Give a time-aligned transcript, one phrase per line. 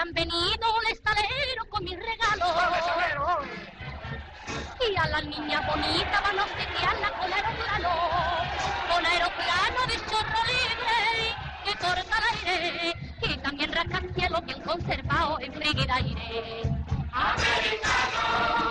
[0.00, 2.48] han venido un estalero con mis regalos.
[4.88, 7.90] Y a la niña bonita van a obsequiarla con aeroplano,
[8.90, 15.52] con aeroplano de chorro libre que corta el aire y también rascacielos bien conservado en
[15.52, 16.62] frígida aire.
[17.12, 18.69] Americano,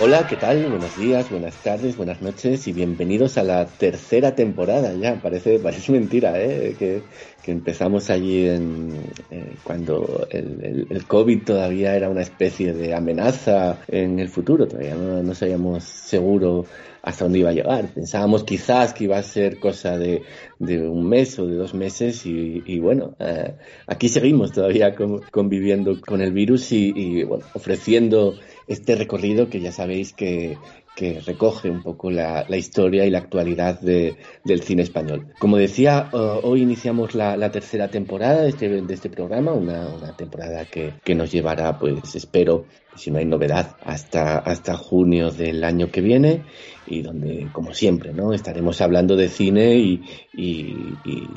[0.00, 0.68] Hola, ¿qué tal?
[0.68, 5.20] Buenos días, buenas tardes, buenas noches y bienvenidos a la tercera temporada ya.
[5.20, 6.76] Parece, parece mentira, ¿eh?
[6.78, 7.08] Que,
[7.42, 12.94] que empezamos allí en, eh, cuando el, el- el COVID todavía era una especie de
[12.94, 14.68] amenaza en el futuro.
[14.68, 16.66] Todavía no, no sabíamos seguro
[17.02, 17.92] hasta dónde iba a llegar.
[17.92, 20.22] Pensábamos quizás que iba a ser cosa de,
[20.60, 25.26] de un mes o de dos meses y, y bueno, eh, aquí seguimos todavía con-
[25.30, 28.38] conviviendo con el virus y, y, bueno, ofreciendo
[28.68, 30.60] este recorrido que ya sabéis que,
[30.98, 35.28] que recoge un poco la, historia y la actualidad de- del cine español.
[35.38, 41.14] Como decía, eh, hoy iniciamos la, tercera temporada de este, este programa, una, temporada que,
[41.14, 42.64] nos llevará, pues espero,
[42.96, 46.42] si no hay novedad, hasta, hasta junio del año que viene
[46.88, 48.32] y donde, como siempre, ¿no?
[48.32, 50.02] estaremos hablando de cine y,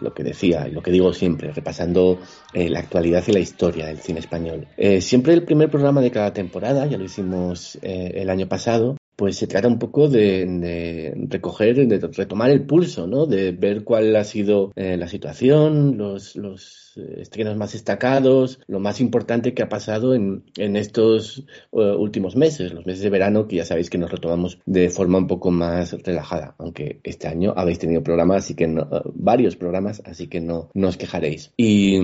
[0.01, 2.17] lo que decía, lo que digo siempre, repasando
[2.53, 4.67] eh, la actualidad y la historia del cine español.
[4.77, 9.37] Eh, siempre el primer programa de cada temporada, ya lo hicimos el año pasado, pues
[9.37, 13.27] se trata un poco de, recoger, de retomar el pulso, ¿no?
[13.27, 18.79] De ver cuál ha sido eh, la situación, los, los eh, estrenos más destacados, lo
[18.79, 23.47] más importante que ha pasado en, en estos eh, últimos meses, los meses de verano,
[23.47, 27.53] que ya sabéis que nos retomamos de forma un poco más relajada, aunque este año
[27.55, 31.53] habéis tenido programas, así que no, varios programas, así que no, os quejaréis.
[31.57, 31.99] Y,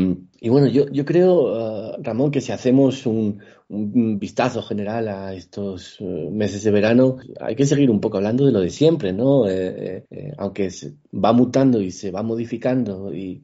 [0.47, 3.39] bueno, yo, yo creo, Ramón, que si hacemos un,
[3.69, 8.45] un vistazo general a estos eh, meses de verano, hay que seguir un poco hablando
[8.45, 9.47] de lo de siempre, ¿no?
[9.47, 10.69] Eh, eh, aunque
[11.13, 13.43] va mutando y se va modificando y,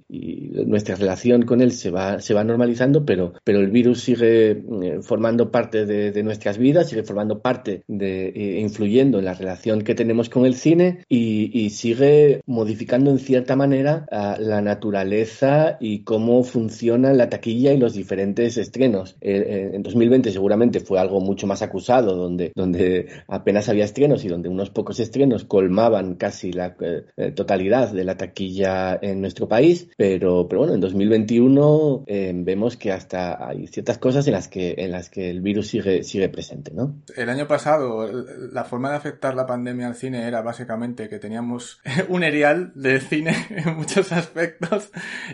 [0.65, 4.63] nuestra relación con él se va, se va normalizando, pero, pero el virus sigue
[5.01, 9.81] formando parte de, de nuestras vidas, sigue formando parte de, eh, influyendo en la relación
[9.81, 15.77] que tenemos con el cine y, y sigue modificando en cierta manera ah, la naturaleza
[15.79, 19.17] y cómo funciona la taquilla y los diferentes estrenos.
[19.21, 24.49] En 2020 seguramente fue algo mucho más acusado, donde, donde apenas había estrenos y donde
[24.49, 30.47] unos pocos estrenos colmaban casi la eh, totalidad de la taquilla en nuestro país, pero,
[30.47, 34.91] pero bueno, en 2021 eh, vemos que hasta hay ciertas cosas en las que, en
[34.91, 36.95] las que el virus sigue, sigue presente, ¿no?
[37.15, 38.07] El año pasado,
[38.51, 42.99] la forma de afectar la pandemia al cine era básicamente que teníamos un erial de
[42.99, 44.91] cine en muchos aspectos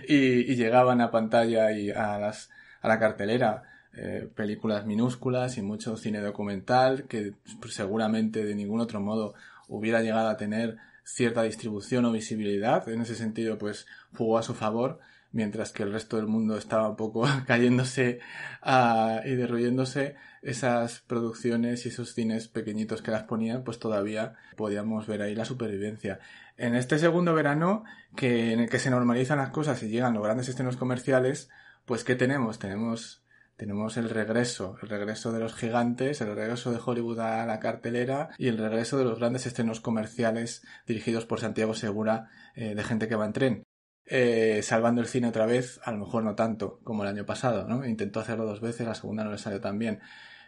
[0.08, 2.50] y, y llegaban a pantalla y a las
[2.82, 3.64] a la cartelera
[3.94, 9.34] eh, películas minúsculas y mucho cine documental que pues, seguramente de ningún otro modo
[9.68, 12.88] hubiera llegado a tener cierta distribución o visibilidad.
[12.88, 15.00] En ese sentido, pues jugó a su favor,
[15.32, 18.20] mientras que el resto del mundo estaba un poco cayéndose
[18.62, 25.08] ah, y derruyéndose esas producciones y esos cines pequeñitos que las ponían, pues todavía podíamos
[25.08, 26.20] ver ahí la supervivencia.
[26.58, 27.84] En este segundo verano,
[28.16, 31.50] que en el que se normalizan las cosas y llegan los grandes estrenos comerciales,
[31.86, 32.60] pues ¿qué tenemos?
[32.60, 33.19] Tenemos
[33.60, 38.30] tenemos el regreso, el regreso de los gigantes, el regreso de Hollywood a la cartelera
[38.38, 43.10] y el regreso de los grandes estrenos comerciales dirigidos por Santiago Segura eh, de gente
[43.10, 43.64] que va en tren.
[44.06, 47.68] Eh, salvando el cine otra vez, a lo mejor no tanto como el año pasado,
[47.68, 47.86] ¿no?
[47.86, 50.00] Intentó hacerlo dos veces, la segunda no le salió tan bien.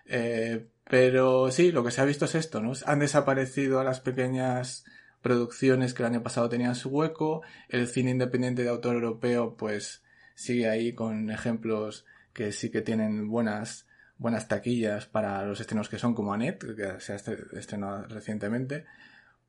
[0.06, 2.72] Eh, pero sí, lo que se ha visto es esto, ¿no?
[2.86, 4.86] Han desaparecido las pequeñas
[5.22, 10.02] producciones que el año pasado tenían su hueco, el cine independiente de autor europeo pues
[10.34, 13.88] sigue ahí con ejemplos que sí que tienen buenas
[14.18, 18.86] buenas taquillas para los estrenos que son como Annette, que se ha estre- estrenado recientemente,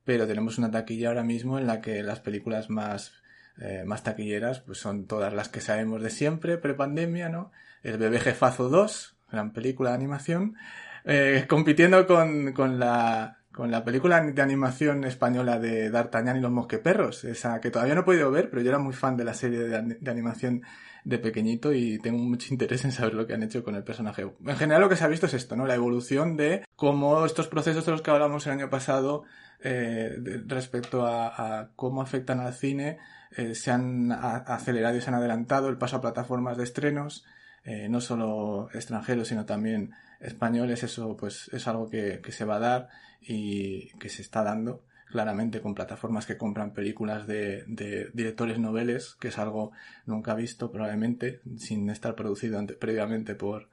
[0.04, 3.12] pero tenemos una taquilla ahora mismo en la que las películas más
[3.60, 7.52] eh, más taquilleras pues son todas las que sabemos de siempre, prepandemia, ¿no?
[7.82, 10.56] El bebé jefazo 2, gran película de animación,
[11.04, 16.50] eh, compitiendo con, con la con la película de animación española de D'Artagnan y los
[16.50, 19.34] mosqueperros, esa que todavía no he podido ver, pero yo era muy fan de la
[19.34, 20.62] serie de, de animación
[21.04, 24.22] de pequeñito y tengo mucho interés en saber lo que han hecho con el personaje.
[24.22, 25.66] En general lo que se ha visto es esto, ¿no?
[25.66, 29.24] La evolución de cómo estos procesos de los que hablamos el año pasado
[29.60, 30.16] eh,
[30.46, 32.98] respecto a, cómo afectan al cine
[33.36, 37.24] eh, se han acelerado y se han adelantado el paso a plataformas de estrenos,
[37.64, 42.60] eh, no solo extranjeros sino también españoles, eso pues es algo que se va a
[42.60, 42.88] dar
[43.20, 49.16] y que se está dando claramente con plataformas que compran películas de, de directores noveles,
[49.20, 49.70] que es algo
[50.06, 53.68] nunca visto probablemente, sin estar producido previamente por,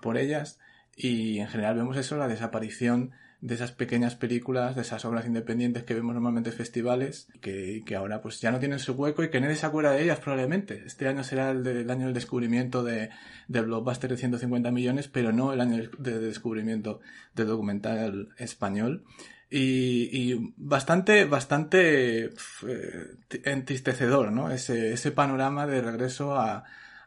[0.00, 0.58] por ellas.
[0.96, 3.12] Y en general vemos eso, la desaparición
[3.44, 7.94] de esas pequeñas películas, de esas obras independientes que vemos normalmente en festivales, que, que
[7.94, 10.82] ahora pues ya no tienen su hueco y que nadie se acuerda de ellas probablemente.
[10.86, 13.10] Este año será el, año del descubrimiento de,
[13.48, 17.00] del blockbuster de 150 millones, pero no el año de descubrimiento
[17.34, 19.04] del documental español.
[19.50, 22.30] Y, y, bastante, bastante eh,
[23.44, 24.50] entristecedor, ¿no?
[24.50, 26.64] Ese, ese panorama de regreso a,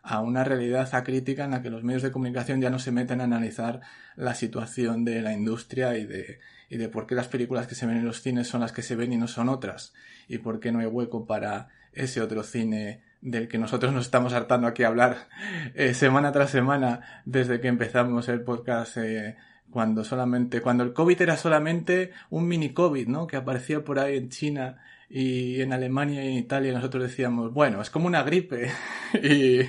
[0.07, 3.19] a una realidad acrítica en la que los medios de comunicación ya no se meten
[3.19, 3.81] a analizar
[4.15, 6.39] la situación de la industria y de,
[6.69, 8.83] y de por qué las películas que se ven en los cines son las que
[8.83, 9.93] se ven y no son otras,
[10.29, 14.31] y por qué no hay hueco para ese otro cine del que nosotros nos estamos
[14.33, 15.27] hartando aquí a hablar
[15.73, 19.35] eh, semana tras semana desde que empezamos el podcast eh,
[19.71, 23.27] cuando solamente, cuando el COVID era solamente un mini COVID, ¿no?
[23.27, 24.77] Que aparecía por ahí en China
[25.09, 28.69] y en Alemania y en Italia nosotros decíamos, bueno, es como una gripe
[29.23, 29.61] y,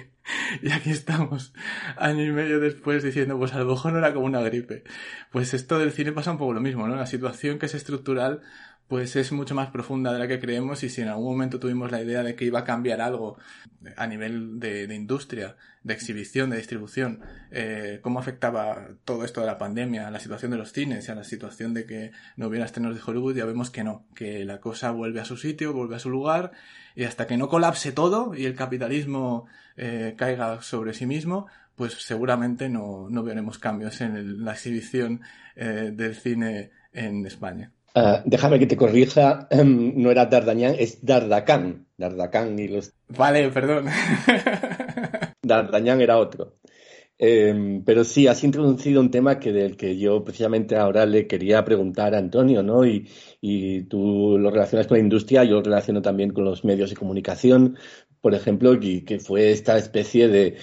[0.63, 1.53] y aquí estamos,
[1.97, 4.85] año y medio después, diciendo, pues a lo mejor no era como una gripe.
[5.31, 6.97] Pues esto del cine pasa un poco lo mismo, ¿no?
[6.97, 8.41] La situación que es estructural
[8.89, 11.93] pues es mucho más profunda de la que creemos y si en algún momento tuvimos
[11.93, 13.37] la idea de que iba a cambiar algo
[13.97, 17.21] a nivel de, industria, de exhibición, de distribución,
[17.51, 21.13] eh, cómo afectaba todo esto de la pandemia a la situación de los cines y
[21.13, 24.47] a la situación de que no hubiera estrenos de Hollywood, ya vemos que no, que
[24.47, 26.53] la cosa vuelve a su sitio, vuelve a su lugar
[26.97, 29.47] y hasta que no colapse todo y el capitalismo
[29.77, 31.47] eh, caiga sobre sí mismo,
[31.77, 35.21] pues seguramente no, no veremos cambios en la exhibición
[35.57, 37.73] eh, del cine en España.
[37.95, 41.87] Ah, déjame que te corrija, em, no era D'Artagnan, es Dardacán.
[41.97, 42.93] Dardacán y los...
[43.09, 43.87] Vale, perdón.
[45.43, 46.59] D'Artagnan era otro.
[47.21, 51.65] Em, pero sí, has introducido un tema que del que yo precisamente ahora le quería
[51.65, 52.87] preguntar a Antonio, ¿no?
[52.87, 53.09] Y,
[53.41, 56.97] y tú lo relacionas con la industria, yo lo relaciono también con los medios de
[56.97, 57.77] comunicación,
[58.21, 60.57] por ejemplo, que fue esta especie de,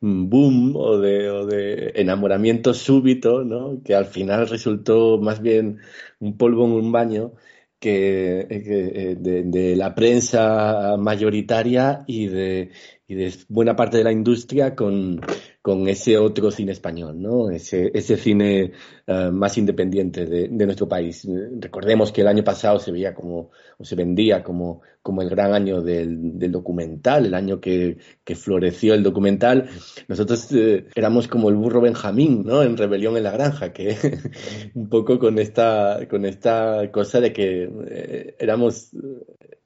[0.00, 3.82] boom o de, enamoramiento súbito, ¿no?
[3.82, 5.78] Que al final resultó más bien
[6.20, 7.32] un polvo en un baño
[7.78, 12.70] que, eh, de, la prensa mayoritaria y de,
[13.06, 15.20] y de buena parte de la industria con,
[15.68, 17.50] con ese otro cine español, ¿no?
[17.50, 18.72] Ese, ese cine
[19.06, 21.28] eh, más independiente de, nuestro país.
[21.60, 25.52] Recordemos que el año pasado se veía como, o se vendía como, como el gran
[25.52, 27.98] año del, documental, el año que,
[28.34, 29.68] floreció el documental.
[30.08, 32.62] Nosotros eh, éramos como el burro Benjamín, ¿no?
[32.62, 33.94] En Rebelión en la Granja, que
[34.74, 38.90] un poco con esta, con esta cosa de que eh, éramos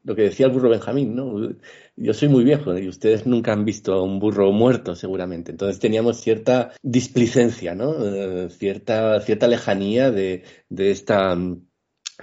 [0.04, 1.54] lo que decía el burro Benjamín, ¿no?
[1.96, 5.52] Yo soy muy viejo y ustedes nunca han visto a un burro muerto, seguramente.
[5.52, 7.94] Entonces teníamos cierta displicencia, ¿no?
[8.04, 11.36] Eh, cierta, cierta lejanía de, de esta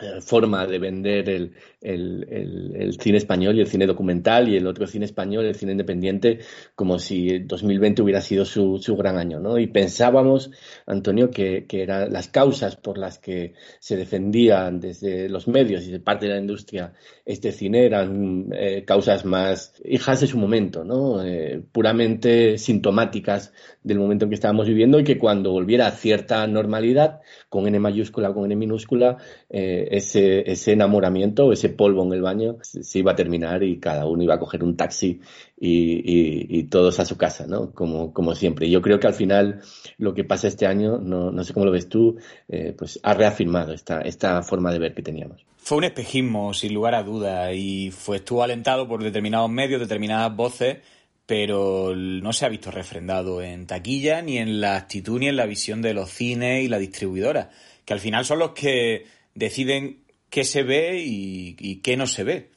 [0.02, 4.88] eh, forma de vender el, el, cine español y el cine documental y el otro
[4.88, 6.40] cine español, el cine independiente,
[6.76, 9.58] como si 2020 hubiera sido su, su gran año, ¿no?
[9.58, 10.52] Y pensábamos,
[10.86, 15.92] Antonio, que, que eran las causas por las que se defendían desde los medios y
[15.92, 16.94] de parte de la industria
[17.30, 21.24] este cine eran eh, causas más hijas de su momento, ¿no?
[21.24, 23.54] Eh, puramente sintomáticas
[23.84, 27.80] del momento en que estábamos viviendo y que cuando volviera a cierta normalidad, con N
[27.80, 29.18] mayúscula con N minúscula,
[29.48, 34.06] eh, ese, ese enamoramiento, ese polvo en el baño se, iba a terminar y cada
[34.06, 35.20] uno iba a coger un taxi
[35.58, 37.72] y, todos a su casa, ¿no?
[37.72, 38.70] Como, como siempre.
[38.70, 39.62] Yo creo que al final
[39.98, 43.14] lo que pasa este año, no, no sé cómo lo ves tú, eh, pues ha
[43.14, 45.46] reafirmado esta, esta forma de ver que teníamos.
[45.58, 50.36] Fue un espejismo, sin lugar a dudas, y fue, estuvo alentado por determinados medios, determinadas
[50.36, 50.78] voces,
[51.26, 55.46] pero no se ha visto refrendado en taquilla, ni en la actitud, ni en la
[55.46, 57.52] visión de los cines y la distribuidora,
[57.86, 60.00] que al final son los que deciden
[60.30, 62.50] qué se ve y, qué no se ve.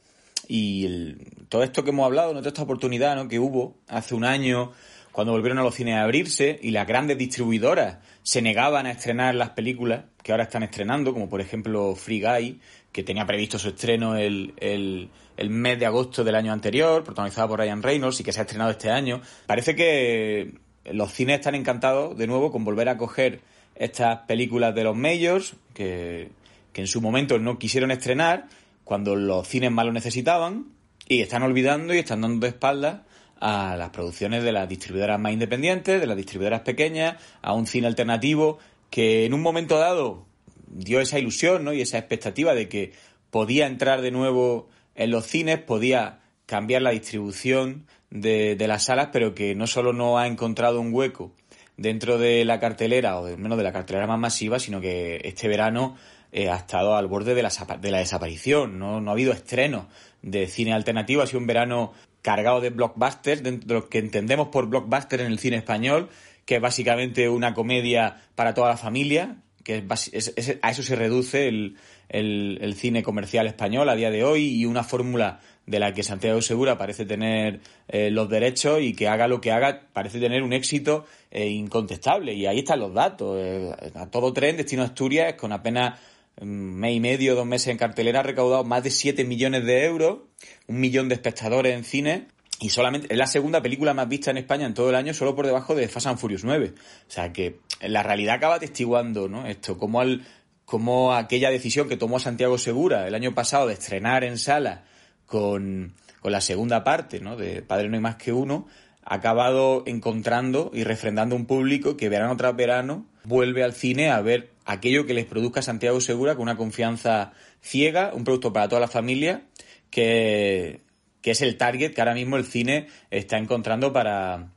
[0.48, 1.14] Y
[1.48, 3.28] todo esto que hemos hablado, toda esta oportunidad ¿no?
[3.28, 4.72] que hubo hace un año,
[5.12, 9.34] cuando volvieron a los cines a abrirse y las grandes distribuidoras se negaban a estrenar
[9.34, 12.60] las películas que ahora están estrenando, como por ejemplo Free Guy,
[12.92, 17.48] que tenía previsto su estreno el, el, el mes de agosto del año anterior, protagonizada
[17.48, 19.22] por Ryan Reynolds y que se ha estrenado este año.
[19.46, 23.40] Parece que los cines están encantados de nuevo con volver a coger
[23.74, 26.30] estas películas de los majors, que
[26.72, 28.46] que en su momento no quisieron estrenar
[28.84, 30.66] cuando los cines más lo necesitaban
[31.08, 33.02] y están olvidando y están dando de espaldas
[33.40, 37.88] a las producciones de las distribuidoras más independientes, de las distribuidoras pequeñas, a un cine
[37.88, 40.26] alternativo que en un momento dado
[40.68, 41.72] dio esa ilusión ¿no?
[41.72, 42.92] y esa expectativa de que
[43.30, 49.08] podía entrar de nuevo en los cines, podía cambiar la distribución de, de las salas,
[49.12, 51.32] pero que no solo no ha encontrado un hueco
[51.76, 55.48] dentro de la cartelera, o al menos de la cartelera más masiva, sino que este
[55.48, 55.96] verano
[56.32, 58.78] eh, ha estado al borde de la, de la desaparición.
[58.78, 59.00] ¿no?
[59.00, 59.88] no ha habido estreno
[60.22, 61.22] de cine alternativo.
[61.22, 65.26] Ha sido un verano cargado de blockbusters, dentro de lo que entendemos por blockbuster en
[65.26, 66.08] el cine español,
[66.46, 71.48] que es básicamente una comedia para toda la familia, que es, a eso se reduce
[71.48, 71.76] el,
[72.08, 76.42] el, cine comercial español a día de hoy y una fórmula de la que Santiago
[76.42, 80.52] Segura parece tener eh, los derechos y que haga lo que haga parece tener un
[80.52, 82.34] éxito eh, incontestable.
[82.34, 83.36] Y ahí están los datos.
[83.40, 85.98] Eh, a todo tren, Destino Asturias, con apenas
[86.40, 90.20] mes y medio, dos meses en cartelera, ha recaudado más de 7 millones de euros,
[90.66, 92.28] un millón de espectadores en cine
[92.62, 95.34] y solamente es la segunda película más vista en España en todo el año, solo
[95.34, 96.74] por debajo de Fast and Furious 9.
[96.76, 99.48] O sea que la realidad acaba testiguando, ¿no?
[99.48, 100.24] Esto, como al,
[100.64, 104.84] como aquella decisión que tomó Santiago Segura el año pasado de estrenar en sala
[105.26, 107.36] con, con la segunda parte, ¿no?
[107.36, 108.68] De Padre no hay más que uno,
[109.04, 114.50] acabado encontrando y refrendando un público que verano tras verano vuelve al cine a ver
[114.64, 118.88] aquello que les produzca Santiago Segura con una confianza ciega, un producto para toda la
[118.88, 119.42] familia
[119.90, 120.80] que
[121.22, 124.48] que es el target que ahora mismo el cine está encontrando para,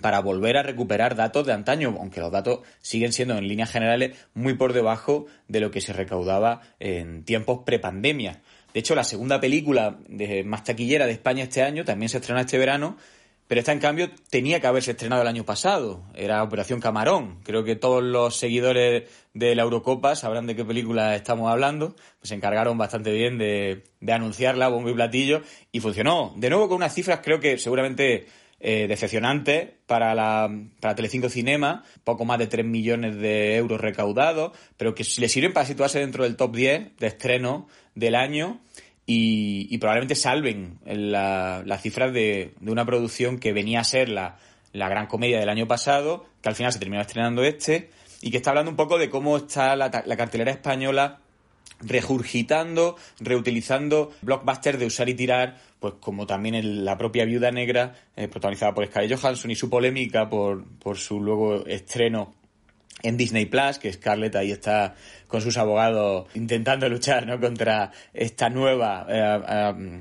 [0.00, 4.16] para volver a recuperar datos de antaño, aunque los datos siguen siendo en líneas generales
[4.34, 8.40] muy por debajo de lo que se recaudaba en tiempos prepandemia.
[8.72, 12.40] De hecho, la segunda película de más taquillera de España este año también se estrena
[12.40, 12.96] este verano
[13.50, 16.04] pero esta, en cambio, tenía que haberse estrenado el año pasado.
[16.14, 17.40] Era Operación Camarón.
[17.42, 21.96] Creo que todos los seguidores de la Eurocopa sabrán de qué película estamos hablando.
[22.20, 25.42] Pues se encargaron bastante bien de, de anunciarla, bombo y platillo,
[25.72, 26.32] y funcionó.
[26.36, 28.28] De nuevo con unas cifras, creo que seguramente
[28.60, 34.52] eh, decepcionantes para la para Telecinco Cinema, poco más de 3 millones de euros recaudados,
[34.76, 37.66] pero que le sirven para situarse dentro del top 10 de estreno
[37.96, 38.60] del año
[39.12, 44.36] y, probablemente salven las la cifras de, una producción que venía a ser la,
[44.72, 47.90] gran comedia del año pasado, que al final se terminó estrenando este,
[48.20, 51.18] y que está hablando un poco de cómo está la, cartelera española
[51.80, 58.28] regurgitando, reutilizando blockbusters de usar y tirar, pues como también la propia Viuda Negra, eh,
[58.28, 62.34] protagonizada por Scarlett Johansson y su polémica por, por su luego estreno
[63.02, 64.94] en Disney Plus, que Scarlett ahí está
[65.26, 67.40] con sus abogados intentando luchar ¿no?
[67.40, 70.00] contra esta nueva eh, eh,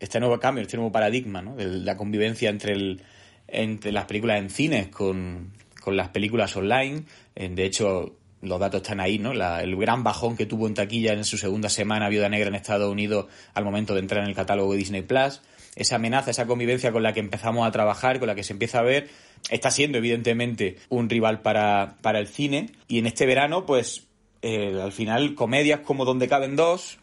[0.00, 1.54] este nuevo cambio, este nuevo paradigma ¿no?
[1.54, 3.02] de la convivencia entre el,
[3.46, 7.04] entre las películas en cines con, con las películas online.
[7.36, 9.32] Eh, de hecho, los datos están ahí, ¿no?
[9.32, 12.90] el gran bajón que tuvo en taquilla en su segunda semana Viuda Negra en Estados
[12.90, 15.42] Unidos al momento de entrar en el catálogo de Disney Plus.
[15.76, 18.80] Esa amenaza, esa convivencia con la que empezamos a trabajar, con la que se empieza
[18.80, 19.08] a ver,
[19.48, 22.70] está siendo evidentemente un rival para, para el cine.
[22.88, 24.06] Y en este verano, pues
[24.42, 26.98] eh, al final comedias como Donde caben dos,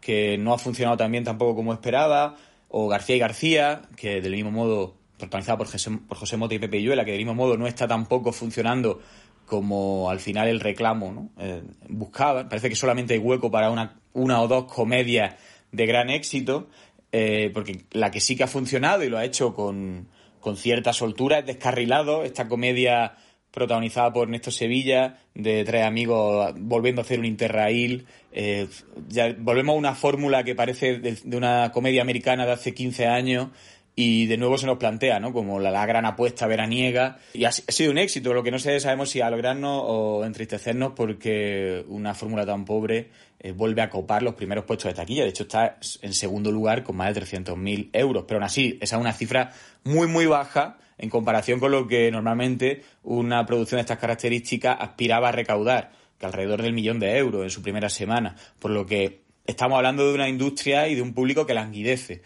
[0.00, 2.36] que no ha funcionado tan bien tampoco como esperaba,
[2.68, 6.58] o García y García, que del mismo modo, protagonizada por José, por José Mota y
[6.58, 9.00] Pepe Yuela, que del mismo modo no está tampoco funcionando
[9.46, 11.30] como al final el reclamo ¿no?
[11.38, 12.48] Eh, buscaba.
[12.48, 15.34] Parece que solamente hay hueco para una, una o dos comedias
[15.70, 16.68] de gran éxito,
[17.12, 20.08] eh, porque la que sí que ha funcionado y lo ha hecho con,
[20.42, 23.14] con cierta soltura es Descarrilado, esta comedia
[23.50, 28.06] protagonizada por Néstor Sevilla, de tres amigos volviendo a hacer un interrail.
[28.32, 28.66] Eh,
[29.08, 33.48] ya volvemos a una fórmula que parece de, una comedia americana de hace 15 años
[33.94, 35.32] y de nuevo se nos plantea, ¿no?
[35.32, 37.18] Como la, gran apuesta veraniega.
[37.34, 41.84] Y ha, sido un éxito, lo que no sé sabemos si alegrarnos o entristecernos porque
[41.88, 45.24] una fórmula tan pobre eh, vuelve a copar los primeros puestos de taquilla.
[45.24, 48.24] De hecho, está en segundo lugar con más de 300.000 euros.
[48.26, 49.50] Pero aún así, esa es una cifra
[49.84, 55.28] muy, muy baja en comparación con lo que normalmente una producción de estas características aspiraba
[55.28, 58.36] a recaudar, que alrededor del millón de euros en su primera semana.
[58.58, 62.22] Por lo que estamos hablando de una industria y de un público que languidece.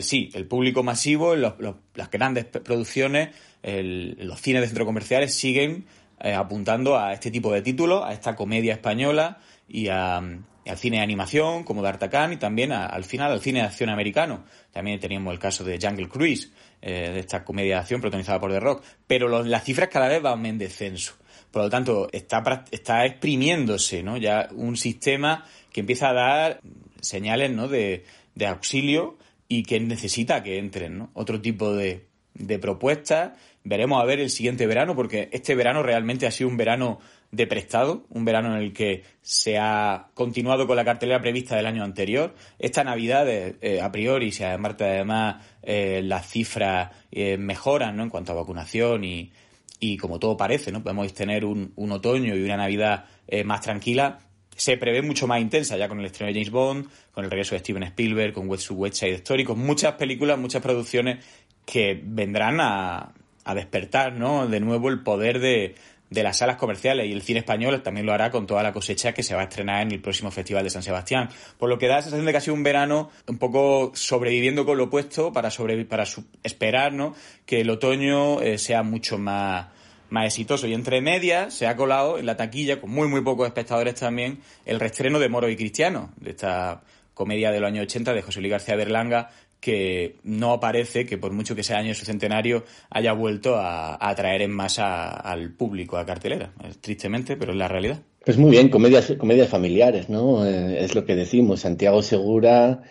[0.00, 3.30] Sí, el público masivo, las grandes producciones,
[3.62, 5.86] los cines de centros comerciales siguen
[6.20, 10.96] eh, apuntando a este tipo de títulos, a esta comedia española y a, al cine
[10.96, 14.44] de animación como D'Artagnan y también al final al cine de acción americano.
[14.72, 18.50] También teníamos el caso de Jungle Cruise, eh, de esta comedia de acción protagonizada por
[18.50, 18.82] The Rock.
[19.06, 21.14] Pero las cifras cada vez van en descenso.
[21.52, 24.16] Por lo tanto, está, está exprimiéndose ¿no?
[24.16, 26.60] ya un sistema que empieza a dar
[27.00, 27.68] señales ¿no?
[27.68, 28.04] de,
[28.34, 29.18] de auxilio
[29.48, 31.10] y que necesita que entren ¿no?
[31.14, 33.32] otro tipo de, de propuestas.
[33.64, 37.00] Veremos a ver el siguiente verano, porque este verano realmente ha sido un verano
[37.30, 41.66] de prestado, un verano en el que se ha continuado con la cartelera prevista del
[41.66, 42.34] año anterior.
[42.58, 48.04] Esta Navidad, eh, a priori, si además, además eh, las cifras eh, mejoran ¿no?
[48.04, 49.32] en cuanto a vacunación y,
[49.80, 50.82] y como todo parece, ¿no?
[50.82, 53.04] podemos tener un, un otoño y una Navidad
[53.44, 54.20] más tranquila,
[54.58, 57.54] se prevé mucho más intensa ya con el estreno de James Bond, con el regreso
[57.54, 61.24] de Steven Spielberg, con West Side Story, con muchas películas, muchas producciones
[61.64, 63.12] que vendrán a,
[63.44, 64.48] a despertar, ¿no?
[64.48, 65.76] De nuevo el poder de,
[66.10, 69.12] de las salas comerciales y el cine español también lo hará con toda la cosecha
[69.12, 71.28] que se va a estrenar en el próximo Festival de San Sebastián.
[71.56, 74.64] Por lo que da la sensación de que ha sido un verano un poco sobreviviendo
[74.64, 75.50] con lo opuesto para,
[75.88, 76.04] para
[76.42, 77.14] esperar ¿no?
[77.46, 79.68] que el otoño eh, sea mucho más,
[80.10, 80.66] más exitoso.
[80.66, 84.40] Y entre medias se ha colado en la taquilla, con muy muy pocos espectadores también,
[84.64, 86.82] el reestreno de Moro y Cristiano, de esta
[87.14, 91.32] comedia de los años 80 de José Luis García Berlanga, que no parece que por
[91.32, 96.06] mucho que sea año su centenario haya vuelto a, atraer en masa al público a
[96.06, 96.52] cartelera.
[96.80, 98.02] Tristemente, pero es la realidad.
[98.24, 100.46] Pues muy bien, comedias, comedias familiares, ¿no?
[100.46, 101.60] Eh, es lo que decimos.
[101.60, 102.82] Santiago Segura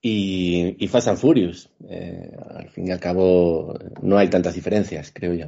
[0.00, 1.70] y, y Fast and Furious.
[1.88, 5.46] Eh, al fin y al cabo, no hay tantas diferencias, creo yo.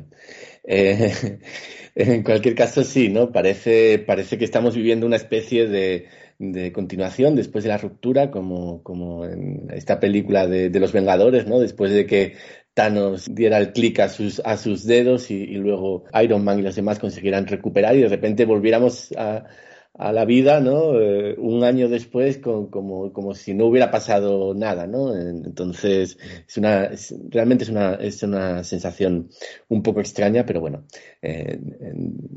[0.64, 1.38] Eh,
[1.94, 3.32] en cualquier caso, sí, ¿no?
[3.32, 9.24] Parece, parece que estamos viviendo una especie de continuación después de la ruptura, como, como
[9.24, 11.58] en esta película de, de los Vengadores, ¿no?
[11.60, 12.34] Después de que
[12.74, 16.62] Thanos diera el clic a sus, a sus dedos y, y, luego Iron Man y
[16.62, 19.46] los demás consiguieran recuperar y de repente volviéramos a,
[19.98, 21.00] a la vida, ¿no?
[21.00, 25.16] Eh, un año después, como, como si no hubiera pasado nada, ¿no?
[25.16, 26.90] Entonces, es una,
[27.30, 29.28] realmente es una, es una sensación
[29.68, 30.84] un poco extraña, pero bueno,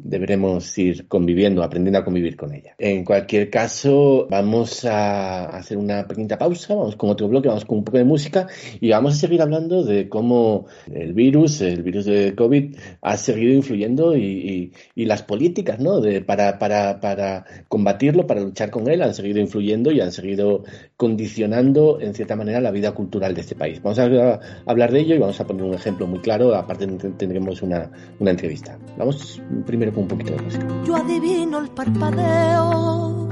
[0.09, 2.75] deberemos ir conviviendo, aprendiendo a convivir con ella.
[2.77, 7.79] En cualquier caso, vamos a hacer una pequeña pausa, vamos con otro bloque, vamos con
[7.79, 8.47] un poco de música
[8.79, 13.53] y vamos a seguir hablando de cómo el virus, el virus de COVID, ha seguido
[13.53, 15.99] influyendo y, y, y las políticas, ¿no?
[15.99, 20.63] De, para, para, para combatirlo, para luchar con él, han seguido influyendo y han seguido
[20.97, 23.81] condicionando, en cierta manera, la vida cultural de este país.
[23.81, 27.61] Vamos a hablar de ello y vamos a poner un ejemplo muy claro, aparte tendremos
[27.61, 27.89] una,
[28.19, 28.77] una entrevista.
[28.97, 30.67] Vamos primero con un poquito de música.
[30.85, 33.29] Yo adivino el parpadeo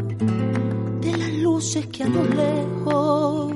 [1.01, 3.53] de las luces que a lo lejos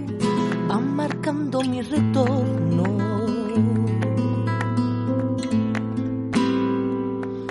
[0.68, 3.22] van marcando mi retorno.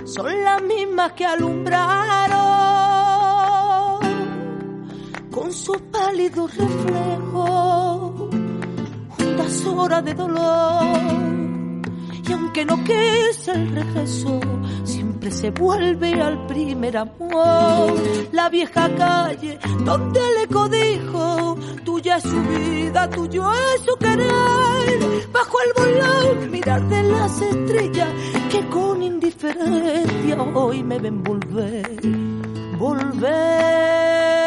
[0.05, 2.60] Son las mismas que alumbraron
[5.31, 8.29] con su pálido reflejo,
[9.09, 10.85] juntas horas de dolor.
[12.27, 14.39] Y aunque no quise el regreso,
[14.83, 17.93] siempre se vuelve al primer amor.
[18.31, 25.29] La vieja calle donde le codijo, tuya es su vida, tuyo es su querer.
[25.31, 28.09] Bajo el volón, mirar de las estrellas
[28.51, 32.01] que con indiferencia hoy me ven volver,
[32.77, 34.40] volver.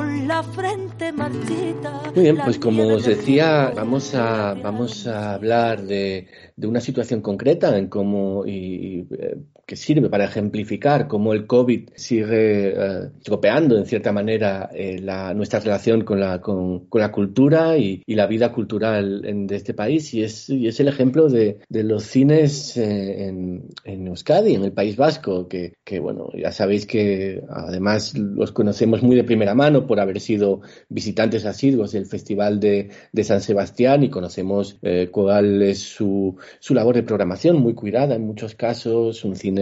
[0.00, 2.02] La frente marchita.
[2.14, 7.20] Muy bien, pues como os decía, vamos a, vamos a hablar de, de una situación
[7.20, 9.36] concreta en cómo y, eh,
[9.72, 15.32] que sirve para ejemplificar cómo el COVID sigue eh, tropeando en cierta manera eh, la,
[15.32, 19.56] nuestra relación con la, con, con la cultura y, y, la vida cultural en, de
[19.56, 20.12] este país.
[20.12, 24.72] Y es, y es el ejemplo de, de los cines en, en, Euskadi, en el
[24.72, 29.86] País Vasco, que, que bueno, ya sabéis que además los conocemos muy de primera mano
[29.86, 35.62] por haber sido visitantes asiduos del Festival de, de San Sebastián y conocemos eh, cuál
[35.62, 39.61] es su, su labor de programación muy cuidada en muchos casos, un cine,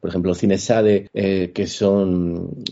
[0.00, 2.64] por ejemplo, cines SADE, eh, que son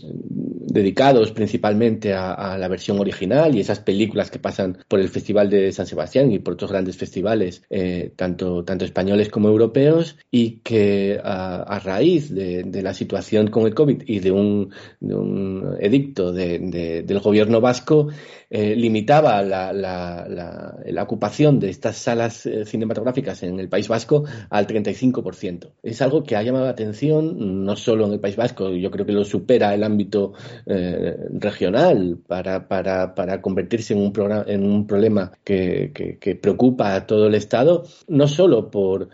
[0.71, 5.71] dedicados principalmente a, la versión original y esas películas que pasan por el Festival de
[5.71, 11.19] San Sebastián y por otros grandes festivales, eh, tanto, tanto españoles como europeos, y que
[11.23, 16.59] a, raíz de, la situación con el COVID y de un, de un edicto de,
[16.59, 18.09] de, del gobierno vasco,
[18.51, 24.23] eh, limitaba la, la, la, ocupación de estas salas eh, cinematográficas en el País Vasco
[24.49, 25.73] al 35%.
[25.83, 29.05] Es algo que ha llamado la atención no solo en el País Vasco, yo creo
[29.05, 30.33] que lo supera el ámbito
[30.65, 36.95] eh, regional para, para, para, convertirse en un, programa, en un problema que, que preocupa
[36.95, 39.09] a todo el Estado, no solo por,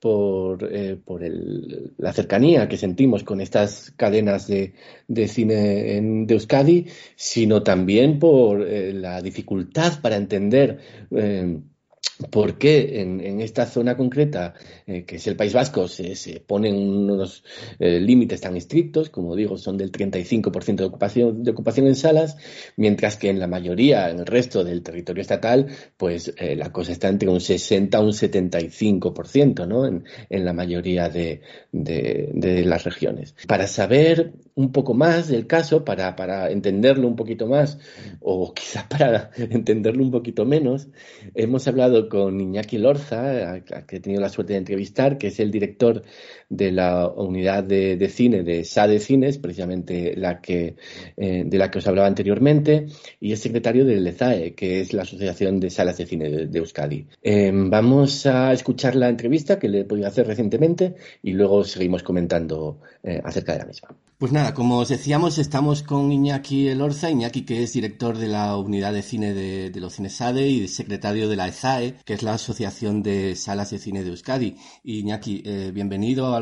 [0.00, 4.72] por, eh, por el, la cercanía que sentimos con estas cadenas de,
[5.06, 6.86] de cine en, de Euskadi,
[7.16, 10.78] sino también por eh, la dificultad para entender
[11.10, 11.58] eh,
[12.28, 14.54] por qué en, esta zona concreta,
[14.86, 17.44] eh, que es el País Vasco, se, ponen unos
[17.78, 22.36] eh, límites tan estrictos, como digo, son del 35% de ocupación, de ocupación en salas,
[22.76, 26.92] mientras que en la mayoría, en el resto del territorio estatal, pues eh, la cosa
[26.92, 29.86] está entre un 60 a un 75%, ¿no?
[29.86, 33.34] En, la mayoría de las regiones.
[33.46, 37.78] Para saber un poco más del caso, para, para entenderlo un poquito más,
[38.20, 40.88] o quizás para entenderlo un poquito menos,
[41.34, 45.50] hemos hablado con Iñaki Lorza, que he tenido la suerte de entrevistar, que es el
[45.50, 46.02] director
[46.50, 50.74] de la unidad de, cine de SADE Cines, precisamente la que,
[51.16, 52.86] eh, de la que os hablaba anteriormente,
[53.20, 57.06] y es secretario del EZAE, que es la Asociación de Salas de Cine de, Euskadi.
[57.22, 62.02] Em, vamos a escuchar la entrevista que le he podido hacer recientemente y luego seguimos
[62.02, 63.88] comentando eh, acerca de la misma.
[64.20, 68.54] Pues nada, como os decíamos, estamos con Iñaki Elorza, Iñaki que es director de la
[68.58, 72.34] unidad de cine de, los cines SADE y secretario de la EZAE, que es la
[72.34, 74.56] Asociación de Salas de Cine de Euskadi.
[74.84, 75.72] Iñaki, eh,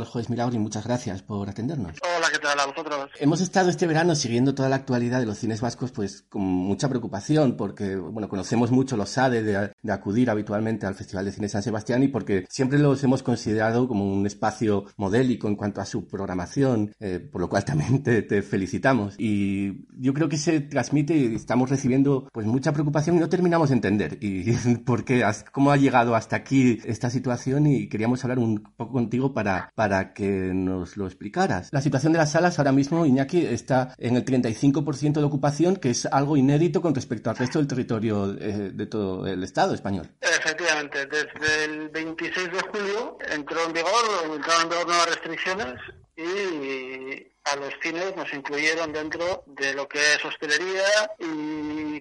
[0.04, 1.98] Juez Milagro y muchas gracias por atendernos.
[2.02, 3.10] Hola, ¿qué tal a vosotros?
[3.18, 6.88] Hemos estado este verano siguiendo toda la actualidad de los cines vascos pues con mucha
[6.88, 11.48] preocupación porque, bueno, conocemos mucho los SADE de, de acudir habitualmente al Festival de Cine
[11.48, 15.84] San Sebastián y porque siempre los hemos considerado como un espacio modélico en cuanto a
[15.84, 19.14] su programación, eh, por lo cual también te, felicitamos.
[19.18, 23.70] Y yo creo que se transmite y estamos recibiendo pues mucha preocupación y no terminamos
[23.70, 24.52] de entender y
[24.84, 29.32] por qué, cómo ha llegado hasta aquí esta situación y queríamos hablar un poco contigo
[29.32, 31.68] para, para que nos lo explicaras.
[31.72, 35.90] La situación de las salas ahora mismo, Iñaki, está en el 35% de ocupación, que
[35.90, 40.08] es algo inédito con respecto al resto del territorio eh, de todo el Estado español.
[40.20, 43.90] Efectivamente, desde el 26 de julio entró en vigor,
[44.34, 45.74] entraron en vigor nuevas restricciones
[46.16, 51.24] y a los cines nos incluyeron dentro de lo que es hostelería y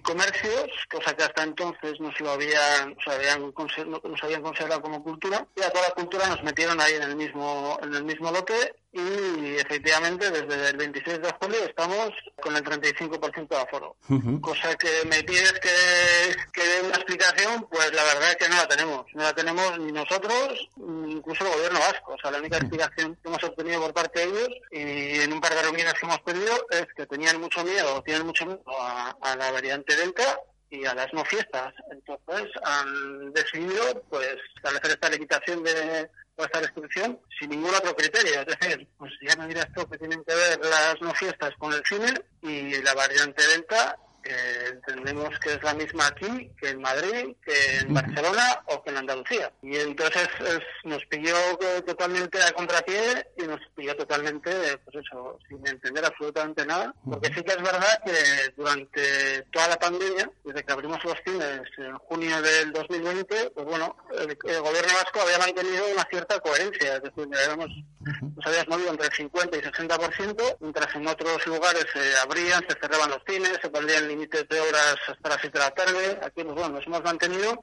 [0.00, 5.02] comercios, cosa que hasta entonces no se lo habían, se habían, nos habían considerado como
[5.02, 8.30] cultura, y a toda la cultura nos metieron ahí en el mismo, en el mismo
[8.30, 13.96] lote y efectivamente desde el 26 de julio estamos con el 35% de aforo.
[14.40, 18.56] Cosa que me pides que, que dé una explicación, pues la verdad es que no
[18.56, 19.06] la tenemos.
[19.14, 22.14] No la tenemos ni nosotros, ni incluso el gobierno vasco.
[22.14, 25.40] O sea, la única explicación que hemos obtenido por parte de ellos y en un
[25.40, 29.16] par de reuniones que hemos pedido es que tenían mucho miedo, tienen mucho miedo a,
[29.20, 31.74] a la variante Delta y a las no fiestas.
[31.90, 36.08] Entonces han decidido pues establecer esta limitación de
[36.44, 38.40] esta restricción sin ningún otro criterio.
[38.40, 41.72] Es decir, pues ya me dirás tú que tienen que ver las no fiestas con
[41.72, 43.96] el cine y la variante Delta
[44.68, 48.96] entendemos que es la misma aquí que en Madrid, que en Barcelona o que en
[48.98, 49.52] Andalucía.
[49.62, 50.28] Y entonces
[50.84, 51.36] nos pilló
[51.86, 54.50] totalmente a contrapié y nos pilló totalmente,
[54.84, 56.94] pues eso, sin entender absolutamente nada.
[57.04, 61.62] Porque sí que es verdad que durante toda la pandemia, desde que abrimos los cines
[61.78, 66.96] en junio del 2020, pues bueno, el, gobierno vasco había mantenido una cierta coherencia.
[66.96, 67.70] Es decir, habíamos,
[68.36, 72.78] nos habíamos movido entre el 50 y 60%, mientras en otros lugares se abrían, se
[72.80, 76.20] cerraban los cines, se pondrían de horas hasta las 7 de la tarde.
[76.22, 77.60] Aquí bueno, nos hemos mantenido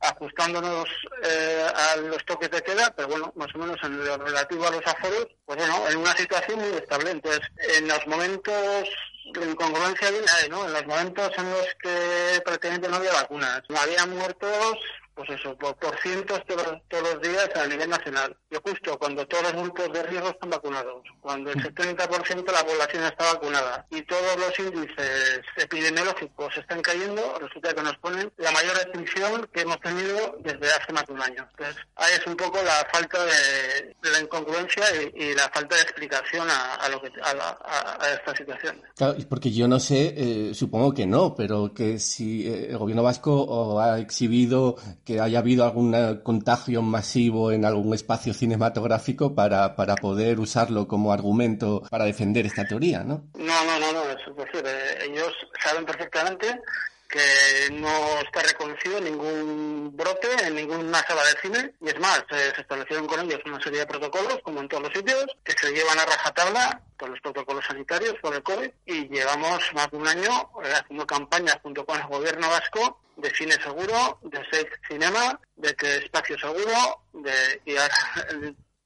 [0.00, 0.86] ajustándonos
[1.24, 4.70] eh, a los toques de queda, pero bueno, más o menos en lo relativo a
[4.70, 7.10] los aforos, pues bueno, en una situación muy estable.
[7.10, 7.40] Entonces,
[7.76, 8.88] en los momentos
[9.34, 10.64] de incongruencia viene ¿no?
[10.64, 14.78] En los momentos en los que prácticamente no había vacunas, no había muertos
[15.18, 18.36] pues eso, por, cientos todos, los días a nivel nacional.
[18.50, 22.64] Y justo cuando todos los grupos de riesgo están vacunados, cuando el 70% de la
[22.64, 28.52] población está vacunada y todos los índices epidemiológicos están cayendo, resulta que nos ponen la
[28.52, 31.48] mayor restricción que hemos tenido desde hace más de un año.
[31.50, 34.84] Entonces, ahí es un poco la falta de, la incongruencia
[35.16, 38.80] y, la falta de explicación a, lo que, a, esta situación.
[38.96, 43.02] Claro, porque yo no sé, eh, supongo que no, pero que si eh, el gobierno
[43.02, 44.76] vasco ha exhibido
[45.08, 50.86] que haya habido algún eh, contagio masivo en algún espacio cinematográfico para, para poder usarlo
[50.86, 53.24] como argumento para defender esta teoría, ¿no?
[53.38, 54.18] No, no, no, no, es
[54.62, 55.32] eh, ellos
[55.64, 56.60] saben perfectamente
[57.08, 61.74] que no está reconocido ningún brote en ninguna sala de cine.
[61.80, 64.92] Y es más, se establecieron con ellos una serie de protocolos, como en todos los
[64.92, 68.70] sitios, que se llevan a rajatabla por los protocolos sanitarios por el COVID.
[68.86, 73.34] Y llevamos más de un año eh, haciendo campañas junto con el gobierno vasco de
[73.34, 77.74] cine seguro, de safe cinema, de que espacio seguro, de y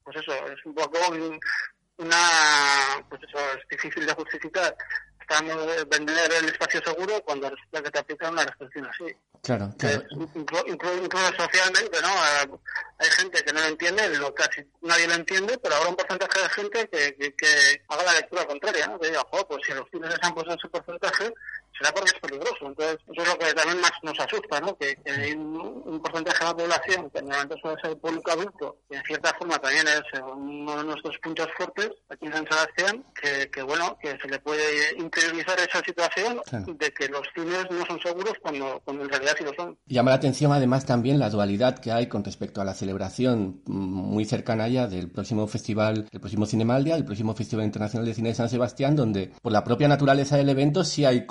[0.02, 0.98] pues eso, es un poco
[1.98, 2.16] una,
[3.08, 4.74] pues eso, es difícil de justificar
[5.88, 9.14] vender el espacio seguro cuando resulta que te aplican una restricción así.
[9.42, 10.04] Claro, claro.
[10.66, 12.58] incluso, socialmente, ¿no?
[12.98, 16.40] Hay gente que no lo entiende, lo, casi nadie lo entiende, pero habrá un porcentaje
[16.40, 19.00] de gente que, que, haga la lectura contraria, ¿no?
[19.00, 21.34] Que diga, pues si los cines han puesto ese porcentaje,
[21.82, 22.66] será porque es peligroso.
[22.66, 24.76] Entonces, eso es lo que también más nos asusta, ¿no?
[24.76, 29.02] Que, hay un, porcentaje de la población que normalmente suele ser público adulto, y en
[29.04, 33.96] cierta forma también es uno de nuestros puntos fuertes aquí en San Sebastián, que, bueno,
[34.00, 38.80] que se le puede interiorizar esa situación de que los cines no son seguros cuando,
[38.84, 39.78] cuando en realidad sí lo son.
[39.86, 44.24] Llama la atención además también la dualidad que hay con respecto a la celebración muy
[44.24, 48.34] cercana ya del próximo festival, el próximo Cinemaldia, el próximo Festival Internacional de Cine de
[48.34, 51.26] San Sebastián, donde por la propia naturaleza del evento sí hay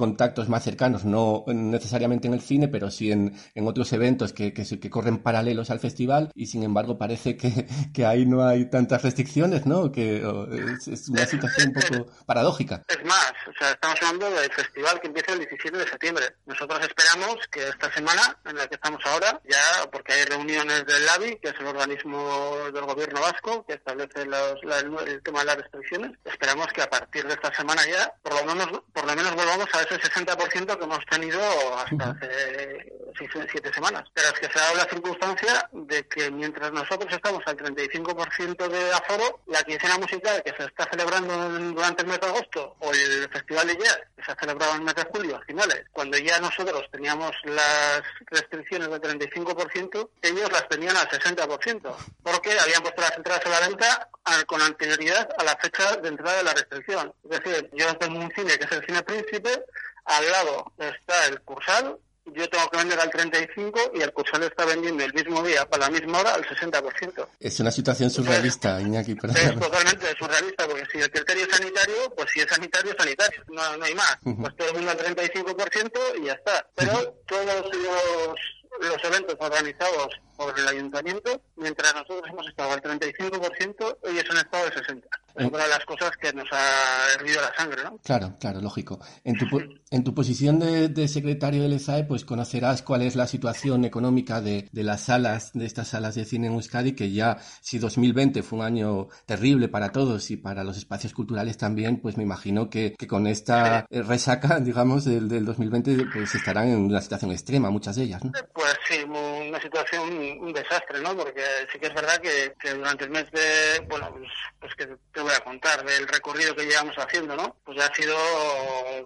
[0.50, 4.64] más cercanos, no necesariamente en el cine, pero sí en, en otros eventos que, que,
[4.80, 9.02] que, corren paralelos al festival y sin embargo parece que, que ahí no hay tantas
[9.04, 9.92] restricciones, ¿no?
[9.92, 12.84] Que es, una situación un poco paradójica.
[12.88, 16.26] Es más, o sea, estamos hablando del festival que empieza el 17 de septiembre.
[16.46, 21.06] Nosotros esperamos que esta semana en la que estamos ahora, ya porque hay reuniones del
[21.06, 24.60] LABI, que es el organismo del gobierno vasco que establece los,
[25.08, 28.56] el tema de las restricciones, esperamos que a partir de esta semana ya por lo
[28.56, 31.42] menos, por lo menos volvamos a ese 60% que hemos tenido
[31.78, 34.04] hasta hace seis, siete semanas.
[34.14, 38.68] Pero es que se ha dado la circunstancia de que mientras nosotros estamos al 35%
[38.68, 41.34] de aforo, la quincena musical que se está celebrando
[41.74, 44.80] durante el mes de agosto o el Festival de Jazz que se ha celebrado en
[44.80, 50.52] el mes de julio a finales, cuando ya nosotros teníamos las restricciones del 35%, ellos
[50.52, 54.10] las tenían al 60%, porque habían puesto las entradas a la venta
[54.46, 57.14] con anterioridad a la fecha de entrada de la restricción.
[57.24, 59.66] Es decir, yo tengo un cine que es el Cine Príncipe,
[60.06, 64.66] al lado está el Cursal, yo tengo que vender al 35 y el Cursal está
[64.66, 67.28] vendiendo el mismo día, para la misma hora, al 60%.
[67.40, 69.14] Es una situación surrealista, Iñaki.
[69.14, 73.78] Es totalmente surrealista, porque si el criterio es sanitario, pues si es sanitario, sanitario, no,
[73.78, 74.18] no hay más.
[74.24, 76.66] Pues todo el mundo al 35% y ya está.
[76.76, 78.40] Pero todos los
[78.80, 84.66] los eventos organizados por el ayuntamiento, mientras nosotros hemos estado al 35%, ellos han estado
[84.66, 85.04] al 60%.
[85.36, 87.98] Una de las cosas que nos ha hervido la sangre, ¿no?
[88.04, 89.00] Claro, claro, lógico.
[89.24, 89.46] En tu,
[89.90, 94.68] en tu posición de, secretario del ESAE, pues conocerás cuál es la situación económica de,
[94.72, 98.60] de, las salas, de estas salas de cine en Euskadi, que ya, si 2020 fue
[98.60, 102.94] un año terrible para todos y para los espacios culturales también, pues me imagino que,
[102.98, 107.96] que con esta resaca, digamos, del, del 2020, pues estarán en una situación extrema, muchas
[107.96, 108.32] de ellas, ¿no?
[108.54, 111.16] Pues sí, una situación, un desastre, ¿no?
[111.16, 115.28] Porque sí que es verdad que, durante el mes de, bueno, pues, pues, que te
[115.28, 117.56] voy a contar del recorrido que llevamos haciendo, ¿no?
[117.64, 118.18] Pues ya ha sido,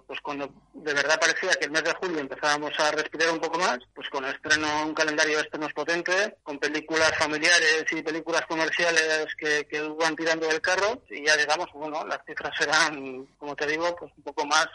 [0.06, 3.58] pues cuando de verdad parecía que el mes de julio empezábamos a respirar un poco
[3.58, 9.26] más, pues con estreno, un calendario de estrenos potente, con películas familiares y películas comerciales
[9.36, 13.66] que, que van tirando del carro, y ya digamos, bueno, las cifras serán, como te
[13.66, 14.66] digo, pues un poco más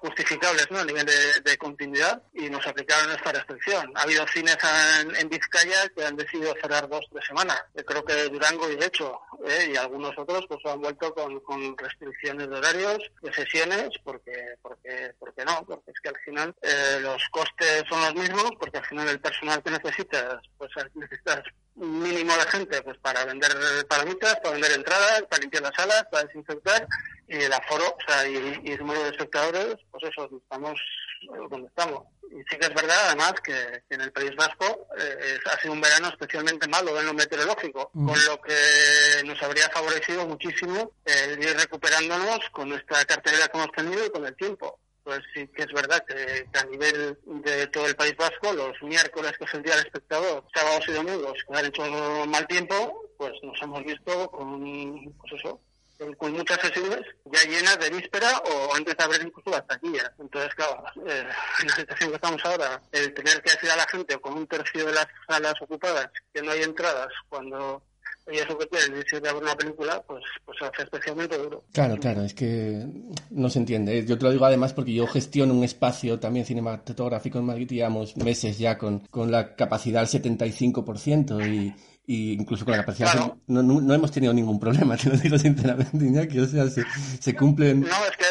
[0.00, 0.78] justificables, ¿no?
[0.78, 3.90] A nivel de, de continuidad, y nos aplicaron esta restricción.
[3.96, 4.56] Ha habido cines
[5.18, 7.60] en, Vizcaya que han decidido cerrar dos, tres semanas.
[7.74, 11.76] Yo creo que Durango y de hecho, eh, y algunos otros, pues han vuelto con,
[11.76, 16.98] restricciones de horarios, de sesiones, porque, porque, porque no, porque es que al final eh,
[17.00, 21.42] los costes son los mismos, porque al final el personal que necesitas, pues necesitas
[21.74, 23.50] mínimo de gente pues para vender
[23.88, 26.86] palomitas, para vender entradas, para limpiar las salas, para desinfectar,
[27.28, 30.80] y el aforo, o sea, y, y el número de espectadores, pues eso, estamos
[31.50, 35.60] donde estamos y sí que es verdad, además, que, en el País Vasco eh, ha
[35.60, 38.06] sido un verano especialmente malo en lo meteorológico, mm.
[38.08, 43.72] con lo que nos habría favorecido muchísimo el ir recuperándonos con nuestra cartera que hemos
[43.72, 44.78] tenido y con el tiempo.
[45.02, 49.32] Pues sí que es verdad que, a nivel de todo el País Vasco, los miércoles
[49.38, 53.32] que es el día del espectador, sábados y domingos, que han hecho mal tiempo, pues
[53.44, 55.60] nos hemos visto con, pues eso,
[56.16, 60.10] con muchas sesiones ya llenas de víspera o antes de abrir incluso las taquillas.
[60.18, 61.24] Entonces, claro, eh,
[61.62, 64.46] en la situación que estamos ahora, el tener que decir a la gente con un
[64.46, 67.82] tercio de las salas ocupadas que no hay entradas cuando
[68.32, 71.62] y eso que tiene, si de ver una película, pues, pues hace especialmente duro.
[71.72, 72.84] Claro, claro, es que
[73.30, 74.04] no se entiende.
[74.04, 78.16] Yo te lo digo además porque yo gestiono un espacio también cinematográfico en Madrid, digamos,
[78.16, 81.72] meses ya con, con la capacidad al 75% y
[82.06, 85.96] y incluso con la capacidad no, no, hemos tenido ningún problema, te lo digo sinceramente,
[85.96, 86.84] Iñaki, o sea, se,
[87.20, 87.86] se cumplen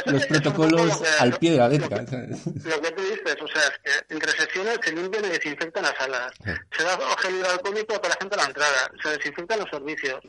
[0.05, 1.97] los protocolos al pie de la letra.
[1.97, 5.95] Lo que tú dices, o sea, es que entre sesiones se limpian y desinfectan las
[5.97, 6.31] salas,
[6.77, 10.19] se da gel hidroalcohólico para la gente a la entrada, se desinfectan los servicios,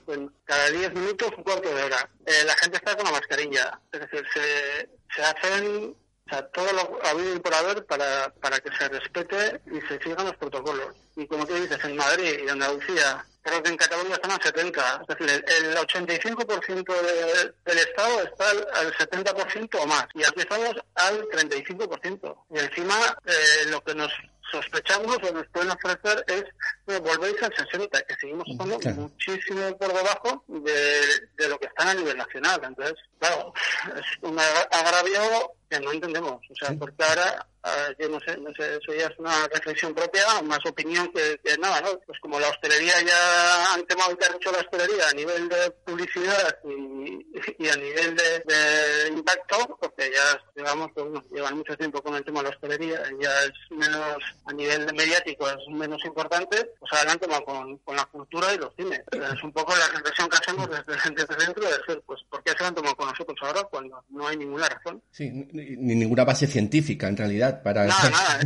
[0.45, 4.01] cada 10 minutos un cuarto de hora, eh, la gente está con la mascarilla, es
[4.01, 5.95] decir, se, se hacen
[6.27, 9.99] o sea, todo lo habido y por haber para, para que se respete y se
[10.03, 10.89] sigan los protocolos.
[11.15, 15.03] Y como tú dices, en Madrid y Andalucía creo que en Cataluña están al 70.
[15.09, 20.07] Es decir, el, 85% del Estado está al, 70% o más.
[20.15, 22.37] Y aquí estamos al 35%.
[22.51, 24.13] Y encima, eh, lo que nos
[24.51, 26.45] sospechamos o nos pueden ofrecer es
[26.87, 31.01] que volvéis al 60, que seguimos estando muchísimo por debajo de,
[31.37, 32.61] de, lo que está a nivel nacional.
[32.65, 33.53] Entonces, claro,
[33.97, 36.41] es un agravio que no entendemos.
[36.51, 39.95] O sea, porque ahora, ah, yo no sé, no sé, eso ya es una reflexión
[39.95, 41.99] propia, más opinión que, nada, ¿no?
[42.07, 46.59] Pues como la hostelería ya han temado que mucho la hostelería a nivel de publicidad
[46.65, 52.41] y, a nivel de, impacto, porque ya, digamos, pues, llevan mucho tiempo con el tema
[52.41, 57.45] de la hostelería, ya es menos, a nivel mediático es menos importante, pues han tomado
[57.45, 59.03] con, con la cultura y los cines.
[59.13, 62.53] Es un poco la reflexión que hacemos desde, desde dentro de decir, pues, ¿por qué
[62.57, 65.03] se han tomado con nosotros ahora cuando no hay ninguna razón?
[65.11, 68.41] Sí, ni ninguna base científica en realidad para nada, nada,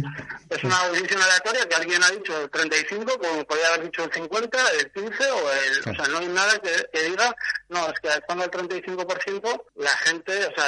[0.51, 4.13] es una decisión aleatoria que alguien ha dicho el 35 como podría haber dicho el
[4.13, 7.35] 50 el 15 o el o sea no hay nada que, diga.
[7.69, 10.67] No es que estando el 35% la gente o sea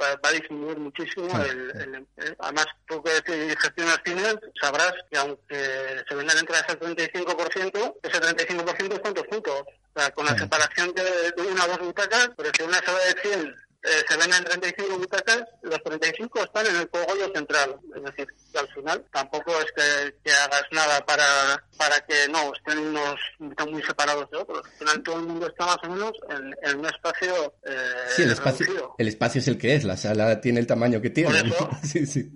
[0.00, 2.06] va, a disminuir muchísimo el,
[2.38, 8.92] además tú que gestionas cines sabrás que aunque se vendan entre ese 35% ese 35%
[8.94, 9.64] es cuántos puntos.
[9.94, 12.90] O sea con la separación de, de una o dos butacas pero si una se
[12.90, 17.76] va de 100 eh, se venden 35 butacas, los 35 están en el cogollo central.
[17.94, 22.78] Es decir, que al final tampoco es que, hagas nada para, para que no estén
[22.78, 23.20] unos
[23.50, 24.64] están muy separados de otros.
[24.64, 27.54] Al final todo el mundo está más o menos en, un espacio.
[27.62, 27.72] Eh,
[28.16, 31.10] sí, el espacio, el espacio es el que es, la sala tiene el tamaño que
[31.10, 31.52] tiene.
[31.84, 32.32] sí, sí,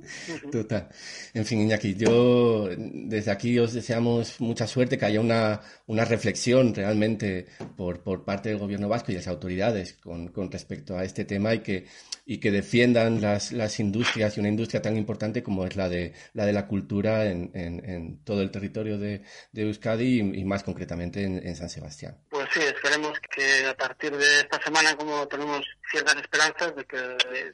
[0.53, 0.91] total.
[1.33, 6.75] En fin, Iñaki, yo desde aquí os deseamos mucha suerte, que haya una, una reflexión
[6.75, 11.25] realmente por, por parte del gobierno vasco y las autoridades con, con respecto a este
[11.25, 11.87] tema y que,
[12.27, 16.15] y que defiendan las, las industrias y una industria tan importante como es la de
[16.35, 19.23] la, de la cultura en, en, todo el territorio de,
[19.53, 22.19] de Euskadi y, más concretamente en, San Sebastián.
[22.29, 26.97] Pues sí, esperemos que a partir de esta semana, como tenemos ciertas esperanzas de que,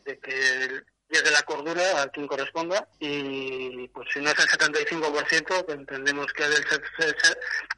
[0.04, 5.66] de que llegue la cordura a quien corresponda y pues si no es el 75%
[5.66, 6.64] que entendemos que del,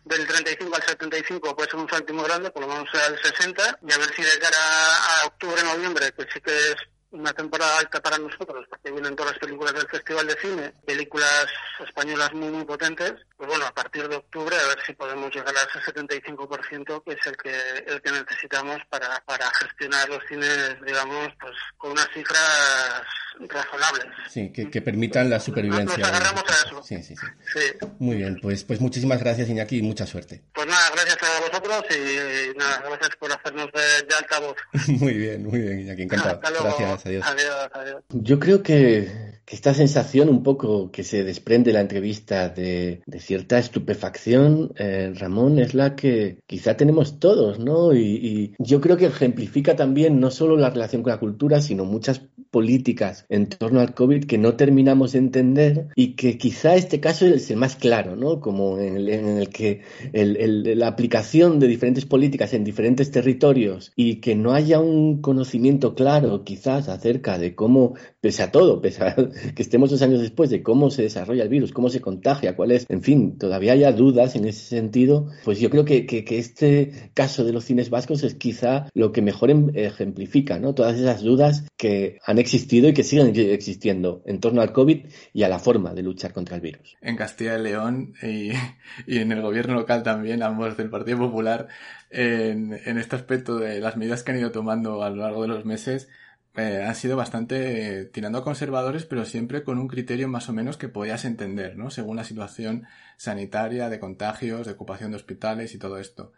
[0.04, 3.78] del 35 al 75 puede ser un salto muy grande, por lo menos el 60
[3.86, 6.76] y a ver si de cara a octubre, noviembre, que sí que es
[7.10, 11.46] una temporada alta para nosotros, porque vienen todas las películas del Festival de Cine, películas
[11.80, 13.14] españolas muy, muy potentes.
[13.36, 17.12] Pues bueno, a partir de octubre a ver si podemos llegar a ese 75%, que
[17.12, 22.08] es el que, el que necesitamos para, para gestionar los cines, digamos, pues con unas
[22.14, 23.02] cifras
[23.40, 24.06] razonables.
[24.28, 25.96] Sí, que, permitan la supervivencia.
[25.98, 26.82] Nos agarramos a eso.
[26.82, 27.60] Sí, sí, sí,
[27.98, 30.42] Muy bien, pues, pues muchísimas gracias Iñaki y mucha suerte.
[30.54, 34.56] Pues nada, gracias a vosotros y, nada, gracias por hacernos de, de altavoz.
[35.00, 36.40] muy bien, muy bien Iñaki, encantado.
[36.40, 37.04] Gracias.
[38.10, 43.58] Yo creo que, esta sensación un poco que se desprende de la entrevista de, cierta
[43.58, 47.94] estupefacción, eh, Ramón, es la que quizá tenemos todos, ¿no?
[47.94, 52.22] Y, yo creo que ejemplifica también no solo la relación con la cultura, sino muchas
[52.56, 57.26] políticas en torno al COVID que no terminamos de entender y que quizá este caso
[57.26, 58.40] es el más claro, ¿no?
[58.40, 59.82] Como en el, que
[60.14, 66.44] la aplicación de diferentes políticas en diferentes territorios y que no haya un conocimiento claro
[66.44, 67.92] quizás acerca de cómo,
[68.22, 69.14] pese a todo, pese a
[69.54, 72.70] que estemos dos años después, de cómo se desarrolla el virus, cómo se contagia, cuál
[72.70, 77.10] es, en fin, todavía haya dudas en ese sentido, pues yo creo que, que, este
[77.12, 80.74] caso de los cines vascos es quizá lo que mejor em, ejemplifica, ¿no?
[80.74, 85.42] Todas esas dudas que han existido y que siguen existiendo en torno al COVID y
[85.42, 86.96] a la forma de luchar contra el virus.
[87.00, 88.50] En Castilla y León y,
[89.06, 91.68] en el gobierno local también, ambos del Partido Popular,
[92.10, 95.48] en, en este aspecto de las medidas que han ido tomando a lo largo de
[95.48, 96.08] los meses,
[96.56, 100.54] eh, han sido bastante eh, tirando a conservadores, pero siempre con un criterio más o
[100.54, 101.90] menos que podías entender, ¿no?
[101.90, 102.86] Según la situación
[103.18, 106.32] sanitaria, de contagios, de ocupación de hospitales y todo esto.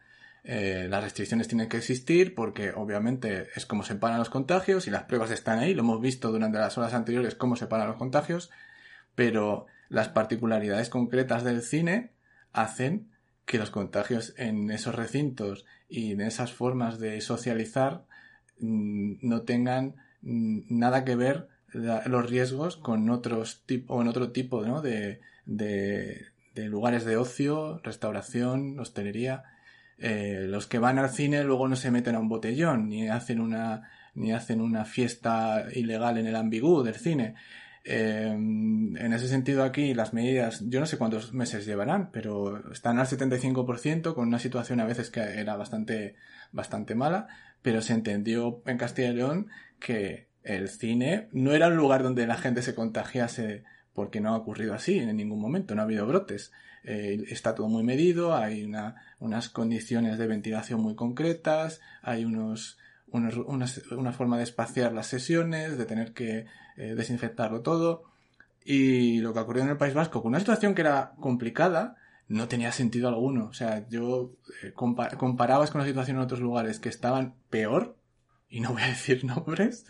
[0.51, 4.91] Eh, las restricciones tienen que existir porque obviamente es como se paran los contagios y
[4.91, 7.99] las pruebas están ahí, lo hemos visto durante las horas anteriores cómo se paran los
[7.99, 8.49] contagios,
[9.15, 12.13] pero las particularidades concretas del cine
[12.55, 13.11] hacen
[13.45, 18.07] que los contagios en esos recintos y en esas formas de socializar
[18.59, 24.65] mm, no tengan nada que ver los riesgos con otros tipo, o en otro tipo
[24.65, 24.81] ¿no?
[24.81, 29.45] de, de, lugares de ocio, restauración, hostelería.
[29.99, 33.41] Eh, los que van al cine luego no se meten a un botellón, ni hacen
[33.41, 37.35] una, ni hacen una fiesta ilegal en el ambigú del cine.
[37.85, 42.99] Eh, en ese sentido aquí las medidas, yo no sé cuántos meses llevarán, pero están
[42.99, 46.15] al 75% con una situación a veces que era bastante,
[46.53, 47.29] bastante mala,
[47.63, 49.49] pero se entendió en Castilla y León
[49.81, 54.37] que el cine no era un lugar donde la gente se contagiase porque no ha
[54.37, 56.53] ocurrido así en ningún momento, no ha habido brotes.
[56.85, 62.79] Eh, está todo muy medido, hay una, unas condiciones de ventilación muy concretas, hay unos,
[63.09, 68.05] una forma de espaciar las sesiones, de tener que eh, desinfectarlo todo.
[68.65, 71.97] Y lo que ocurrió en el País Vasco, con una situación que era complicada,
[72.29, 73.47] no tenía sentido alguno.
[73.47, 77.97] O sea, yo eh, comparabas con la situación en otros lugares que estaban peor
[78.51, 79.87] y no voy a decir nombres,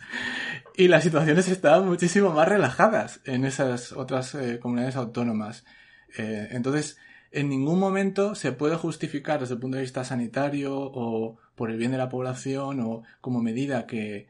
[0.75, 5.65] y las situaciones estaban muchísimo más relajadas en esas otras eh, comunidades autónomas.
[6.17, 6.97] Eh, entonces,
[7.31, 11.77] en ningún momento se puede justificar desde el punto de vista sanitario o por el
[11.77, 14.27] bien de la población o como medida que,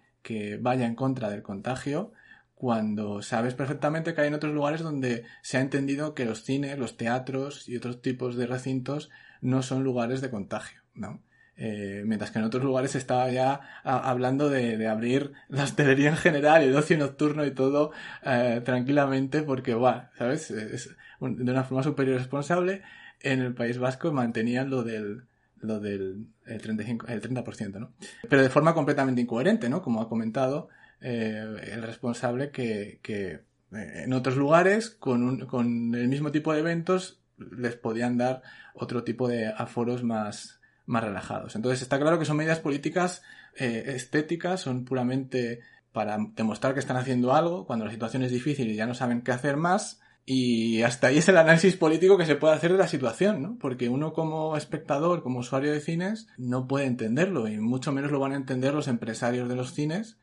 [0.61, 2.11] vaya en contra del contagio
[2.53, 6.77] cuando sabes perfectamente que hay en otros lugares donde se ha entendido que los cines,
[6.77, 9.09] los teatros y otros tipos de recintos
[9.41, 11.23] no son lugares de contagio, ¿no?
[11.55, 16.17] Eh, mientras que en otros lugares se estaba ya hablando de, abrir la hostelería en
[16.17, 17.91] general, el ocio nocturno y todo
[18.23, 20.51] eh, tranquilamente porque, va, ¿sabes?
[20.51, 22.81] Es de una forma superior responsable.
[23.21, 25.23] En el País Vasco mantenían lo del,
[25.57, 27.93] lo del el 35, el 30%, ¿no?
[28.29, 29.81] Pero de forma completamente incoherente, ¿no?
[29.81, 30.69] Como ha comentado
[31.01, 33.41] eh, el responsable que, que
[33.71, 38.41] en otros lugares con, un, con el mismo tipo de eventos les podían dar
[38.73, 41.55] otro tipo de aforos más, más relajados.
[41.55, 43.21] Entonces está claro que son medidas políticas
[43.55, 45.61] eh, estéticas, son puramente
[45.91, 49.21] para demostrar que están haciendo algo cuando la situación es difícil y ya no saben
[49.21, 50.01] qué hacer más.
[50.31, 53.57] Y hasta ahí es el análisis político que se puede hacer de la situación, ¿no?
[53.59, 58.19] Porque uno como espectador, como usuario de cines, no puede entenderlo y mucho menos lo
[58.19, 60.19] van a entender los empresarios de los cines,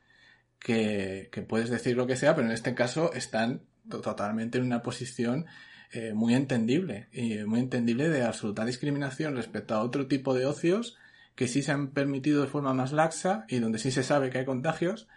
[0.61, 4.80] que, que puedes decir lo que sea, pero en este caso están totalmente en una
[4.80, 5.46] posición
[5.90, 10.96] eh, muy entendible y muy entendible de absoluta discriminación respecto a otro tipo de ocios
[11.34, 14.38] que sí se han permitido de forma más laxa y donde sí se sabe que
[14.38, 15.09] hay contagios,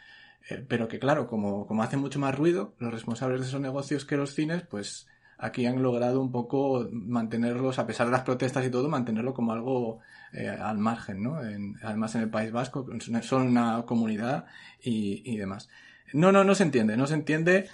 [0.49, 4.05] eh, pero que claro, como, como hacen mucho más ruido los responsables de esos negocios
[4.05, 8.65] que los cines, pues aquí han logrado un poco mantenerlos, a pesar de las protestas
[8.65, 9.99] y todo, mantenerlo como algo
[10.33, 11.37] eh, al margen, ¿no?
[11.81, 12.85] además en el País Vasco
[13.21, 14.45] son una comunidad
[14.81, 15.69] y, y demás.
[16.11, 17.69] No, no, no se entiende, no se entiende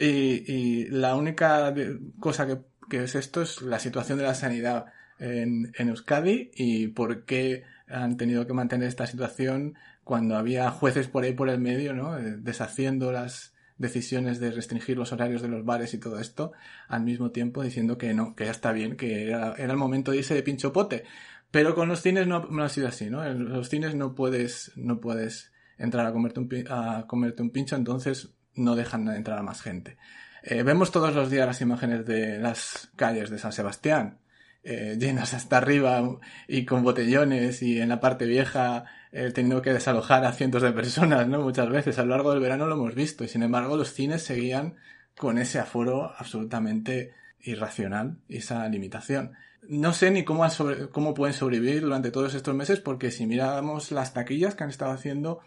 [0.00, 1.74] y, la única
[2.18, 2.46] cosa
[2.88, 4.86] que, es esto es la situación de la sanidad
[5.18, 9.74] en, Euskadi y por qué han tenido que mantener esta situación
[10.10, 12.18] cuando había jueces por ahí por el medio, ¿no?
[12.18, 16.50] Eh, deshaciendo las decisiones de restringir los horarios de los bares y todo esto,
[16.88, 20.16] al mismo tiempo diciendo que no, que ya está bien, que era, el momento de
[20.16, 21.04] irse de pinchopote.
[21.52, 23.24] Pero con los cines no, ha sido así, ¿no?
[23.24, 27.76] En los cines no puedes, no puedes entrar a comerte un, a comerte un pincho,
[27.76, 29.96] entonces no dejan entrar a más gente.
[30.42, 34.18] Eh, vemos todos los días las imágenes de las calles de San Sebastián,
[34.64, 36.02] eh, llenas hasta arriba
[36.48, 40.72] y con botellones y en la parte vieja eh, teniendo que desalojar a cientos de
[40.72, 41.40] personas, ¿no?
[41.42, 44.22] Muchas veces a lo largo del verano lo hemos visto y sin embargo los cines
[44.22, 44.76] seguían
[45.16, 49.32] con ese aforo absolutamente irracional esa limitación.
[49.62, 50.46] No sé ni cómo,
[50.92, 54.92] cómo pueden sobrevivir durante todos estos meses porque si miramos las taquillas que han estado
[54.92, 55.40] haciendo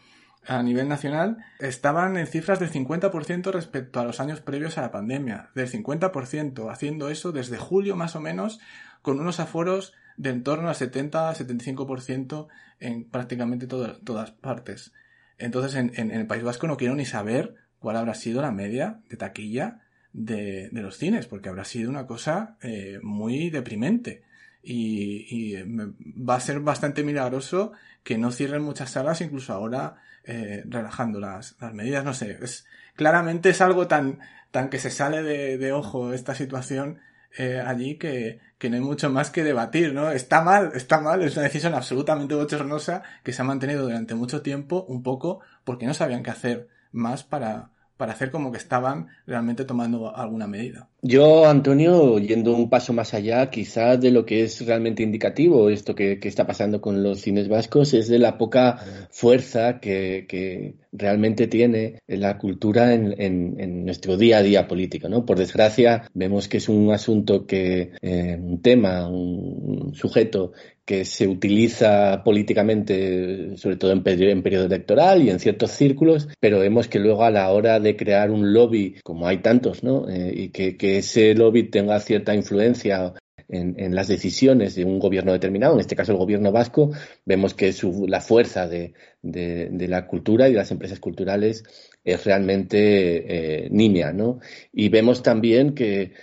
[0.46, 4.92] a nivel nacional estaban en cifras del 50% respecto a los años previos a la
[4.92, 5.50] pandemia.
[5.56, 8.60] Del 50%, haciendo eso desde julio más o menos,
[9.02, 12.48] con unos aforos de en torno al 70-75%
[12.80, 14.94] en prácticamente todas partes.
[15.38, 19.18] Entonces, en, el País Vasco no quiero ni saber cuál habrá sido la media de
[19.18, 19.82] taquilla
[20.14, 24.24] de, los cines, porque habrá sido una cosa eh, muy deprimente.
[24.62, 31.20] Y, va a ser bastante milagroso que no cierren muchas salas, incluso ahora eh, relajando
[31.20, 32.06] las, medidas.
[32.06, 34.20] No sé, es, claramente es algo tan,
[34.52, 37.00] tan que se sale de, de ojo esta situación
[37.38, 40.10] eh, allí que, que no hay mucho más que debatir, ¿no?
[40.10, 44.42] Está mal, está mal, es una decisión absolutamente bochornosa que se ha mantenido durante mucho
[44.42, 49.10] tiempo, un poco, porque no sabían qué hacer más para, para hacer como que estaban
[49.28, 50.88] realmente tomando alguna medida.
[51.06, 55.96] Yo, Antonio, yendo un paso más allá, quizás de lo que es realmente indicativo, esto
[55.96, 58.78] que, está pasando con los cines vascos, es de la poca
[59.12, 65.10] fuerza que, realmente tiene la cultura en, nuestro día a día político.
[65.10, 65.26] ¿no?
[65.26, 70.54] Por desgracia, vemos que es un asunto que, eh, un tema, un sujeto
[70.86, 76.88] que se utiliza políticamente, sobre todo en periodo, electoral y en ciertos círculos, pero vemos
[76.88, 80.10] que luego a la hora de crear un lobby, como hay tantos, ¿no?
[80.10, 83.14] Eh, y que ese lobby tenga cierta influencia
[83.50, 86.92] en, las decisiones de un gobierno determinado, en este caso el gobierno vasco,
[87.26, 87.74] vemos que
[88.08, 91.64] la fuerza de, la cultura y de las empresas culturales
[92.04, 94.40] es realmente eh, nimia, ¿no?
[94.72, 96.14] Y vemos también que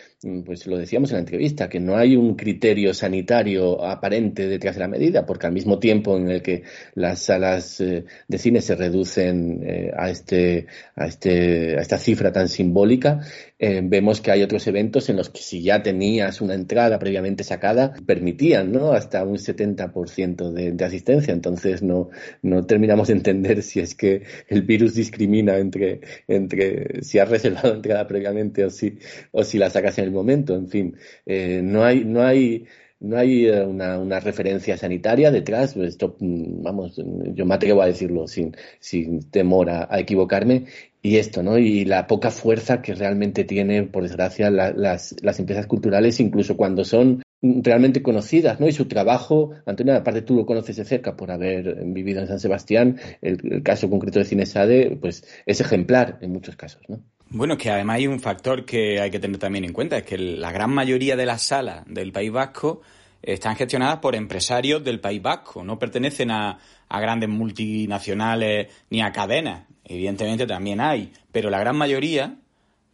[0.45, 4.81] pues lo decíamos en la entrevista, que no hay un criterio sanitario aparente detrás de
[4.81, 6.65] la medida, porque al mismo tiempo en el que
[6.95, 12.33] las salas eh, de cine se reducen eh, a, este, a, este, a esta cifra
[12.33, 13.21] tan simbólica,
[13.63, 17.45] eh, vemos que hay otros eventos en los que si ya tenías una entrada previamente
[17.45, 18.93] sacada, permitían ¿no?
[18.93, 21.35] hasta un 70% de, de asistencia.
[21.35, 22.09] Entonces no,
[22.41, 27.75] no terminamos de entender si es que el virus discrimina entre, entre si has reservado
[27.75, 28.99] entrada previamente o si,
[29.31, 30.97] o si la sacas en el momento, en fin,
[31.27, 32.67] eh, no hay, no hay
[33.01, 35.77] no hay eh, una, una, referencia sanitaria detrás.
[35.77, 37.01] Esto, mm, vamos,
[37.35, 40.67] yo me atrevo a decirlo sin, sin temor a, equivocarme.
[41.03, 41.57] Y esto, ¿no?
[41.59, 46.85] Y la poca fuerza que realmente tienen, por desgracia, las, las empresas culturales, incluso cuando
[46.85, 48.69] son realmente conocidas, ¿no?
[48.69, 52.39] Y su trabajo, Antonio, aparte tú lo conoces de cerca por haber vivido en San
[52.39, 57.03] Sebastián, el, caso concreto de Cinesade, pues es ejemplar en muchos casos, ¿no?
[57.33, 60.19] Bueno, que además hay un factor que hay que tener también en cuenta, es que
[60.19, 62.83] la gran mayoría de las salas del País Vasco
[63.23, 66.59] están gestionadas por empresarios del País Vasco, no pertenecen a,
[66.89, 69.69] a grandes multinacionales ni a cadenas.
[69.85, 72.35] Evidentemente también hay, pero la gran mayoría,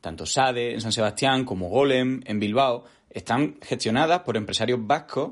[0.02, 5.30] tanto SADE en San Sebastián como Golem en Bilbao, están gestionadas por empresarios vascos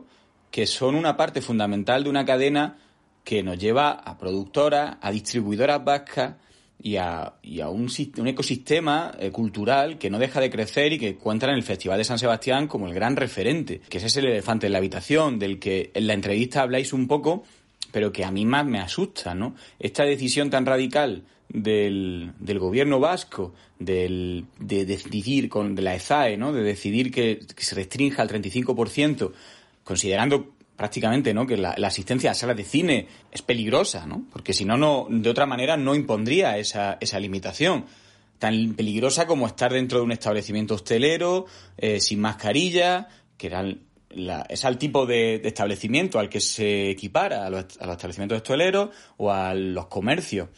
[0.51, 2.79] que son una parte fundamental de una cadena
[3.23, 6.37] que nos lleva a productoras, a distribuidoras vascas
[6.85, 10.99] y a, y a un, un, ecosistema eh, cultural que no deja de crecer y
[10.99, 14.17] que encuentra en el Festival de San Sebastián como el gran referente, que ese es
[14.19, 17.45] el elefante en la habitación, del que en la entrevista habláis un poco,
[17.91, 19.55] pero que a mí más me asusta, ¿no?
[19.79, 26.53] Esta decisión tan radical del, gobierno vasco del, de decidir con de la ESAE, ¿no?
[26.53, 29.33] De decidir que, se restrinja al 35%,
[29.85, 31.47] considerando prácticamente, ¿no?
[31.47, 34.25] Que la, asistencia a salas de cine es peligrosa, ¿no?
[34.33, 37.87] Porque si no, no, de otra manera no impondría esa, esa limitación.
[38.39, 41.47] Tan peligrosa como estar dentro de un establecimiento hostelero,
[41.79, 43.65] eh, sin mascarilla, que era
[44.11, 48.39] la, es al tipo de, establecimiento al que se equipara a los, a los establecimientos
[48.39, 50.49] hosteleros o a los comercios.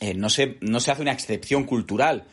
[0.00, 2.24] Eh, no, se, no se hace una excepción cultural,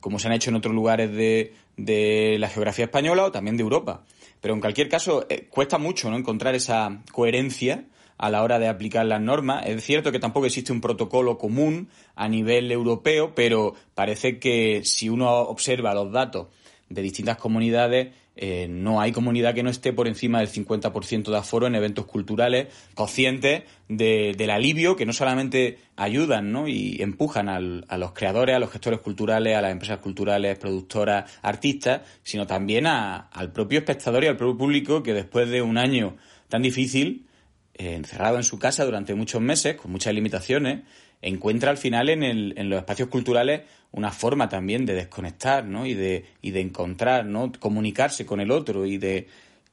[0.00, 3.62] como se han hecho en otros lugares de, de la geografía española o también de
[3.62, 4.04] Europa.
[4.40, 6.16] Pero en cualquier caso, eh, cuesta mucho ¿no?
[6.16, 7.84] encontrar esa coherencia
[8.16, 9.66] a la hora de aplicar las normas.
[9.66, 15.08] Es cierto que tampoco existe un protocolo común a nivel europeo, pero parece que si
[15.08, 16.48] uno observa los datos
[16.90, 18.08] de distintas comunidades,
[18.42, 22.06] eh, no hay comunidad que no esté por encima del 50% de aforo en eventos
[22.06, 26.66] culturales, conscientes del alivio que no solamente ayudan ¿no?
[26.66, 32.00] y empujan a los creadores, a los gestores culturales, a las empresas culturales, productoras, artistas,
[32.22, 36.16] sino también al propio espectador y al propio público que después de un año
[36.48, 37.26] tan difícil,
[37.74, 40.80] eh, encerrado en su casa durante muchos meses, con muchas limitaciones,
[41.22, 43.62] encuentra al final en, el, en los espacios culturales
[43.92, 45.86] una forma también de desconectar, ¿no?
[45.86, 47.52] Y de, y de encontrar, ¿no?
[47.58, 49.26] Comunicarse con el otro y de,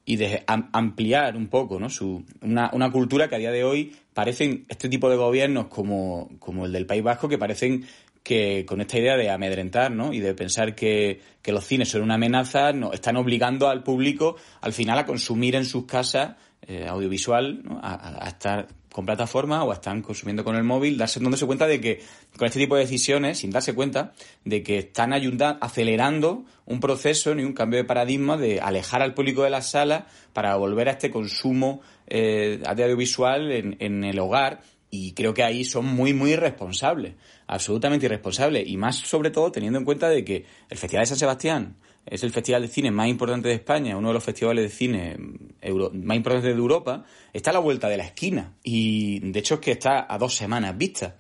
[0.06, 1.90] y de ampliar un poco, ¿no?
[1.90, 6.30] Su, una, una cultura que a día de hoy parecen este tipo de gobiernos como,
[6.40, 7.86] como el del País Vasco que parecen
[8.24, 10.12] que con esta idea de amedrentar ¿no?
[10.12, 14.36] y de pensar que, que los cines son una amenaza, no, están obligando al público
[14.60, 19.72] al final a consumir en sus casas eh, audiovisual, a, a, estar con plataforma o
[19.72, 22.02] están consumiendo con el móvil, darse, dándose cuenta de que
[22.36, 27.36] con este tipo de decisiones, sin darse cuenta, de que están ayudando, acelerando un proceso
[27.36, 30.94] ni un cambio de paradigma de alejar al público de las salas para volver a
[30.94, 34.62] este consumo eh, audiovisual en, en el hogar.
[34.90, 37.14] Y creo que ahí son muy, muy irresponsables,
[37.46, 41.18] absolutamente irresponsables, y más sobre todo teniendo en cuenta de que el Festival de San
[41.18, 41.76] Sebastián
[42.10, 45.18] es el festival de cine más importante de España, uno de los festivales de cine
[45.18, 48.54] más importantes de Europa, está a la vuelta de la esquina.
[48.64, 51.18] Y de hecho es que está a dos semanas vista.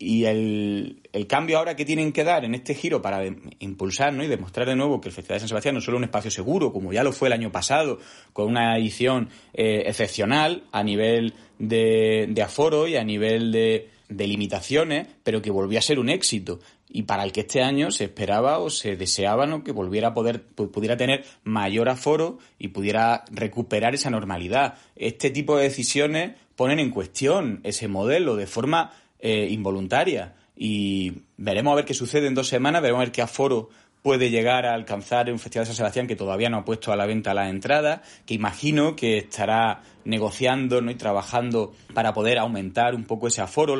[0.00, 3.20] Y el, cambio ahora que tienen que dar en este giro para
[3.58, 6.04] impulsar y demostrar de nuevo que el Festival de San Sebastián no es solo un
[6.04, 7.98] espacio seguro, como ya lo fue el año pasado,
[8.32, 14.26] con una edición eh, excepcional a nivel de, de aforo y a nivel de, de
[14.28, 16.60] limitaciones, pero que volvió a ser un éxito
[16.90, 19.62] y para el que este año se esperaba o se deseaba ¿no?
[19.62, 24.74] que volviera a poder pudiera tener mayor aforo y pudiera recuperar esa normalidad.
[24.96, 31.72] Este tipo de decisiones ponen en cuestión ese modelo de forma eh, involuntaria y veremos
[31.72, 33.68] a ver qué sucede en dos semanas, veremos a ver qué aforo
[34.02, 36.96] puede llegar a alcanzar un Festival de San Sebastián que todavía no ha puesto a
[36.96, 43.04] la venta la entrada, que imagino que estará negociando y trabajando para poder aumentar un
[43.04, 43.76] poco ese aforo.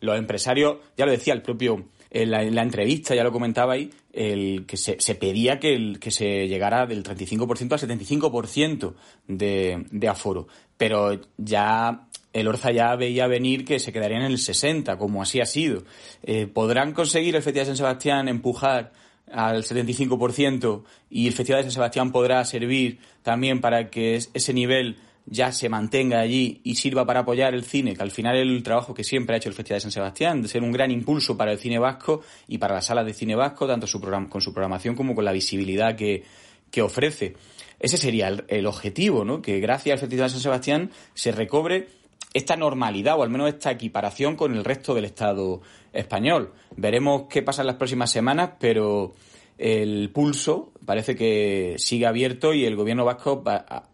[0.00, 4.64] Los empresarios, ya lo decía el propio en la, entrevista, ya lo comentaba ahí, el,
[4.66, 8.94] que se, se pedía que, el, que se llegara del 35% al 75%
[9.26, 10.48] de, de aforo.
[10.76, 15.40] Pero ya el Orza ya veía venir que se quedaría en el 60, como así
[15.40, 15.84] ha sido.
[16.22, 18.92] Eh, ¿Podrán conseguir el Festival de San Sebastián empujar
[19.30, 24.96] al 75% y el Festival de San Sebastián podrá servir también para que ese nivel
[25.30, 28.94] ya se mantenga allí y sirva para apoyar el cine, que al final el trabajo
[28.94, 31.52] que siempre ha hecho el Festival de San Sebastián, de ser un gran impulso para
[31.52, 34.94] el cine vasco y para las salas de cine vasco, tanto su con su programación
[34.94, 36.24] como con la visibilidad que,
[36.70, 37.34] que ofrece.
[37.78, 39.42] Ese sería el, objetivo, ¿no?
[39.42, 41.88] Que gracias al Festival de San Sebastián se recobre
[42.34, 45.60] esta normalidad o al menos esta equiparación con el resto del Estado
[45.92, 46.52] español.
[46.76, 49.14] Veremos qué pasa en las próximas semanas, pero
[49.58, 53.42] el pulso parece que sigue abierto y el gobierno vasco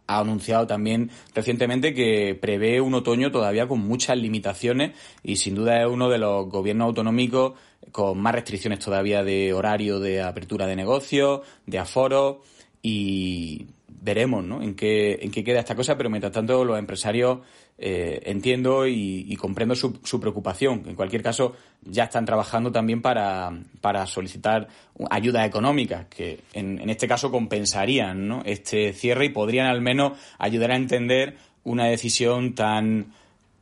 [0.07, 4.93] ha anunciado también recientemente que prevé un otoño todavía con muchas limitaciones
[5.23, 7.55] y sin duda es uno de los gobiernos autonómicos
[7.93, 12.43] con más restricciones todavía de horario de apertura de negocios, de aforo
[12.83, 13.67] y
[14.05, 14.63] veremos ¿no?
[14.63, 17.39] en, qué, en qué queda esta cosa, pero mientras tanto los empresarios
[17.79, 20.83] eh, entiendo y, comprendo su, su, preocupación.
[20.87, 23.51] En cualquier caso, ya están trabajando también para,
[23.81, 24.69] para solicitar
[25.11, 28.43] ayudas económicas, que en, en, este caso compensarían ¿no?
[28.45, 33.07] este cierre y podrían al menos ayudar a entender una decisión tan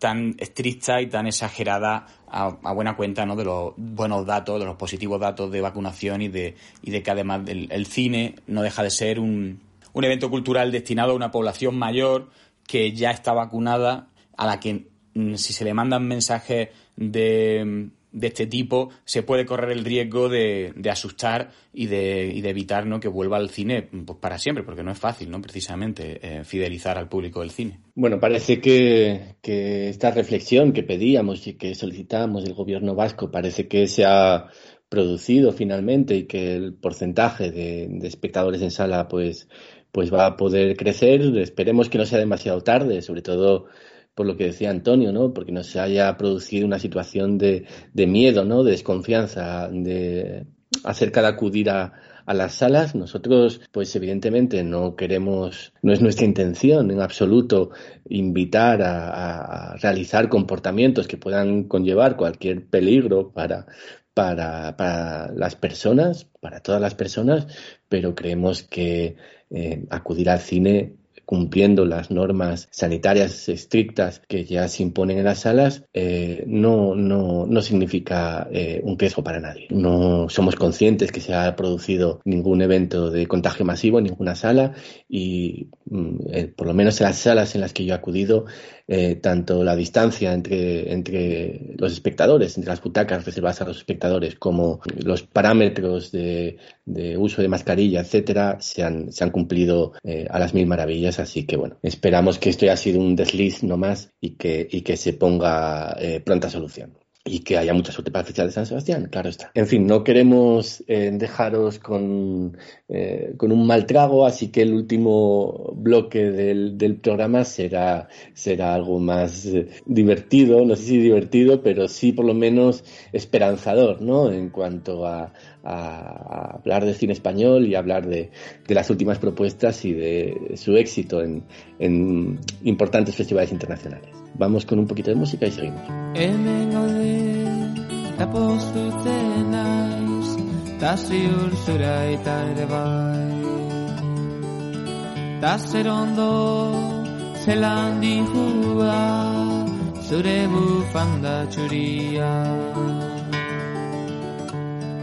[0.02, 3.36] tan estricta y tan exagerada a, buena cuenta ¿no?
[3.36, 7.10] de los buenos datos, de los positivos datos de vacunación y de, y de que
[7.12, 9.60] además el, cine no deja de ser un,
[9.92, 12.30] un evento cultural destinado a una población mayor
[12.66, 18.26] que ya está vacunada, a la que mm, si se le mandan mensajes de de
[18.26, 22.86] este tipo se puede correr el riesgo de, de asustar y de, y de, evitar
[22.86, 23.00] ¿no?
[23.00, 25.40] que vuelva al cine pues, para siempre, porque no es fácil, ¿no?
[25.40, 27.80] precisamente, eh, fidelizar al público del cine.
[27.94, 33.66] Bueno, parece que, que esta reflexión que pedíamos y que solicitábamos del gobierno vasco parece
[33.66, 34.48] que se ha
[34.88, 39.48] producido finalmente y que el porcentaje de espectadores en sala pues,
[39.92, 41.20] pues va a poder crecer.
[41.38, 43.66] Esperemos que no sea demasiado tarde, sobre todo
[44.14, 45.32] por lo que decía Antonio, ¿no?
[45.32, 48.64] Porque no se haya producido una situación de, de miedo, ¿no?
[48.64, 50.46] De desconfianza, de
[50.84, 51.92] acerca de acudir a,
[52.26, 52.94] a las salas.
[52.94, 57.70] Nosotros, pues evidentemente no queremos, no es nuestra intención en absoluto
[58.08, 63.66] invitar a, a, realizar comportamientos que puedan conllevar cualquier peligro para,
[64.14, 67.46] para, para las personas, para todas las personas,
[67.88, 69.16] pero creemos que
[69.54, 70.92] eh, acudir al cine
[71.32, 77.46] cumpliendo las normas sanitarias estrictas que ya se imponen en las salas, eh, no, no,
[77.46, 79.66] no significa eh, un riesgo para nadie.
[79.70, 84.74] No somos conscientes que se ha producido ningún evento de contagio masivo en ninguna sala
[85.08, 88.44] y mm, eh, por lo menos en las salas en las que yo he acudido
[88.88, 94.36] eh, tanto la distancia entre, entre los espectadores, entre las butacas reservadas a los espectadores,
[94.36, 100.26] como los parámetros de, de uso de mascarilla, etcétera, se han, se han cumplido eh,
[100.30, 101.18] a las mil maravillas.
[101.18, 104.82] Así que bueno, esperamos que esto haya sido un desliz no más y que, y
[104.82, 108.66] que se ponga eh, pronta solución y que haya mucha suerte para Festival de San
[108.66, 109.52] Sebastián, claro está.
[109.54, 112.56] En fin, no queremos eh, dejaros con,
[112.88, 118.74] eh, con un mal trago, así que el último bloque del, del programa será, será
[118.74, 124.32] algo más eh, divertido, no sé si divertido, pero sí por lo menos esperanzador, ¿no?
[124.32, 125.32] En cuanto a,
[125.64, 128.30] a, hablar de cine español y hablar de,
[128.66, 131.44] de, las últimas propuestas y de su éxito en,
[131.78, 134.10] en importantes festivales internacionales.
[134.34, 135.82] Vamos con un poquito de música y seguimos.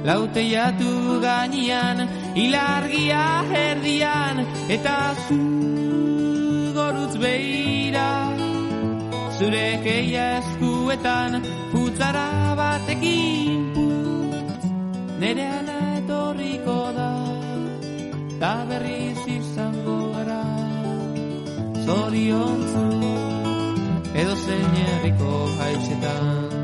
[0.07, 4.45] Lauteiatu gainean, ilargia herdian
[4.75, 4.97] eta
[5.27, 5.39] zu
[6.77, 8.09] gorutz behira
[9.39, 11.41] zure keia eskuetan
[11.71, 12.29] putzara
[12.59, 14.63] batekin putz
[15.21, 17.11] nere ana etorriko da
[18.41, 20.43] ta berriz izango gara.
[21.85, 22.85] Zoriontzu
[24.21, 26.58] edo zein herriko haitxetan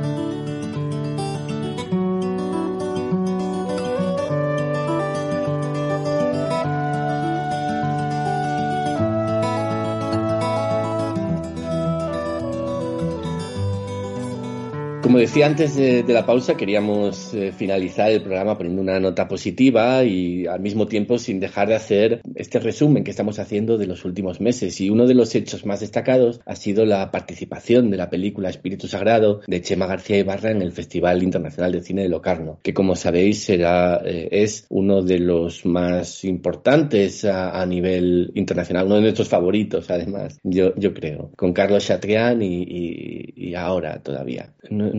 [15.15, 19.29] Como decía antes de, de la pausa, queríamos eh, finalizar el programa poniendo una nota
[19.29, 23.87] positiva y al mismo tiempo sin dejar de hacer este resumen que estamos haciendo de
[23.87, 24.81] los últimos meses.
[24.81, 28.89] Y uno de los hechos más destacados ha sido la participación de la película Espíritu
[28.89, 32.97] Sagrado de Chema García Ibarra en el Festival Internacional de Cine de Locarno, que como
[32.97, 39.01] sabéis será, eh, es uno de los más importantes a, a, nivel internacional, uno de
[39.03, 44.51] nuestros favoritos además, yo, yo creo, con Carlos Chatrián y, y, y ahora todavía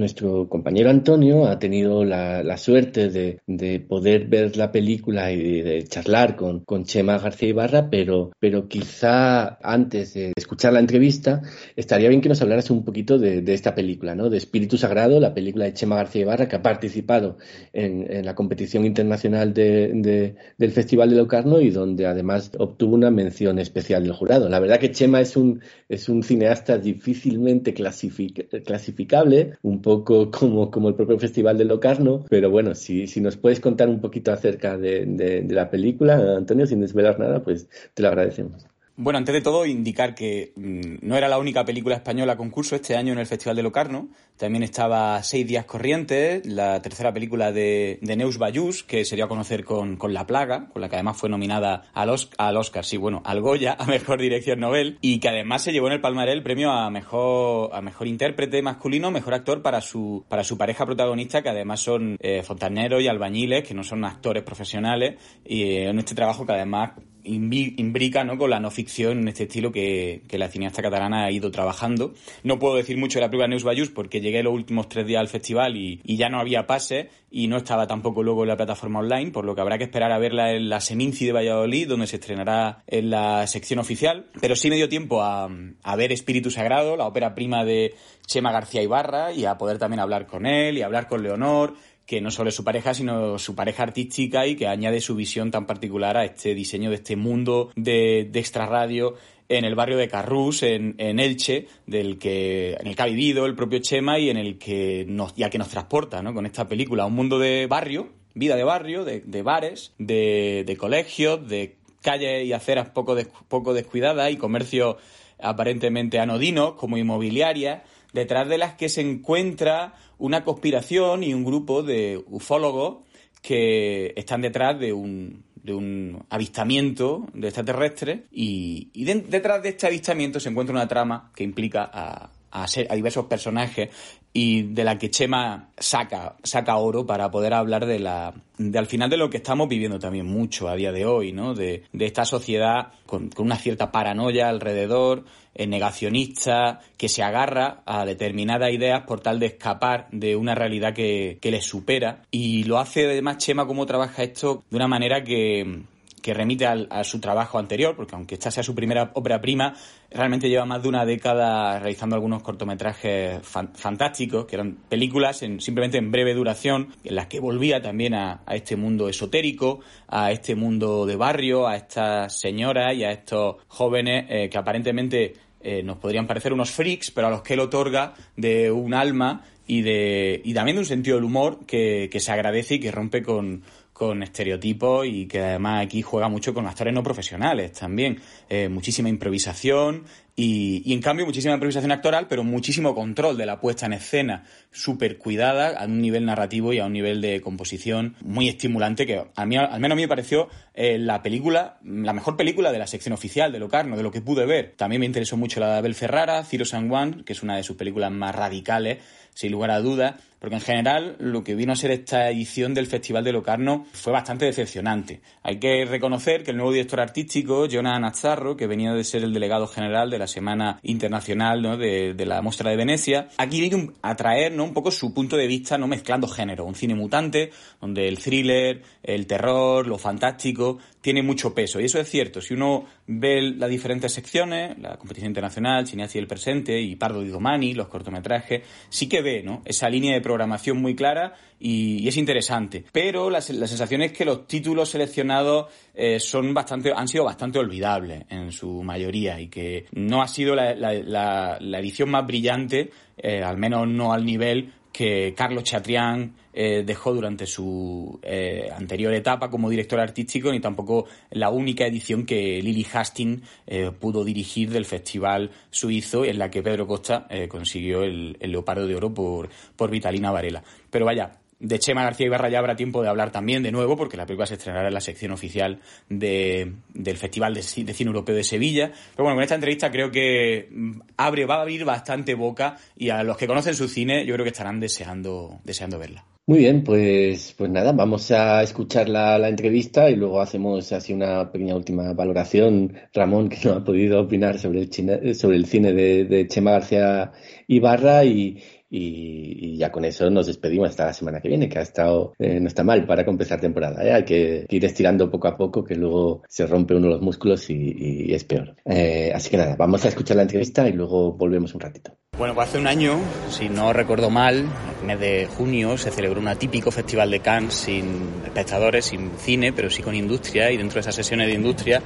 [0.07, 5.82] nuestro compañero Antonio ha tenido la, suerte de, de, poder ver la película y de,
[5.82, 11.42] charlar con, Chema García Ibarra, pero, pero quizá antes de escuchar la entrevista
[11.74, 14.30] estaría bien que nos hablaras un poquito de, esta película, ¿no?
[14.30, 17.38] De Espíritu Sagrado, la película de Chema García Ibarra, que ha participado
[17.72, 23.11] en, en la competición internacional de, del Festival de Locarno y donde además obtuvo una
[23.11, 24.48] mención especial del jurado.
[24.48, 30.70] La verdad que Chema es un, es un cineasta difícilmente clasific, clasificable, un poco como,
[30.70, 34.32] como el propio Festival de Locarno, pero bueno, si, si nos puedes contar un poquito
[34.32, 38.66] acerca de, de, de la película, Antonio, sin desvelar nada, pues te lo agradecemos.
[38.99, 42.97] Bueno, antes de todo, indicar que mm, no era la única película española concurso este
[42.97, 44.09] año en el Festival de Locarno.
[44.38, 49.28] También estaba Seis Días Corrientes, la tercera película de, de Neus Bayús, que sería a
[49.28, 52.97] conocer con, con, La Plaga, con la que además fue nominada al, al, Oscar, sí,
[52.97, 56.32] bueno, al Goya, a Mejor Dirección Nobel, y que además se llevó en el palmaré
[56.32, 60.86] el premio a Mejor, a mejor Intérprete Masculino, Mejor Actor para su, para su pareja
[60.86, 65.99] protagonista, que además son eh, fontaneros y albañiles, que no son actores profesionales, y en
[65.99, 66.92] este trabajo que además
[67.26, 68.38] imbrica ¿no?
[68.38, 72.14] con la no ficción en este estilo que, que, la cineasta catalana ha ido trabajando.
[72.42, 75.20] No puedo decir mucho de la película Neus Bayús porque llegué los últimos tres días
[75.20, 79.00] al festival y, ya no había pase y no estaba tampoco luego en la plataforma
[79.00, 82.06] online, por lo que habrá que esperar a verla en la Seminci de Valladolid, donde
[82.06, 84.26] se estrenará en la sección oficial.
[84.40, 85.50] Pero sí me dio tiempo a,
[85.82, 87.94] a ver Espíritu Sagrado, la ópera prima de
[88.26, 91.74] Chema García Ibarra, y a poder también hablar con él y hablar con Leonor
[92.07, 95.50] que no solo es su pareja, sino su pareja artística y que añade su visión
[95.50, 99.14] tan particular a este diseño de este mundo de, de extrarradio
[99.48, 103.46] en el barrio de Carrús, en, en, Elche, del que, en el que ha vivido
[103.46, 106.34] el propio Chema y en el que nos, ya que nos transporta, ¿no?
[106.34, 111.48] Con esta película, un mundo de barrio, vida de barrio, de, de bares, de, colegios,
[111.48, 113.16] de calles y aceras poco,
[113.48, 114.96] poco descuidadas y comercios
[115.38, 117.82] aparentemente anodinos, como inmobiliarias,
[118.12, 122.98] detrás de las que se encuentra una conspiración y un grupo de ufólogos
[123.42, 129.86] que están detrás de un, de un avistamiento de extraterrestres y, de, detrás de este
[129.86, 133.90] avistamiento se encuentra una trama que implica a, a, ser, a, diversos personajes
[134.32, 138.86] y de la que Chema saca, saca oro para poder hablar de la de al
[138.86, 141.55] final de lo que estamos viviendo también mucho a día de hoy, ¿no?
[141.55, 145.24] De, de esta sociedad con, con, una cierta paranoia alrededor,
[145.55, 150.94] eh, negacionista, que se agarra a determinadas ideas por tal de escapar de una realidad
[150.94, 152.22] que, que les supera.
[152.30, 155.82] Y lo hace además Chema como trabaja esto de una manera que,
[156.26, 159.74] que remite al, a su trabajo anterior, porque aunque esta sea su primera ópera prima,
[160.10, 165.60] realmente lleva más de una década realizando algunos cortometrajes fan, fantásticos, que eran películas en,
[165.60, 170.32] simplemente en breve duración, en las que volvía también a, a, este mundo esotérico, a
[170.32, 175.84] este mundo de barrio, a estas señoras y a estos jóvenes eh, que aparentemente eh,
[175.84, 179.82] nos podrían parecer unos freaks, pero a los que él otorga de un alma y,
[179.82, 183.62] de, y también de un sentido del humor que se agradece y que rompe con,
[183.97, 188.20] con estereotipos y que además aquí juega mucho con actores no profesionales también.
[188.47, 190.05] Eh, muchísima improvisación
[190.36, 194.44] y, y, en cambio muchísima improvisación actoral, pero muchísimo control de la puesta en escena,
[194.70, 199.24] súper cuidada a un nivel narrativo y a un nivel de composición muy estimulante que
[199.34, 202.78] a mí, al menos a mí me pareció eh, la película, la mejor película de
[202.78, 204.74] la sección oficial de Locarno, de lo que pude ver.
[204.76, 207.62] También me interesó mucho la de Abel Ferrara, Ciro San Juan, que es una de
[207.62, 208.99] sus películas más radicales,
[209.32, 212.87] sin lugar a dudas, porque en general lo que vino a ser esta edición del
[212.87, 215.20] Festival de Locarno fue bastante decepcionante.
[215.43, 219.32] Hay que reconocer que el nuevo director artístico, Jonathan Nazarro, que venía de ser el
[219.32, 221.76] delegado general de la Semana Internacional ¿no?
[221.76, 224.64] de, la Mostra de Venecia, aquí vino a traer ¿no?
[224.64, 228.82] un poco su punto de vista no mezclando género, un cine mutante, donde el thriller,
[229.03, 231.80] el terror, lo fantástico, tiene mucho peso.
[231.80, 232.41] Y eso es cierto.
[232.41, 237.22] Si uno ve las diferentes secciones, la competición internacional, Cineacia y el presente, y Pardo
[237.22, 239.62] y Domani, los cortometrajes, sí que ve ¿no?
[239.64, 242.84] esa línea de programación muy clara y, es interesante.
[242.90, 247.60] Pero la, la, sensación es que los títulos seleccionados eh, son bastante, han sido bastante
[247.60, 252.90] olvidables en su mayoría y que no ha sido la, la, la edición más brillante,
[253.16, 259.12] eh, al menos no al nivel que Carlos Chatrián eh, dejó durante su eh, anterior
[259.12, 264.70] etapa como director artístico, ni tampoco la única edición que Lily Hastings eh, pudo dirigir
[264.70, 269.51] del festival suizo, en la que Pedro Costa consiguió el, el, Leopardo de Oro por,
[269.76, 270.62] por Vitalina Varela.
[270.88, 274.16] Pero vaya, de Chema García Ibarra ya habrá tiempo de hablar también de nuevo, porque
[274.16, 278.44] la película se estrenará en la sección oficial de, del Festival de, Cine Europeo de
[278.44, 278.92] Sevilla.
[279.12, 280.68] Pero bueno, con esta entrevista creo que
[281.16, 284.44] abre, va a abrir bastante boca y a los que conocen su cine yo creo
[284.44, 286.24] que estarán deseando, deseando verla.
[286.48, 291.12] Muy bien, pues, pues nada, vamos a escuchar la, la, entrevista y luego hacemos así
[291.12, 292.96] una pequeña última valoración.
[293.12, 296.70] Ramón, que no ha podido opinar sobre el, cine, sobre el cine de, de Chema
[296.70, 297.32] García
[297.66, 301.78] Ibarra y, y, y, ya con eso nos despedimos hasta la semana que viene, que
[301.78, 304.05] ha estado, eh, no está mal para compensar temporada.
[304.05, 304.12] ¿eh?
[304.12, 307.68] Hay que, ir estirando poco a poco, que luego se rompe uno de los músculos
[307.70, 308.76] y, y es peor.
[308.84, 312.16] Eh, así que nada, vamos a escuchar la entrevista y luego volvemos un ratito.
[312.39, 313.18] Bueno, pues hace un año,
[313.49, 314.66] si no recuerdo mal,
[315.01, 319.72] en mes de junio se celebró un atípico festival de Cannes sin espectadores, sin cine,
[319.72, 322.03] pero sí con industria y dentro de esas sesiones de industria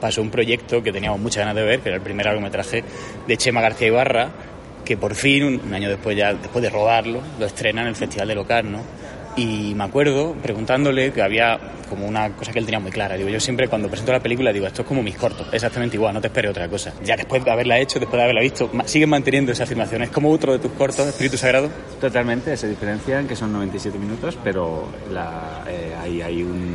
[0.00, 2.84] pasó un proyecto que teníamos muchas ganas de ver, que era el primer largometraje
[3.26, 4.30] de Chema García Ibarra,
[4.84, 8.28] que por fin, un año después ya, después de rodarlo, lo estrena en el Festival
[8.28, 8.80] de Locarno
[9.36, 11.58] y me acuerdo preguntándole que había
[11.90, 13.16] como una cosa que él tenía muy clara.
[13.16, 16.14] Digo, yo siempre cuando presento la película digo, esto es como mis cortos, exactamente igual,
[16.14, 16.92] no te esperes otra cosa.
[17.04, 20.02] Ya después de haberla hecho, después de haberla visto, siguen manteniendo esa afirmación.
[20.02, 21.68] Es como otro de tus cortos, Espíritu Sagrado.
[22.00, 26.73] Totalmente, se diferencian que son 97 minutos, pero la, eh, hay, hay un-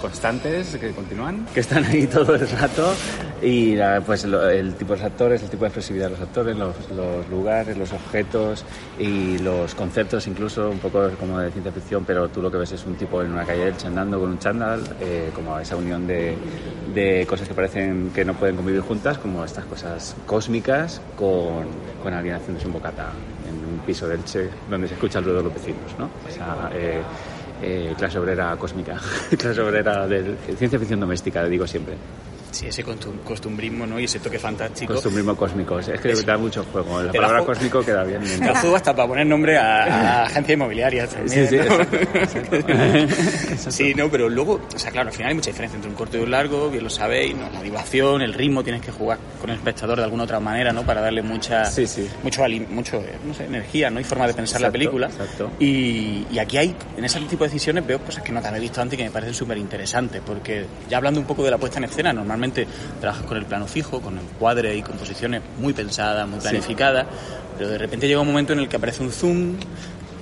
[0.00, 2.94] constantes que continúan, que están ahí todo el rato
[3.42, 7.76] y pues el tipo de actores, el tipo de expresividad de los actores, los, lugares,
[7.76, 8.64] los objetos
[8.98, 12.72] y los conceptos incluso un poco como de ciencia ficción, pero tú lo que ves
[12.72, 16.06] es un tipo en una calle Elche andando con un chándal, eh, como esa unión
[16.06, 16.36] de,
[16.94, 21.66] de cosas que parecen que no pueden convivir juntas, como estas cosas cósmicas con,
[22.02, 23.10] con alguien haciéndose un bocata
[23.48, 26.10] en un piso de Elche donde se escucha el ruido de los vecinos, ¿no?
[26.74, 27.00] Eh,
[27.62, 28.96] eh, clase obrera cósmica,
[29.38, 31.94] clase obrera de ciencia ficción doméstica, digo siempre.
[32.50, 33.98] Sí, ese costum- costumbrismo, ¿no?
[34.00, 34.94] Y ese toque fantástico.
[34.94, 36.98] Costumbrismo cósmico, es que da mucho juego.
[37.00, 38.20] La la palabra cósmico queda bien.
[38.22, 41.48] Me la juego hasta para poner nombre a, a agencias inmobiliarias también.
[41.48, 41.80] Sí, sí, ¿no?
[41.80, 43.70] exacto, exacto.
[43.70, 46.18] Sí, no, pero luego, o sea, claro, al final hay mucha diferencia entre un corto
[46.18, 47.48] y un largo, bien lo sabéis, ¿no?
[47.50, 50.82] La divación, el ritmo, tienes que jugar con el espectador de alguna otra manera, ¿no?
[50.82, 52.08] Para darle mucha, Sí, sí.
[52.22, 54.00] mucho, mucho eh, no sé, energía, ¿no?
[54.00, 55.06] Y forma de pensar la Exacto, película.
[55.06, 55.50] exacto.
[55.60, 58.60] Y, y aquí hay, en ese tipo de decisiones, veo cosas que no te había
[58.60, 61.58] visto antes y que me parecen súper interesantes, porque ya hablando un poco de la
[61.58, 62.39] puesta en escena, normalmente
[63.00, 67.06] trabajas con el plano fijo, con encuadre y composiciones muy pensadas, muy planificadas,
[67.56, 69.54] pero de repente llega un momento en el que aparece un zoom,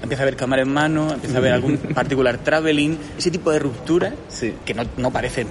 [0.03, 3.59] empieza a haber cámara en mano, empieza a haber algún particular traveling, ese tipo de
[3.59, 4.55] ruptura Sí.
[4.65, 5.43] que no, no parece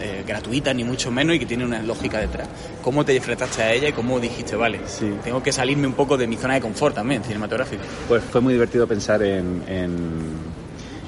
[0.00, 2.48] eh, gratuita ni mucho menos y que tiene una lógica detrás.
[2.82, 5.10] ¿Cómo te enfrentaste a ella y cómo dijiste, vale, Sí.
[5.24, 7.82] tengo que salirme un poco de mi zona de confort también cinematográfica?
[8.08, 9.62] Pues fue muy divertido pensar en...
[9.66, 10.45] en-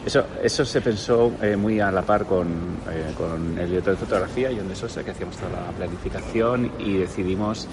[0.09, 2.47] Eso, eso se pensó eh, muy a la par con,
[2.91, 6.97] eh, con el director de fotografía, John de Sosa, que hacíamos toda la planificación y
[6.97, 7.69] decidimos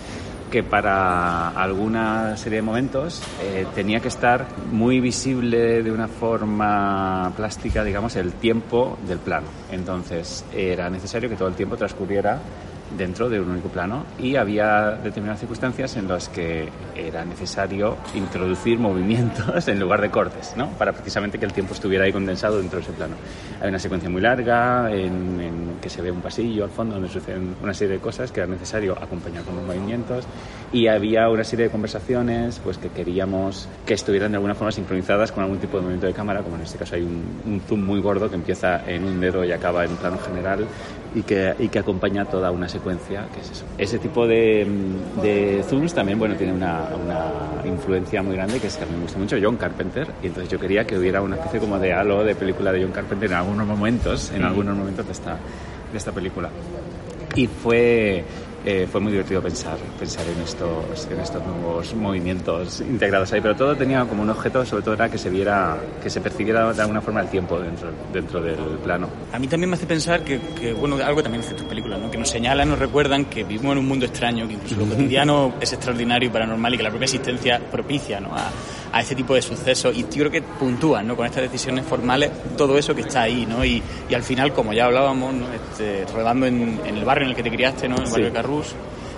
[0.51, 7.31] que para alguna serie de momentos eh, tenía que estar muy visible de una forma
[7.37, 9.47] plástica, digamos, el tiempo del plano.
[9.71, 12.41] Entonces era necesario que todo el tiempo transcurriera
[12.97, 18.79] dentro de un único plano y había determinadas circunstancias en las que era necesario introducir
[18.79, 20.69] movimientos en lugar de cortes, ¿no?
[20.71, 23.15] Para precisamente que el tiempo estuviera ahí condensado dentro de ese plano.
[23.61, 27.09] Hay una secuencia muy larga en, en que se ve un pasillo al fondo donde
[27.09, 30.25] suceden una serie de cosas que era necesario acompañar con los movimientos
[30.71, 35.31] y había una serie de conversaciones pues que queríamos que estuvieran de alguna forma sincronizadas
[35.31, 37.83] con algún tipo de movimiento de cámara, como en este caso hay un, un zoom
[37.83, 40.65] muy gordo que empieza en un dedo y acaba en plano general
[41.15, 43.65] y que, y que acompaña toda una secuencia, que es eso.
[43.77, 48.67] Ese tipo de, mm, de zooms también, bueno, tiene una, una influencia muy grande, que
[48.67, 51.21] es que a mí me gusta mucho John Carpenter, y entonces yo quería que hubiera
[51.21, 54.75] una especie como de halo de película de John Carpenter en algunos momentos, en algunos
[54.75, 55.37] momentos de esta,
[55.91, 56.49] de esta película.
[57.35, 58.23] Y fue,
[58.65, 63.55] eh, fue muy divertido pensar, pensar en, estos, en estos nuevos movimientos integrados ahí, pero
[63.55, 66.81] todo tenía como un objeto, sobre todo era que se viera, que se percibiera de
[66.81, 69.07] alguna forma el tiempo dentro, dentro del plano.
[69.31, 72.09] A mí también me hace pensar que, que, bueno, algo también hace tus películas, ¿no?
[72.09, 75.53] Que nos señalan, nos recuerdan que vivimos en un mundo extraño, que incluso lo cotidiano
[75.61, 78.35] es extraordinario y paranormal y que la propia existencia propicia, ¿no?
[78.35, 78.49] A,
[78.95, 81.17] a ese tipo de sucesos y yo creo que puntúan, ¿no?
[81.17, 83.65] Con estas decisiones formales todo eso que está ahí, ¿no?
[83.65, 85.47] Y, y al final, como ya hablábamos, ¿no?
[85.51, 87.97] Este, rodando en, en el barrio en el que te criaste, ¿no?
[87.97, 88.31] En el barrio Sí.
[88.31, 88.67] de Carrús,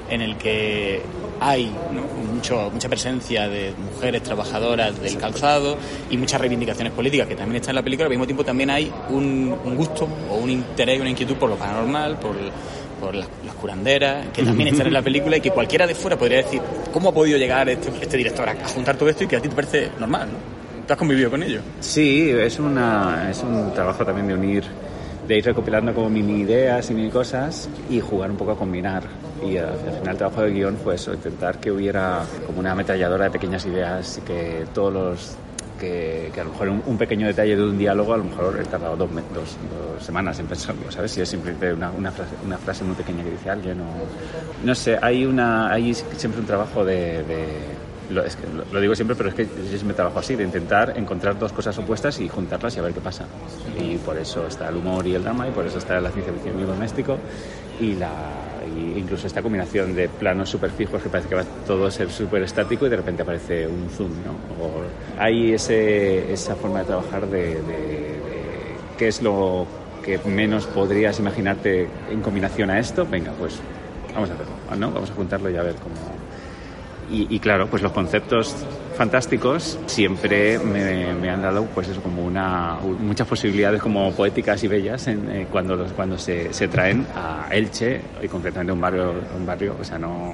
[0.09, 1.01] en el que
[1.39, 2.01] hay ¿no?
[2.33, 5.77] mucho, mucha presencia de mujeres trabajadoras del calzado
[6.09, 8.05] y muchas reivindicaciones políticas que también están en la película.
[8.07, 11.55] Al mismo tiempo también hay un, un gusto o un interés, una inquietud por lo
[11.55, 12.35] paranormal, por,
[13.07, 16.17] por las, las curanderas, que también están en la película y que cualquiera de fuera
[16.17, 19.27] podría decir, ¿cómo ha podido llegar este, este director a, a juntar todo esto y
[19.27, 20.27] que a ti te parece normal?
[20.27, 20.85] ¿no?
[20.85, 21.61] ¿Tú has convivido con ello?
[21.79, 24.65] Sí, es, una, es un trabajo también de unir,
[25.25, 29.03] de ir recopilando como mini ideas y mini cosas y jugar un poco a combinar.
[29.41, 32.73] Y al al final el trabajo de guion fue eso, intentar que hubiera como una
[32.73, 35.37] ametralladora de pequeñas ideas y que todos los...
[35.79, 38.65] Que, que a lo mejor un, pequeño detalle de un diálogo a lo mejor he
[38.65, 39.55] tardado dos, me- dos,
[39.95, 41.11] dos semanas en pensarlo, ¿sabes?
[41.11, 43.85] Si es simplemente una, frase, una frase muy pequeña que dice alguien o...
[44.65, 47.45] No sé, hay, una, hay siempre un trabajo de- de
[48.09, 50.93] lo, es que lo, digo siempre, pero es que yo siempre trabajo así, de intentar
[50.97, 53.25] encontrar dos cosas opuestas y juntarlas y a ver qué pasa.
[53.79, 56.33] Y por eso está el humor y el drama, y por eso está la ciencia
[56.33, 57.17] ficción y el doméstico,
[57.79, 58.09] y, la,
[58.97, 62.43] incluso esta combinación de planos súper fijos que parece que va todo a ser súper
[62.43, 64.63] estático y de repente aparece un zoom, ¿no?
[64.63, 64.71] O
[65.19, 67.61] hay ese, esa forma de trabajar de,
[68.97, 69.67] qué es lo
[70.03, 73.59] que menos podrías imaginarte en combinación a esto, venga, pues
[74.13, 74.91] vamos a hacerlo, ¿no?
[74.91, 75.95] Vamos a juntarlo y a ver cómo
[77.09, 78.53] y claro, pues los conceptos
[78.97, 85.07] fantásticos siempre me, han dado pues eso como una muchas posibilidades como poéticas y bellas
[85.07, 89.75] en, eh, cuando los, cuando se, traen a Elche y concretamente un barrio un barrio
[89.79, 90.33] o sea no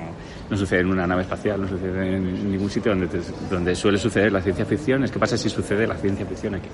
[0.49, 3.07] no sucede en una nave espacial no sucede en ningún sitio donde
[3.49, 5.03] donde suele suceder la ciencia ficción.
[5.03, 6.69] Es que pasa si sucede la ciencia ficción aquí.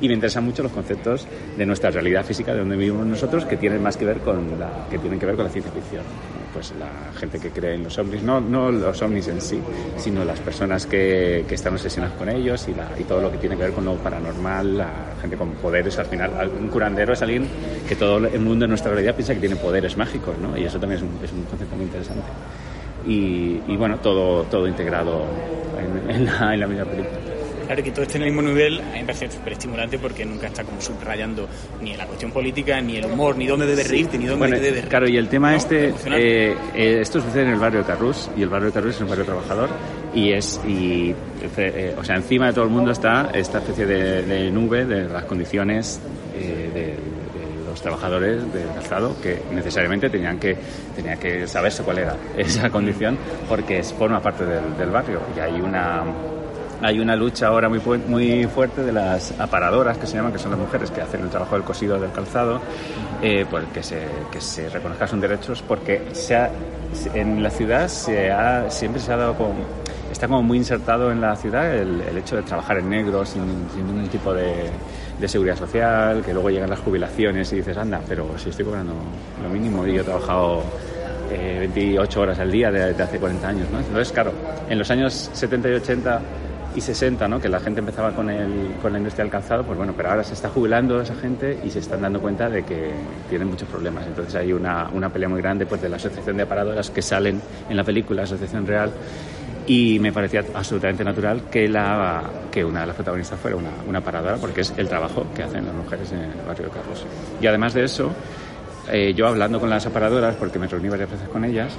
[0.00, 1.26] Y me interesan mucho los conceptos
[1.56, 4.86] de nuestra realidad física de donde vivimos nosotros que tienen más que ver con la
[4.90, 6.02] que tienen que ver con la ciencia ficción
[6.58, 9.60] pues la gente que cree en los ovnis, no, no los ovnis en sí,
[9.96, 13.38] sino las personas que, que están obsesionadas con ellos y, la- y todo lo que
[13.38, 14.90] tiene que ver con lo paranormal, la
[15.20, 15.96] gente con poderes.
[16.00, 17.46] Al final, un curandero es alguien
[17.88, 20.58] que todo el mundo en nuestra realidad piensa que tiene poderes mágicos, ¿no?
[20.58, 22.32] Y eso también es un, es un concepto muy interesante.
[23.06, 25.26] Y, y bueno, todo, todo integrado
[26.08, 27.20] en, la, en la misma película.
[27.68, 30.24] Claro que todo esté en el mismo nivel, a mí me parece súper estimulante porque
[30.24, 31.46] nunca está como subrayando
[31.82, 34.62] ni la cuestión política, ni el humor, ni dónde debes reírte, ni dónde Bueno, te
[34.62, 35.58] debes claro, y el tema ¿no?
[35.58, 38.94] este, eh, eh, esto sucede en el barrio de Carrús, y el barrio de Carrús
[38.94, 39.68] es un barrio trabajador,
[40.14, 41.14] y es, y,
[41.58, 45.06] eh, o sea, encima de todo el mundo está esta especie de, de nube de
[45.06, 46.00] las condiciones
[46.34, 47.18] eh, de,
[47.68, 50.56] los trabajadores del calzado que necesariamente tenían que,
[50.96, 55.40] tenía que saberse cuál era esa condición, porque es, forma parte del, del barrio, y
[55.40, 56.02] hay una
[56.82, 60.50] hay una lucha ahora muy, muy fuerte de las aparadoras, que se llaman, que son
[60.52, 62.60] las mujeres que hacen el trabajo del cosido del calzado,
[63.22, 66.50] eh, pues que se, que se reconozcan sus derechos, porque se ha-
[67.14, 69.54] en la ciudad se ha, siempre se ha dado como,
[70.10, 73.42] está como muy insertado en la ciudad el, hecho de trabajar en negro sin,
[73.76, 74.70] ningún tipo de,
[75.18, 78.94] de seguridad social, que luego llegan las jubilaciones y dices, anda, pero si estoy cobrando
[79.42, 80.62] lo mínimo y yo he trabajado
[81.30, 83.80] eh, 28 horas al día de, de hace 40 años, ¿no?
[83.80, 84.32] Entonces, claro,
[84.68, 86.20] en los años 70 y 80
[86.74, 87.40] y 60, ¿no?
[87.40, 90.24] que la gente empezaba con, el, con la industria del calzado, pues bueno, pero ahora
[90.24, 92.92] se está jubilando esa gente y se están dando cuenta de que
[93.28, 94.06] tienen muchos problemas.
[94.06, 97.40] Entonces hay una, una pelea muy grande pues, de la Asociación de Aparadoras que salen
[97.68, 98.92] en la película, Asociación Real,
[99.66, 104.00] y me parecía absolutamente natural que, la, que una de las protagonistas fuera una, una
[104.00, 107.04] paradora, porque es el trabajo que hacen las mujeres en el barrio de Carlos.
[107.40, 108.10] Y además de eso,
[108.90, 111.74] eh, yo hablando con las aparadoras, porque me reuní varias veces con ellas,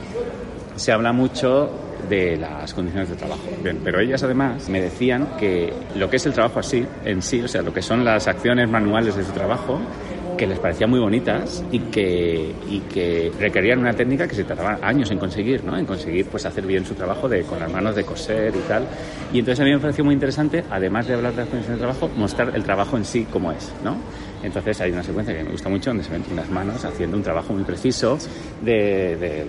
[0.76, 3.43] se habla mucho de las condiciones de trabajo.
[3.64, 7.41] Bien, pero ellas además me decían que lo que es el trabajo así, en sí,
[7.41, 9.80] o sea, lo que son las acciones manuales de su trabajo,
[10.39, 14.80] que les parecían muy bonitas y que, y que requerían una técnica que se tardaba
[14.82, 15.78] años en conseguir, ¿no?
[15.78, 18.88] En conseguir pues hacer bien su trabajo de, con las manos de coser y tal.
[19.34, 21.86] Y entonces a mí me pareció muy interesante, además de hablar de las condiciones de
[21.86, 23.97] trabajo, mostrar el trabajo en sí como es, ¿no?
[24.44, 27.24] Entonces hay una secuencia que me gusta mucho donde se ven unas manos haciendo un
[27.24, 28.18] trabajo muy preciso
[28.62, 29.46] de,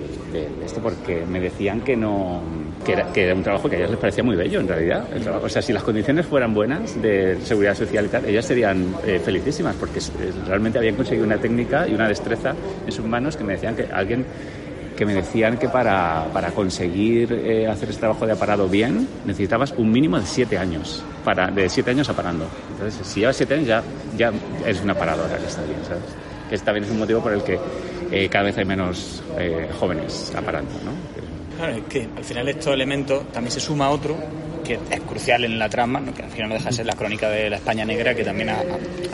[0.64, 2.43] esto porque me decían que no
[2.84, 5.05] que era, que era un trabajo que a ellas les parecía muy bello en realidad
[5.43, 9.20] o sea si las condiciones fueran buenas de seguridad social y tal ellas serían eh,
[9.22, 10.01] felicísimas porque
[10.47, 12.55] realmente habían conseguido una técnica y una destreza
[12.86, 14.24] en sus manos que me decían que alguien
[15.01, 19.72] que me decían que para, para conseguir eh, hacer este trabajo de aparado bien necesitabas
[19.78, 22.44] un mínimo de siete años, para, de siete años aparando.
[22.72, 23.82] Entonces, si llevas siete años ya,
[24.14, 24.30] ya
[24.62, 26.03] eres una paradora que está bien, ¿sabes?
[26.51, 27.59] Que también es un motivo por el que
[28.12, 30.92] eh, cada vez hay menos eh, jóvenes aparando, ¿no?
[31.57, 34.18] Claro, es que al final estos elementos también se suma otro
[34.62, 36.12] que es crucial en la trama, ¿no?
[36.14, 38.50] que al final no deja de ser la crónica de la España negra, que también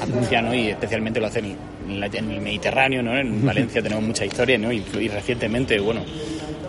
[0.02, 0.54] anuncia, ¿no?
[0.54, 3.16] y especialmente lo hace en, la- en el Mediterráneo, ¿no?
[3.16, 4.72] en Valencia tenemos mucha historia, ¿no?
[4.72, 6.00] y, y recientemente, bueno,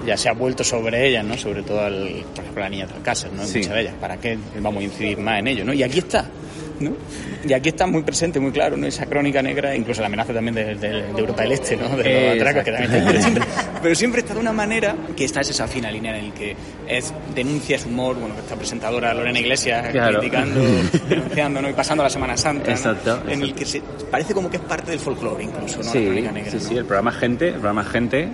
[0.05, 1.37] ya se ha vuelto sobre ellas, ¿no?
[1.37, 3.45] sobre todo, el, por ejemplo, la niña de Alcácer, ¿no?
[3.45, 3.59] Sí.
[3.59, 5.65] muchas de ellas, ¿para qué vamos a incidir más en ello?
[5.65, 5.73] ¿no?
[5.73, 6.25] Y aquí está,
[6.79, 6.91] ¿no?
[7.47, 8.85] Y aquí está muy presente, muy claro, ¿no?
[8.87, 11.89] Esa crónica negra, incluso la amenaza también de, de- de Europa del Este, ¿no?
[11.97, 13.07] De los atracos, que también está.
[13.11, 13.43] Pero siempre,
[13.81, 16.55] pero siempre está de una manera que esta es esa fina línea en el que
[16.87, 20.19] es denuncia, es humor, bueno, esta presentadora Lorena Iglesias Claro.
[20.19, 20.59] criticando,
[21.09, 21.69] denunciando, ¿no?
[21.69, 22.71] Y pasando la Semana Santa.
[22.71, 25.83] Exacto, En el que se, parece como que es parte del folclore incluso, ¿no?
[25.85, 28.29] la Sí, crónica negra, sí, sí, el programa Gente, el programa Gente,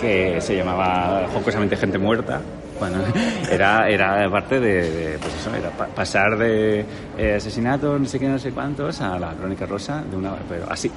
[0.00, 2.40] que se llamaba jocosamente Gente Muerta.
[2.78, 2.98] Bueno,
[3.50, 6.84] era, era parte de, de, pues eso, era pa- pasar de
[7.16, 10.66] eh, asesinatos, no sé qué, no sé cuántos, a la crónica rosa de una, pero
[10.70, 10.90] así.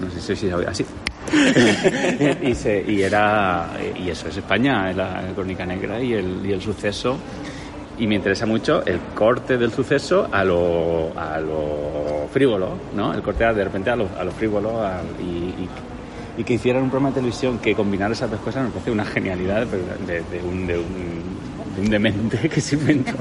[0.00, 0.84] No sé si sabía, así.
[2.42, 6.60] y, se- y era, y eso es España, la crónica negra y el, y el
[6.60, 7.18] suceso
[7.98, 13.12] y me interesa mucho el corte del suceso a lo, a lo frívolo, ¿no?
[13.12, 15.68] El corte de repente a lo, a lo frívolo a- y, y-
[16.36, 19.04] y que hicieran un programa de televisión que combinara esas dos cosas me parece una
[19.04, 21.29] genialidad de, de un, de, un,
[21.80, 23.12] de un demente que se inventó.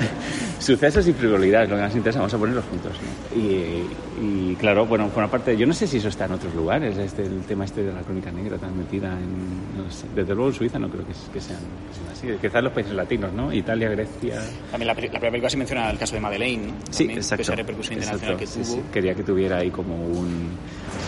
[0.58, 2.92] Sucesos y frivolidades, lo que más interesa, vamos a ponerlos juntos.
[2.92, 3.40] ¿no?
[3.40, 3.84] Y,
[4.20, 6.96] y, claro, bueno, por una parte, yo no sé si eso está en otros lugares,
[6.98, 10.50] este, el tema este de la crónica negra tan metida en, no sé, desde luego
[10.50, 13.52] en Suiza no creo que, que sean, que sean así, quizás los países latinos, ¿no?
[13.52, 16.72] Italia, Grecia, También la, la primera película se menciona el caso de Madeleine, ¿no?
[16.90, 17.42] Sí, También, exacto.
[17.42, 18.76] Esa repercusión internacional exacto, que tuvo.
[18.76, 18.88] sí.
[18.92, 20.48] Quería que tuviera ahí como un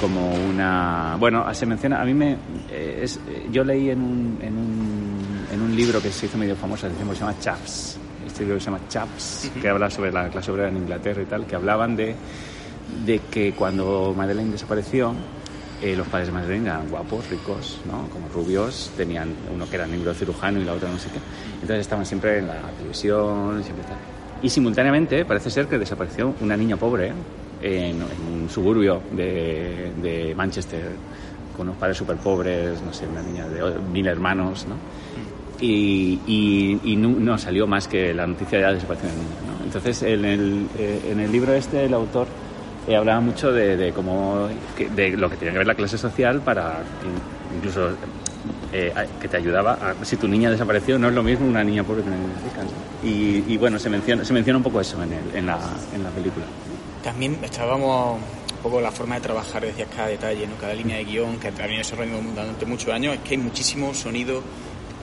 [0.00, 2.32] como una bueno se menciona a mí me
[2.70, 5.09] eh, es, eh, yo leí en un, en un
[5.50, 7.98] en un libro que se hizo medio famoso, decimos, se llama Chaps.
[8.26, 11.46] Este libro se llama Chaps, que habla sobre la clase obrera en Inglaterra y tal,
[11.46, 12.14] que hablaban de,
[13.04, 15.14] de que cuando Madeleine desapareció,
[15.82, 18.08] eh, los padres de Madeleine eran guapos, ricos, ¿no?
[18.10, 21.18] como rubios, tenían uno que era neurocirujano y la otra no sé qué.
[21.54, 23.96] Entonces estaban siempre en la televisión, siempre tal.
[24.42, 27.12] Y simultáneamente parece ser que desapareció una niña pobre
[27.62, 30.92] en, en un suburbio de, de Manchester,
[31.56, 34.76] con unos padres súper pobres, no sé, una niña de mil hermanos, ¿no?
[35.60, 39.64] Y, y- no, salió más que la noticia de la desaparición de la niña, ¿no?
[39.64, 42.26] Entonces, en el, eh, en el libro este, el autor
[42.88, 44.48] eh, hablaba mucho de, cómo,
[44.96, 47.90] de lo que tenía que ver la clase social para in- incluso
[48.72, 51.84] eh, que te ayudaba a, si tu niña desapareció no es lo mismo una niña
[51.84, 52.66] pobre que una niña rica
[53.04, 55.58] y, y bueno se menciona se menciona un poco eso en, el- en, la,
[55.94, 56.46] en la película
[57.04, 60.54] También estábamos un poco la forma de trabajar, decías, cada detalle, ¿no?
[60.56, 64.42] cada línea de guion, que también desarrollando durante muchos años, es que hay muchísimo sonido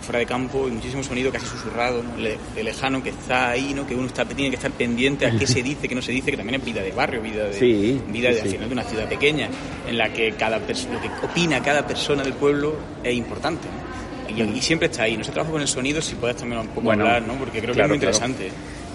[0.08, 2.18] fuera de campo y muchísimo sonido casi susurrado, ¿no?
[2.18, 3.86] Le- de lejano que está ahí, ¿no?
[3.86, 6.32] que uno está, tiene que estar pendiente a qué se dice, qué no se dice,
[6.32, 8.74] que también es vida de barrio, vida de, Sí, vida de, sí, al final de
[8.74, 9.50] una ciudad pequeña,
[9.88, 13.68] en la que cada lo que opina cada persona del pueblo es importante.
[13.68, 14.46] ¿no?
[14.46, 15.18] Y, y siempre está ahí.
[15.18, 17.34] No se trabaja con el sonido, si puedes también un poco Bueno, hablar, ¿no?
[17.36, 18.34] porque creo claro, que es muy claro.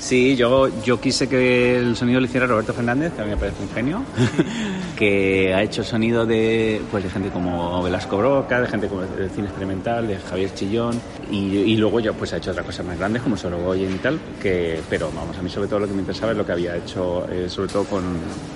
[0.02, 3.36] Sí, yo, yo quise que el sonido lo hiciera Roberto Fernández, que a mí me
[3.36, 4.02] parece un genio,
[4.98, 9.30] que ha hecho sonido de, pues, de gente como Velasco Broca, de gente como del
[9.30, 11.00] cine experimental, de Javier Chillón,
[11.30, 14.18] y, y luego yo pues ha hecho otras cosas más grandes como Sorogoyen y tal,
[14.42, 16.76] que, pero vamos, a mí sobre todo lo que me interesaba es lo que había
[16.76, 18.02] hecho, eh, sobre todo con,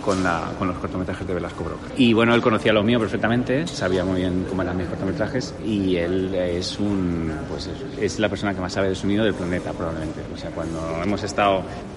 [0.04, 1.92] con, la, con los cortometrajes de Velasco Broca.
[1.96, 5.94] Y bueno, él conocía lo mío perfectamente, sabía muy bien cómo eran mis cortometrajes, y
[5.94, 9.72] él es un, pues es, es la persona que más sabe de sonido del planeta
[9.72, 10.22] probablemente.
[10.34, 11.35] O sea, cuando hemos estado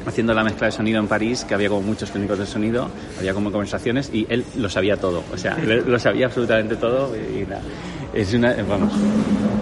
[0.06, 3.34] haciendo la mezcla de sonido en París, que había como muchos técnicos de sonido, había
[3.34, 7.62] como conversaciones y él lo sabía todo, o sea, lo sabía absolutamente todo y nada.
[8.14, 8.92] Es una, vamos.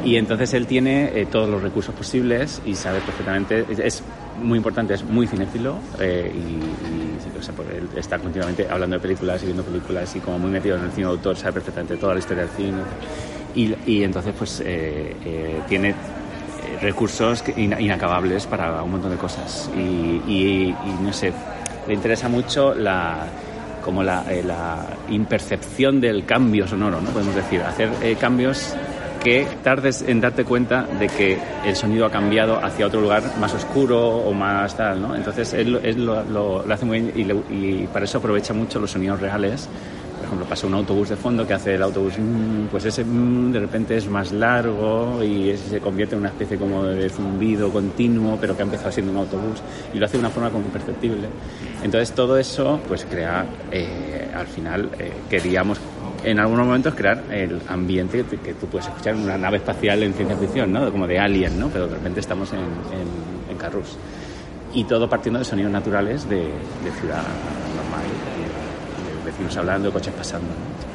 [0.06, 4.04] Y entonces él tiene eh, todos los recursos posibles y sabe perfectamente, es, es
[4.42, 8.96] muy importante, es muy cinéfilo eh, y, y, o sea, pues él está continuamente hablando
[8.96, 11.54] de películas y viendo películas y como muy metido en el cine de autor, sabe
[11.54, 12.82] perfectamente toda la historia del cine.
[13.56, 15.96] Y, y entonces pues eh, eh, tiene
[16.82, 19.70] recursos inacabables para un montón de cosas.
[19.76, 19.80] Y,
[20.28, 21.32] y- y, no sé,
[21.88, 23.26] le interesa mucho la
[23.84, 27.10] como la, eh, la impercepción del cambio sonoro, ¿no?
[27.12, 28.76] Podemos decir, hacer eh, cambios
[29.24, 33.54] que tardes en darte cuenta de que el sonido ha cambiado hacia otro lugar más
[33.54, 35.16] oscuro o más tal, ¿no?
[35.16, 38.54] Entonces él, él lo, lo- lo hace muy bien y, le- y para eso aprovecha
[38.54, 39.70] mucho los sonidos reales.
[40.28, 43.54] Por ejemplo, pasa un autobús de fondo que hace el autobús, mm, pues ese mm,
[43.54, 48.38] de repente es más largo y se convierte en una especie como de zumbido continuo,
[48.40, 49.62] pero que ha empezado siendo un autobús
[49.94, 51.30] y lo hace de una forma como imperceptible.
[51.82, 55.80] Entonces todo eso pues crea, eh, al final eh, queríamos
[56.26, 60.04] en algunos momentos crear el ambiente que, que tú puedes escuchar en una nave espacial
[60.04, 60.92] en ciencia ficción, ¿no?
[60.92, 61.70] Como de Alien, ¿no?
[61.70, 63.96] Pero de repente estamos en, en, en Carrus.
[64.74, 67.24] Y todo partiendo de sonidos naturales de, de ciudad
[69.40, 70.48] normal, de, de coches pasando.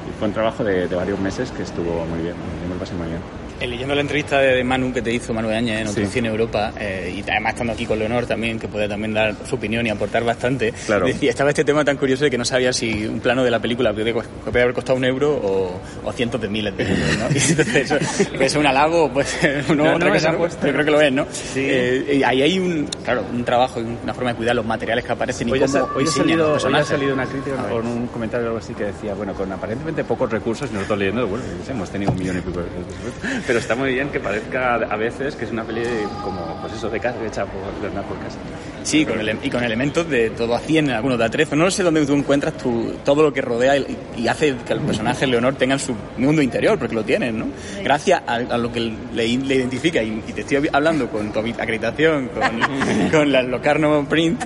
[0.08, 3.08] Y fue un trabajo de, varios meses que estuvo muy bien, yo me lo muy
[3.08, 3.41] bien.
[3.66, 6.10] Leyendo la entrevista de, Manu que te hizo Manu Áñez en Otro Sí.
[6.10, 9.54] Cine Europa eh, y además estando aquí con Leonor también que puede también dar su
[9.56, 11.06] opinión y aportar bastante Claro.
[11.06, 13.60] decía, estaba este tema tan curioso de que no sabía si un plano de la
[13.60, 17.18] película puede, co- puede haber costado un euro o, o cientos de miles de euros
[17.18, 17.24] ¿no?
[17.34, 17.98] y entonces eso
[18.34, 19.36] puede ser un halago pues
[19.68, 20.66] no, No, otra no, cosa, es apuesta.
[20.66, 21.26] yo creo que lo es ¿no?
[21.32, 21.60] Sí.
[21.68, 25.04] Eh, y ahí hay un claro un trabajo y una forma de cuidar los materiales
[25.04, 27.56] que aparecen y Hoy ha, cómo hoy ha diseñan salido, hoy ha salido una crítica
[27.68, 30.98] con un comentario o algo así que decía, bueno, con aparentemente pocos recursos, y nosotros
[30.98, 34.18] leyendo, bueno, hemos tenido un millón y pico de recursos, pero está muy bien que
[34.18, 35.82] parezca a veces que es una peli
[36.24, 38.38] como, pues eso, de casa, hecha por Bernard por casa.
[38.82, 41.54] Sí, con ele- y con elementos de todo a 100, algunos de a 13.
[41.54, 44.84] No sé dónde tú encuentras tu, todo lo que rodea y, y hace que los
[44.84, 47.46] personajes Leonor tengan su mundo interior, porque lo tienen, ¿no?
[47.84, 50.02] Gracias a, a lo que le, le identifica.
[50.02, 54.44] Y, y te estoy hablando con tu acreditación, con, con la Locarno Print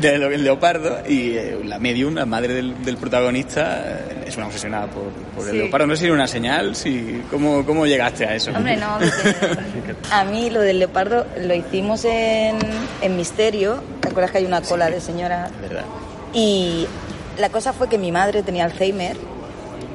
[0.00, 5.04] del leopardo, y eh, la medium, la madre del, del protagonista, es una obsesionada por,
[5.36, 5.86] por el leopardo.
[5.86, 8.50] No sé si era una señal, si, ¿cómo, ¿cómo llegaste a eso?
[8.52, 8.98] Hombre, no,
[10.10, 12.58] a mí lo del leopardo lo hicimos en,
[13.02, 13.82] en Misterio.
[14.00, 15.48] ¿Te acuerdas que hay una cola de señora?
[15.60, 15.84] ¿Verdad?
[16.32, 16.86] Y
[17.38, 19.16] la cosa fue que mi madre tenía Alzheimer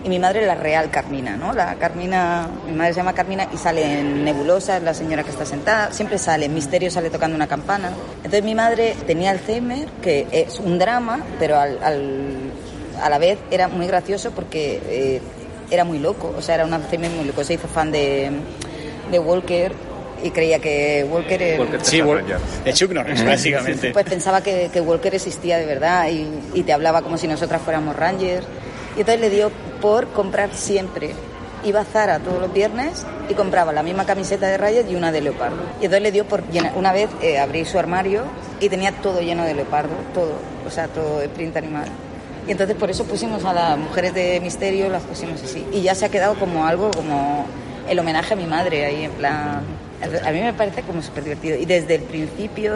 [0.05, 1.53] y mi madre la real Carmina, ¿no?
[1.53, 5.29] La Carmina, mi madre se llama Carmina y sale en Nebulosa, es la señora que
[5.29, 7.89] está sentada, siempre sale, en Misterio sale tocando una campana.
[8.17, 12.51] Entonces mi madre tenía Alzheimer, que es un drama, pero al, al-
[13.01, 15.21] a la vez era muy gracioso porque eh,
[15.71, 17.43] era muy loco, o sea, era un Alzheimer muy loco.
[17.43, 18.31] Se hizo fan de,
[19.11, 19.71] de Walker
[20.23, 21.65] y creía que Walker era...
[21.81, 22.23] Sí, Wal-
[22.63, 23.91] de Chuck Norris, básicamente.
[23.91, 27.61] Pues pensaba que, que Walker existía de verdad y, y te hablaba como si nosotras
[27.61, 28.45] fuéramos Rangers.
[28.95, 31.11] Y entonces le dio por comprar siempre
[31.65, 35.13] iba a Zara todos los viernes y compraba la misma camiseta de rayas y una
[35.13, 35.57] de leopardo.
[35.81, 36.73] Y entonces le dio por llenar.
[36.75, 38.23] Una vez eh, abrí su armario
[38.59, 40.33] y tenía todo lleno de leopardo, todo,
[40.67, 41.87] o sea, todo de print animal.
[42.47, 45.65] Y entonces por eso pusimos a las mujeres de misterio, las pusimos así.
[45.71, 47.45] Y ya se ha quedado como algo, como
[47.87, 49.61] el homenaje a mi madre ahí, en plan...
[50.25, 51.57] A mí me parece como súper divertido.
[51.57, 52.73] Y desde el principio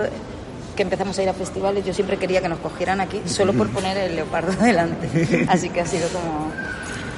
[0.77, 3.69] que empezamos a ir a festivales, yo siempre quería que nos cogieran aquí solo por
[3.73, 5.45] poner el leopardo delante.
[5.49, 6.52] Así que ha sido como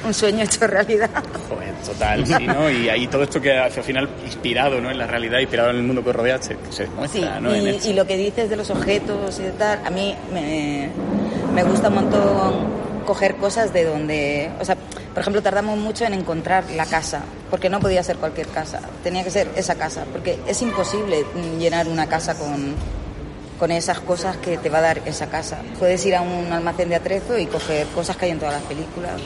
[0.06, 1.10] un sueño hecho realidad.
[1.50, 2.70] Joder, total, sí, ¿no?
[2.70, 4.90] Y ahí todo esto que al final inspirado, ¿no?
[4.90, 7.56] En la realidad, inspirado en el mundo que rodea, se, se Sí, ¿no?
[7.56, 10.90] Y, lo que dices de los objetos y de tal, a mí me,
[11.54, 16.14] me gusta un montón coger cosas de donde, o sea, por ejemplo, tardamos mucho en
[16.14, 20.38] encontrar la casa, porque no podía ser cualquier casa, tenía que ser esa casa, porque
[20.48, 21.26] es imposible
[21.58, 22.76] llenar una casa con,
[23.60, 25.58] con esas cosas que te va a dar esa casa.
[25.80, 28.64] Puedes ir a un almacén de atrezo y coger cosas que hay en todas las
[28.64, 29.20] películas.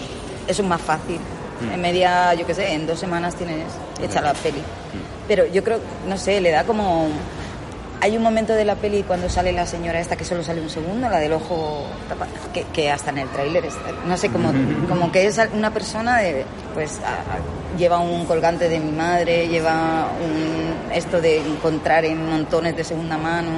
[0.48, 1.20] Eso es más fácil.
[1.74, 3.64] En media, yo qué sé, en dos semanas tienes
[4.02, 4.62] hecha la peli.
[5.28, 7.08] Pero yo creo, no sé, le da como...
[8.02, 10.70] Hay un momento de la peli cuando sale la señora esta que solo sale un
[10.70, 14.52] segundo, la del ojo tapado, que, que hasta en el tráiler está, no sé, como,
[14.90, 16.44] como que es una persona de,
[16.74, 22.30] pues a- a- lleva un colgante de mi madre, lleva un, esto de encontrar en
[22.30, 23.52] montones de segunda mano.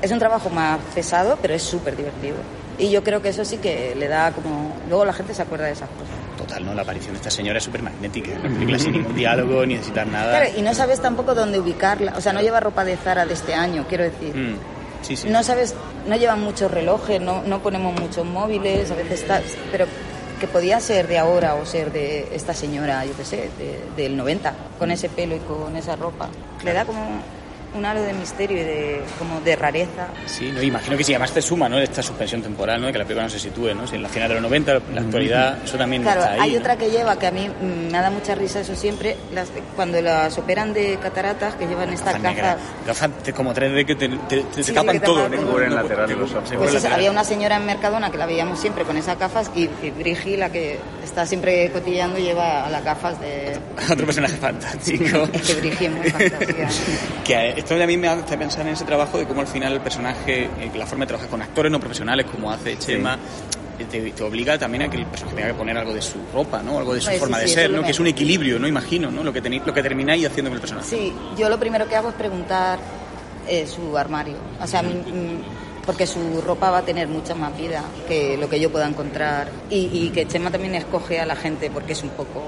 [0.00, 2.36] Es un trabajo más pesado, pero es súper divertido.
[2.78, 4.72] Y yo creo que eso sí que le da como...
[4.88, 6.14] Luego la gente se acuerda de esas cosas.
[6.40, 6.74] Total, ¿no?
[6.74, 8.32] La aparición de esta señora es súper magnética.
[8.42, 10.38] La película sin ningún diálogo, ni necesitar nada.
[10.38, 12.14] Claro, y no sabes tampoco dónde ubicarla.
[12.16, 14.34] O sea, no lleva ropa de Zara de este año, quiero decir.
[14.34, 14.56] Mm,
[15.02, 15.30] Sí, sí.
[15.30, 15.74] No sabes,
[16.06, 19.40] no llevan muchos relojes, no, no ponemos muchos móviles, a veces está,
[19.72, 19.86] pero
[20.38, 24.14] que podía ser de ahora o ser de esta señora, yo qué sé, de- del
[24.14, 26.28] 90, con ese pelo y con esa ropa.
[26.64, 27.00] Le da como
[27.74, 30.08] un halo de misterio y de, como de rareza.
[30.26, 31.78] Sí, no, imagino que sí, además te suma, ¿no?
[31.78, 32.90] Esta suspensión temporal, ¿no?
[32.92, 33.86] Que la película no se sitúe, ¿no?
[33.86, 36.40] Si en la final de los 90, en la actualidad, eso también Claro, está ahí.
[36.40, 36.58] hay ¿no?
[36.60, 40.00] otra que lleva, que a mí mm, me da mucha risa eso siempre, las, cuando
[40.02, 42.56] las operan de cataratas, que llevan estas Gafas negras.
[42.86, 43.10] gafas.
[43.34, 46.92] Como 3D que te, te, te Sí, tapan que te todo, te- los Pues lateral.
[46.92, 50.36] había una señora en Mercadona que la veíamos siempre con esas gafas y, y Brigi,
[50.36, 53.56] la que está siempre cotillando, lleva las gafas de...
[53.92, 55.28] Otro personaje fantástico.
[55.32, 56.68] Es que Brigi es muy fantástica.
[57.24, 59.80] Que esto a mí me hace pensar en ese trabajo de cómo al final el
[59.80, 63.16] personaje, eh, la forma de trabajar con actores no profesionales como hace Chema,
[63.78, 66.18] eh, te, te obliga también a que el personaje tenga que poner algo de su
[66.34, 66.78] ropa, ¿no?
[66.78, 67.82] Algo de su Pues sí, forma de sí, ser, ¿no?
[67.82, 68.66] Que es un equilibrio, ¿no?
[68.68, 69.22] Imagino, ¿no?
[69.22, 70.88] Lo que, tenéis, lo que termináis haciendo con el personaje.
[70.88, 72.78] Sí, yo lo primero que hago es preguntar
[73.48, 74.36] eh, su armario.
[74.62, 75.42] O sea, mi- mm,
[75.86, 79.48] porque su ropa va a tener mucha más vida que lo que yo pueda encontrar.
[79.70, 82.42] Y, y que Chema también escoge a la gente porque es un poco...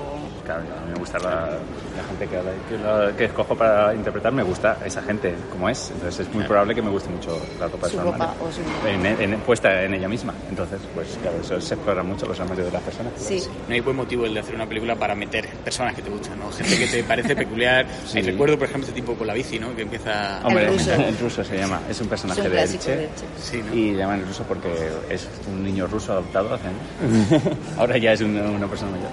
[0.44, 1.58] Claro, a mí me gusta la,
[1.96, 2.36] la gente que,
[2.76, 5.90] que, la- que escojo para interpretar, me gusta esa gente como es.
[5.94, 8.34] Entonces es muy probable que me guste mucho la ropa de Su ropa armario.
[8.44, 10.32] o su- En, en- puesta en ella misma.
[10.48, 13.12] Entonces, pues claro, eso se explora mucho los armarios de las personas.
[13.16, 13.42] Sí.
[13.68, 16.38] No hay buen motivo el de hacer una película para meter personas que te gustan,
[16.38, 16.50] ¿no?
[16.52, 17.86] Gente que te parece peculiar.
[18.06, 18.18] Sí.
[18.18, 19.74] Hay recuerdo, por ejemplo, este tipo con la bici, ¿no?
[19.74, 20.40] Que empieza...
[20.44, 20.92] Hombre, El ruso.
[20.94, 21.80] el ruso se llama.
[21.88, 22.96] Es un personaje Es un de Elche.
[22.96, 23.24] de Elche.
[23.40, 23.74] Sí, ¿no?
[23.74, 24.68] Y le llaman el ruso porque
[25.08, 27.42] es un niño ruso adoptado hace años.
[27.78, 29.08] Ahora ya es una, una persona mayor.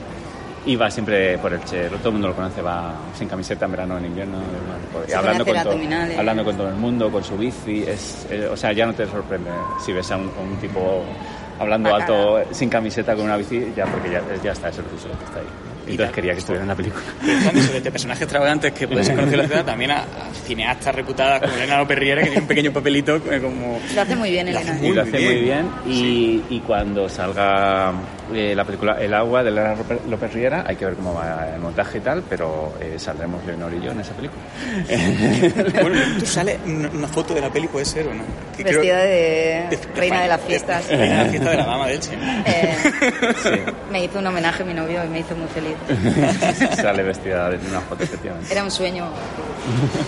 [0.65, 3.72] Y va siempre por el Che, todo el mundo lo conoce, va sin camiseta en
[3.72, 4.38] verano, en invierno,
[5.07, 5.80] y Se hablando, con todo,
[6.18, 7.84] hablando con todo el mundo, con su bici.
[7.88, 9.49] Es, eh, o sea, ya no te sorprende
[9.84, 11.03] si ves a un, un tipo
[11.60, 12.06] hablando Bacala.
[12.38, 15.26] alto sin camiseta con una bici, ya porque ya, ya está, es el ruso que
[15.26, 15.45] está ahí.
[15.88, 17.03] Y Entonces quería que estuviera en la película.
[17.26, 20.94] Pensando eso, desde personajes extravagantes que puedes conocer en la ciudad, también a, a cineastas
[20.94, 23.80] reputadas como Elena López Riera, que tiene un pequeño papelito eh, como...
[23.95, 24.77] Lo hace muy bien, Elena.
[24.80, 25.69] y lo hace muy muy bien.
[25.88, 27.91] Y, y cuando salga
[28.34, 29.76] eh, la película El agua de Elena
[30.10, 33.74] López- Riera, hay que ver cómo va el montaje y tal, pero eh, saldremos Leonor
[33.74, 34.42] y yo en esa película.
[35.82, 38.24] Bueno, ¿tú sale una, foto de la peli, puede ser o no?
[38.56, 40.88] Que creo- Vestida de de- reina de las fiestas.
[40.88, 42.12] Reina de la fiesta de la dama de Elche.
[42.46, 42.76] Eh,
[43.44, 43.50] Sí,
[43.92, 45.76] me hizo un homenaje a mi novio y me hizo muy feliz.
[46.76, 48.52] sale vestida de una foto, efectivamente.
[48.52, 49.08] Era un sueño.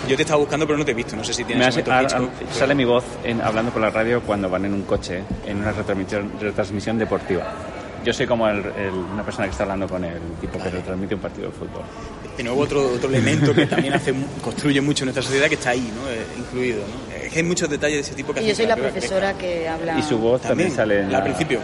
[0.08, 1.16] Yo te estaba buscando, pero no te he visto.
[1.16, 2.06] No sé si Me tienes hace- Hitchcock, ah,
[2.38, 5.58] pero- sale mi voz en- hablando por la radio cuando van en un coche en
[5.58, 7.44] una retransmisión, retransmisión deportiva.
[8.04, 11.14] Yo soy como el- el- una persona que está hablando con el tipo que retransmite
[11.14, 11.82] un partido de fútbol.
[12.36, 15.70] De nuevo, otro, otro elemento que también hace, mu- construye mucho nuestra sociedad que está
[15.70, 16.08] ahí, ¿no?
[16.10, 17.14] Eh, incluido, ¿no?
[17.14, 19.34] Es que hay muchos detalles de ese tipo que Y yo soy que la profesora
[19.34, 19.98] que habla.
[19.98, 21.60] Y su voz también, También, sale en al principio.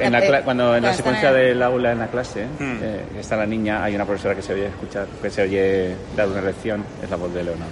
[0.00, 2.78] en la Eh, cla- cuando en la secuencia del aula en la clase Hmm.
[2.82, 6.28] eh, está la niña, hay una profesora que se oye escuchar, que se oye dar
[6.28, 7.68] una lección, es la voz de Leonor.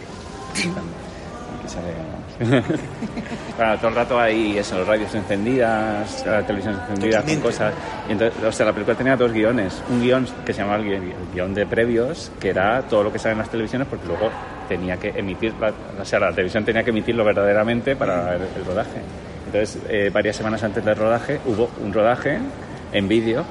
[0.54, 1.92] Aquí sale.
[3.56, 7.72] Claro, todo el rato hay eso, radios encendidas, la televisión encendida con cosas.
[8.06, 9.82] Y entonces, o sea, la película tenía dos guiones.
[9.88, 13.10] Un guion que se llamaba el guion, el guion de previos, que era todo lo
[13.10, 14.30] que sale en las televisiones, porque luego
[14.68, 18.64] tenía que emitir, la, o sea, la televisión tenía que emitirlo verdaderamente para el, el
[18.66, 19.00] rodaje.
[19.46, 22.38] Entonces, eh, varias semanas antes del rodaje hubo un rodaje
[22.92, 23.42] en vídeo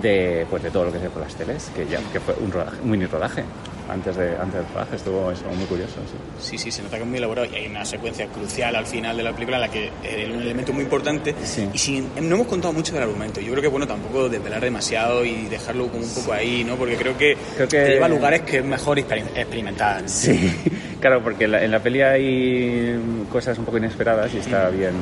[0.00, 2.50] de, pues, de todo lo que se por las teles, que ya que fue un,
[2.50, 3.44] rodaje, un mini rodaje
[3.92, 5.94] antes, de, antes del rodaje, estuvo eso, muy curioso.
[6.40, 6.50] Sí.
[6.52, 9.16] Sí, sí, se nota que es muy elaborado y hay una secuencia crucial al final
[9.16, 11.68] de la película en la que es un elemento muy importante Sí.
[11.72, 13.40] y sin, no hemos contado mucho del argumento.
[13.40, 16.76] Yo creo que bueno tampoco desvelar demasiado y dejarlo como un poco ahí, ¿no?
[16.76, 20.08] Porque creo que, Creo que- te lleva a lugares que es mejor exper- experimentar.
[20.08, 20.32] Sí,
[21.00, 24.92] claro, porque en la, en la peli hay cosas un poco inesperadas y está bien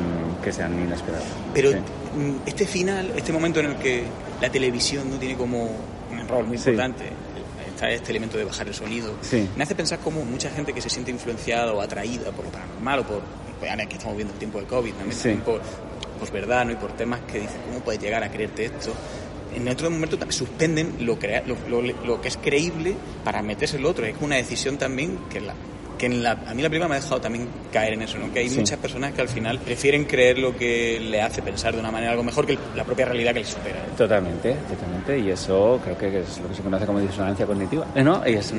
[0.43, 1.27] que sean inesperadas.
[1.55, 1.77] Pero Sí.
[1.79, 4.03] mm, este final, este momento en el que
[4.41, 5.65] la televisión no tiene como
[6.11, 6.71] un rol muy Sí.
[6.71, 7.05] importante,
[7.81, 9.49] está este elemento de bajar el sonido, Sí.
[9.57, 12.99] me hace pensar como mucha gente que se siente influenciada o atraída por lo paranormal
[13.01, 13.23] o por,
[13.59, 15.23] pues ahora que estamos viendo el tiempo de COVID, también, Sí.
[15.23, 15.61] también por,
[16.19, 16.73] por verdad ¿no?
[16.73, 18.93] y por temas que dicen, ¿cómo puedes llegar a creerte esto?
[19.55, 22.95] En otro momento suspenden lo, crea- lo, lo- lo que es creíble
[23.25, 24.05] para meterse en lo otro.
[24.07, 25.55] Es una decisión también que la
[26.01, 28.33] que en la, a mí la película me ha dejado también caer en eso, ¿no?
[28.33, 28.59] Que hay Sí.
[28.59, 32.13] muchas personas que al final prefieren creer lo que le hace pensar de una manera
[32.13, 33.77] algo mejor que la propia realidad que les supera.
[33.87, 33.95] ¿no?
[33.97, 35.19] Totalmente, totalmente.
[35.19, 37.87] Y eso creo que es lo que se conoce como disonancia cognitiva.
[37.95, 38.23] Eh, ¿no?
[38.27, 38.55] y, es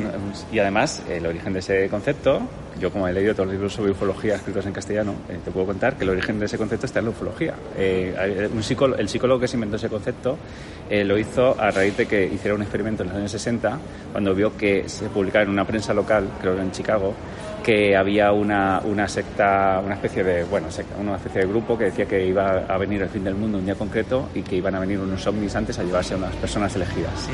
[0.54, 2.42] y además, el origen de ese concepto,
[2.80, 5.68] yo como he leído todos los libros sobre ufología escritos en castellano, eh, te puedo
[5.68, 7.54] contar que el origen de ese concepto está en la ufología.
[7.78, 10.38] Eh, psicólogo, el psicólogo que se inventó ese concepto
[10.90, 13.80] eh, lo hizo a raíz de que hiciera un experimento en los años 60,
[14.12, 17.14] cuando vio que se publicaba en una prensa local, creo que en Chicago,
[17.64, 21.86] que había una, una secta, una especie de, bueno, secta, una especie de grupo que
[21.86, 24.76] decía que iba a venir el fin del mundo un día concreto y que iban
[24.76, 27.30] a venir unos ovnis antes a llevarse a unas personas elegidas.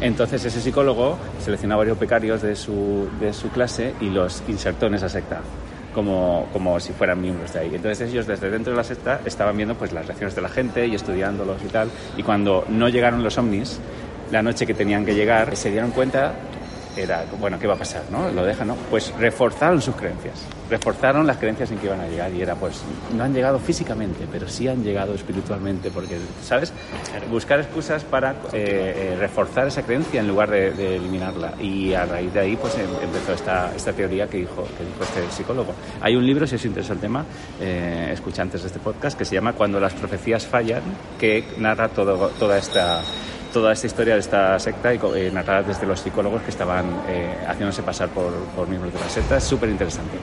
[0.00, 4.86] Entonces ese psicólogo seleccionó a varios becarios de su, de su clase y los insertó
[4.86, 5.40] en esa secta.
[5.92, 7.74] Como, como si fueran miembros de ahí.
[7.74, 10.86] Entonces ellos desde dentro de la secta estaban viendo pues las reacciones de la gente
[10.86, 11.90] y estudiándolos y tal.
[12.16, 13.78] Y cuando no llegaron los ovnis,
[14.30, 16.32] la noche que tenían que llegar, se dieron cuenta
[16.96, 18.02] era, bueno, ¿qué va a pasar?
[18.10, 18.30] ¿no?
[18.30, 18.76] Lo dejan, ¿no?
[18.90, 20.34] Pues reforzaron sus creencias,
[20.68, 22.82] reforzaron las creencias en que iban a llegar y era, pues,
[23.16, 26.72] no han llegado físicamente, pero sí han llegado espiritualmente, porque, ¿sabes?
[27.30, 31.54] Buscar excusas para eh, eh, reforzar esa creencia en lugar de, de eliminarla.
[31.60, 35.02] Y a raíz de ahí, pues, em- empezó esta, esta teoría que dijo, que dijo
[35.02, 35.72] este psicólogo.
[36.00, 37.24] Hay un libro, si os interesa el tema,
[37.60, 40.82] eh, escucha antes de este podcast, que se llama Cuando las profecías fallan,
[41.18, 43.00] que narra todo, toda esta
[43.52, 47.34] toda esta historia de esta secta y eh, narrada desde los psicólogos que estaban eh,
[47.46, 49.36] haciéndose pasar por, por miembros de la secta.
[49.36, 50.16] Es súper interesante.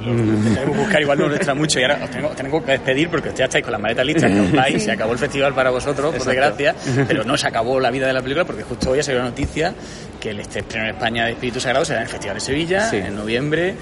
[0.00, 2.72] Lo intentaremos buscar, igual no nos extra mucho y ahora os tengo, os tengo que
[2.72, 5.52] despedir porque ya estáis con las maletas listas, que os vais, se acabó el festival
[5.52, 6.30] para vosotros, por Exacto.
[6.56, 6.74] desgracia,
[7.06, 9.28] pero no se acabó la vida de la película porque justo hoy ha salido la
[9.28, 9.74] noticia
[10.18, 12.96] que el estreno en España de Espíritu Sagrado será en el Festival de Sevilla Sí.
[12.96, 13.74] en noviembre.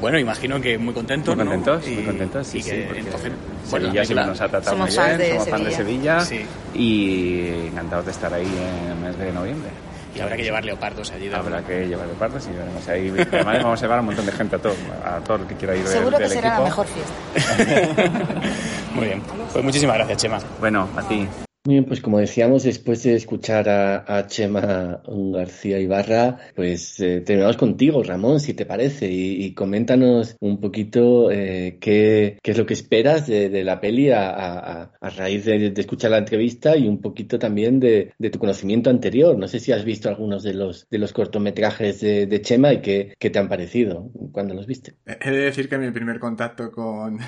[0.00, 1.50] Bueno, imagino que muy contentos, Muy ¿no?
[1.50, 3.32] contentos, Y- muy contentos, sí, y que sí, porque entonces,
[3.70, 6.20] bueno, la Sevilla siempre nos ha tratado Somos muy bien, de somos fans de Sevilla
[6.20, 6.40] Sí.
[6.74, 9.70] y encantados de estar ahí en el mes de noviembre.
[10.14, 11.28] Y habrá que llevar leopardos allí.
[11.28, 13.12] de Habrá que llevar de partes y veremos ahí.
[13.32, 15.54] Además vamos a llevar a un montón de gente a todo, a todo el que
[15.54, 18.02] quiera ir del- Seguro que del será la mejor fiesta.
[18.94, 19.22] Muy bien.
[19.52, 20.38] Pues muchísimas gracias, Chema.
[20.58, 21.28] Bueno, a ti.
[21.62, 28.02] Bien, pues como decíamos, después de escuchar a, Chema García Ibarra, pues eh, terminamos contigo,
[28.02, 33.62] Ramón, si te parece, y, coméntanos un poquito eh, qué, es lo que esperas de,
[33.62, 38.88] la peli a, raíz de, escuchar la entrevista y un poquito también de, tu conocimiento
[38.88, 39.36] anterior.
[39.36, 42.80] No sé si has visto algunos de los, de los cortometrajes de, de Chema y
[42.80, 44.94] qué, qué te han parecido cuando los viste.
[45.04, 47.18] He de decir que mi primer contacto con,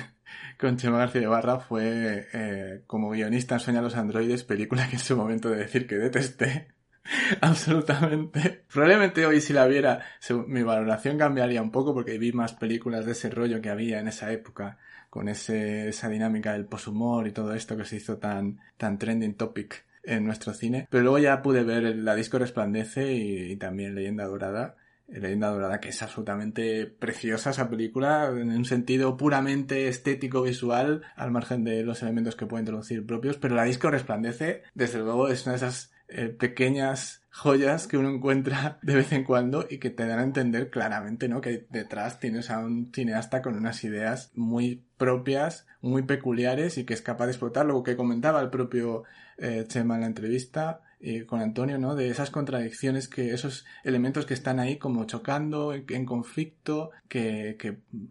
[0.63, 5.01] con Chema García Ibarra fue eh, como guionista en Sueña los androides, película que en
[5.01, 6.69] su momento de decir que detesté.
[7.41, 8.63] Absolutamente.
[8.71, 10.05] Probablemente hoy si la viera
[10.47, 14.07] mi valoración cambiaría un poco porque vi más películas de ese rollo que había en
[14.07, 14.77] esa época
[15.09, 19.35] con ese, esa dinámica del poshumor y todo esto que se hizo tan, tan trending
[19.35, 20.87] topic en nuestro cine.
[20.89, 24.77] Pero luego ya pude ver La Disco Resplandece y también Leyenda Dorada.
[25.07, 31.31] Leyenda Dorada, que es absolutamente preciosa esa película, en un sentido puramente estético visual, al
[31.31, 35.45] margen de los elementos que puede introducir propios, pero la disco resplandece, desde luego es
[35.45, 39.89] una de esas eh, pequeñas joyas que uno encuentra de vez en cuando y que
[39.89, 41.41] te dan a entender claramente, ¿no?
[41.41, 46.93] Que detrás tienes a un cineasta con unas ideas muy propias, muy peculiares y que
[46.93, 49.03] es capaz de explotar lo que comentaba el propio
[49.37, 51.95] eh, Chema en la entrevista eh, con Antonio, ¿no?
[51.95, 57.57] De esas contradicciones que, esos elementos que están ahí como chocando, en, conflicto, que,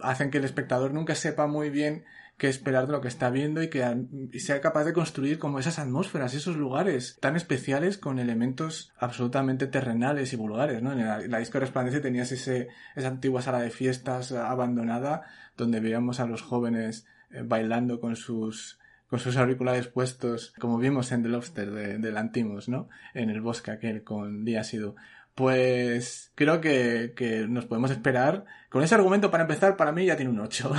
[0.00, 2.04] hacen que el espectador nunca sepa muy bien
[2.36, 3.82] qué esperar de lo que está viendo y que
[4.38, 10.34] sea capaz de construir como esas atmósferas, esos lugares tan especiales con elementos absolutamente terrenales
[10.34, 10.92] y vulgares, ¿no?
[10.92, 15.22] En la, la disco resplandece tenías ese, esa antigua sala de fiestas abandonada
[15.56, 18.78] donde veíamos a los jóvenes eh, bailando con sus
[19.12, 22.88] con sus auriculares puestos, como vimos en The Lobster de, de Lantimos, ¿no?
[23.12, 24.96] En el bosque aquel con Diásido.
[25.34, 28.46] Pues creo que, que nos podemos esperar.
[28.70, 30.72] Con ese argumento, para empezar, para mí ya tiene un 8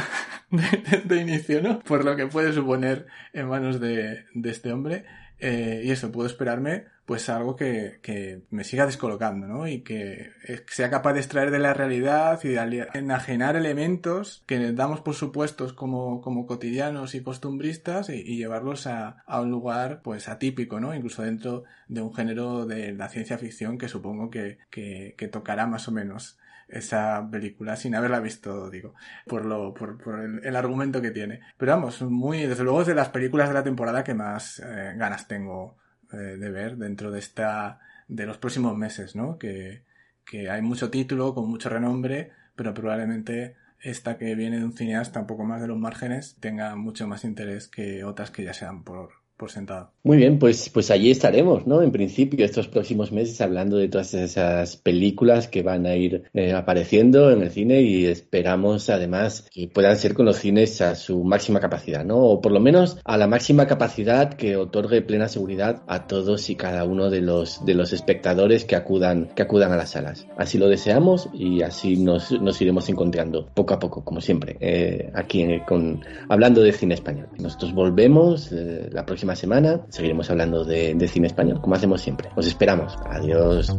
[1.05, 1.77] de, inicio, ¿no?
[1.81, 5.05] Por lo que puede suponer en manos de, de este hombre.
[5.37, 9.67] Eh, y eso, puedo esperarme pues algo que, que me siga descolocando, ¿no?
[9.67, 14.71] Y que eh, sea capaz de extraer de la realidad y de enajenar elementos que
[14.71, 20.29] damos por supuestos como, como cotidianos y costumbristas y, llevarlos a, a, un lugar pues
[20.29, 20.95] atípico, ¿no?
[20.95, 25.67] Incluso dentro de un género de la ciencia ficción que supongo que, que, que tocará
[25.67, 26.37] más o menos
[26.69, 28.95] esa película sin haberla visto, digo,
[29.27, 31.41] por lo, por, por el, el, argumento que tiene.
[31.57, 34.93] Pero vamos, muy, desde luego es de las películas de la temporada que más eh,
[34.95, 35.77] ganas tengo
[36.13, 39.37] eh, de ver dentro de esta, de los próximos meses, ¿no?
[39.37, 39.83] Que,
[40.25, 45.19] que hay mucho título, con mucho renombre, pero probablemente esta que viene de un cineasta
[45.19, 48.83] un poco más de los márgenes tenga mucho más interés que otras que ya sean
[48.83, 49.91] por, por sentado.
[50.03, 51.81] Muy bien, pues, pues allí estaremos, ¿no?
[51.81, 56.53] En principio, estos próximos meses hablando de todas esas películas que van a ir eh,
[56.53, 61.23] apareciendo en el cine y esperamos además que puedan ser con los cines a su
[61.23, 62.17] máxima capacidad, ¿no?
[62.17, 66.55] O por lo menos a la máxima capacidad que otorgue plena seguridad a todos y
[66.55, 70.27] cada uno de los, de los espectadores que acudan, que acudan a las salas.
[70.37, 75.11] Así lo deseamos y así nos, nos iremos encontrando poco a poco, como siempre, eh,
[75.15, 77.29] aquí con, hablando de cine español.
[77.39, 82.29] Nosotros volvemos eh, la próxima semana seguiremos hablando de, de, cine español, como hacemos siempre.
[82.35, 82.97] Os esperamos.
[83.05, 83.75] Adiós.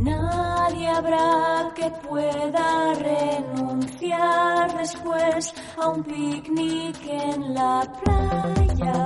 [0.00, 9.04] Nadie habrá que pueda renunciar después a un picnic en la playa.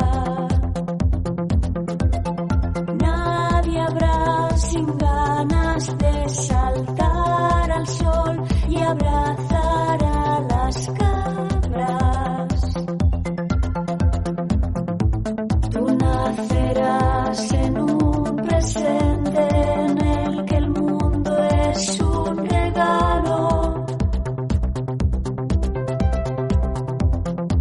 [2.99, 11.10] Nadie habrá sin ganas de saltar al sol y abrazar a las cabras.
[16.41, 23.85] Nacerás en un presente en el que el mundo es un regalo.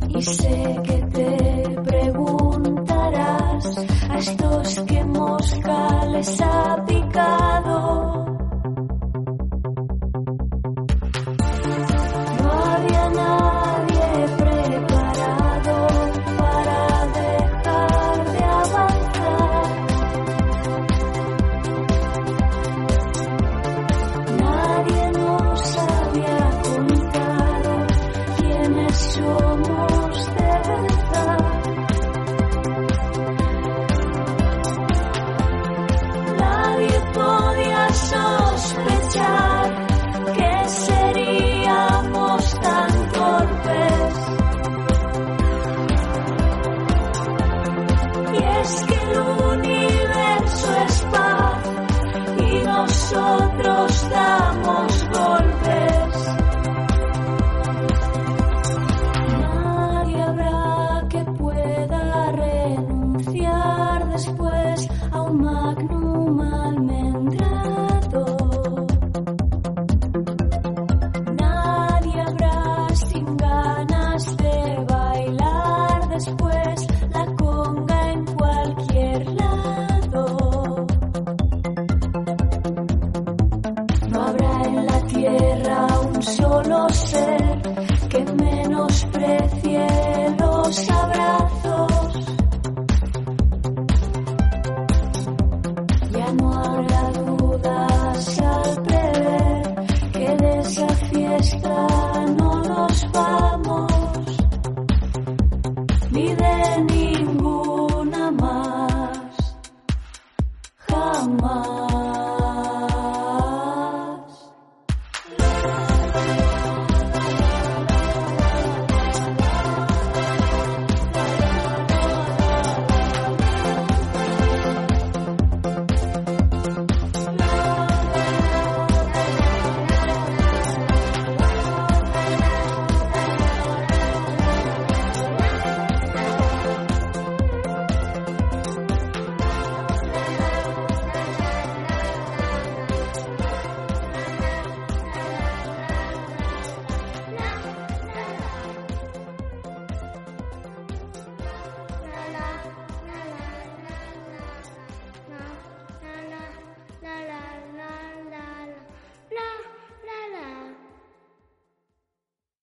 [0.10, 3.78] Y sé que te preguntarás
[4.10, 7.69] a estos que mosca les ha picado.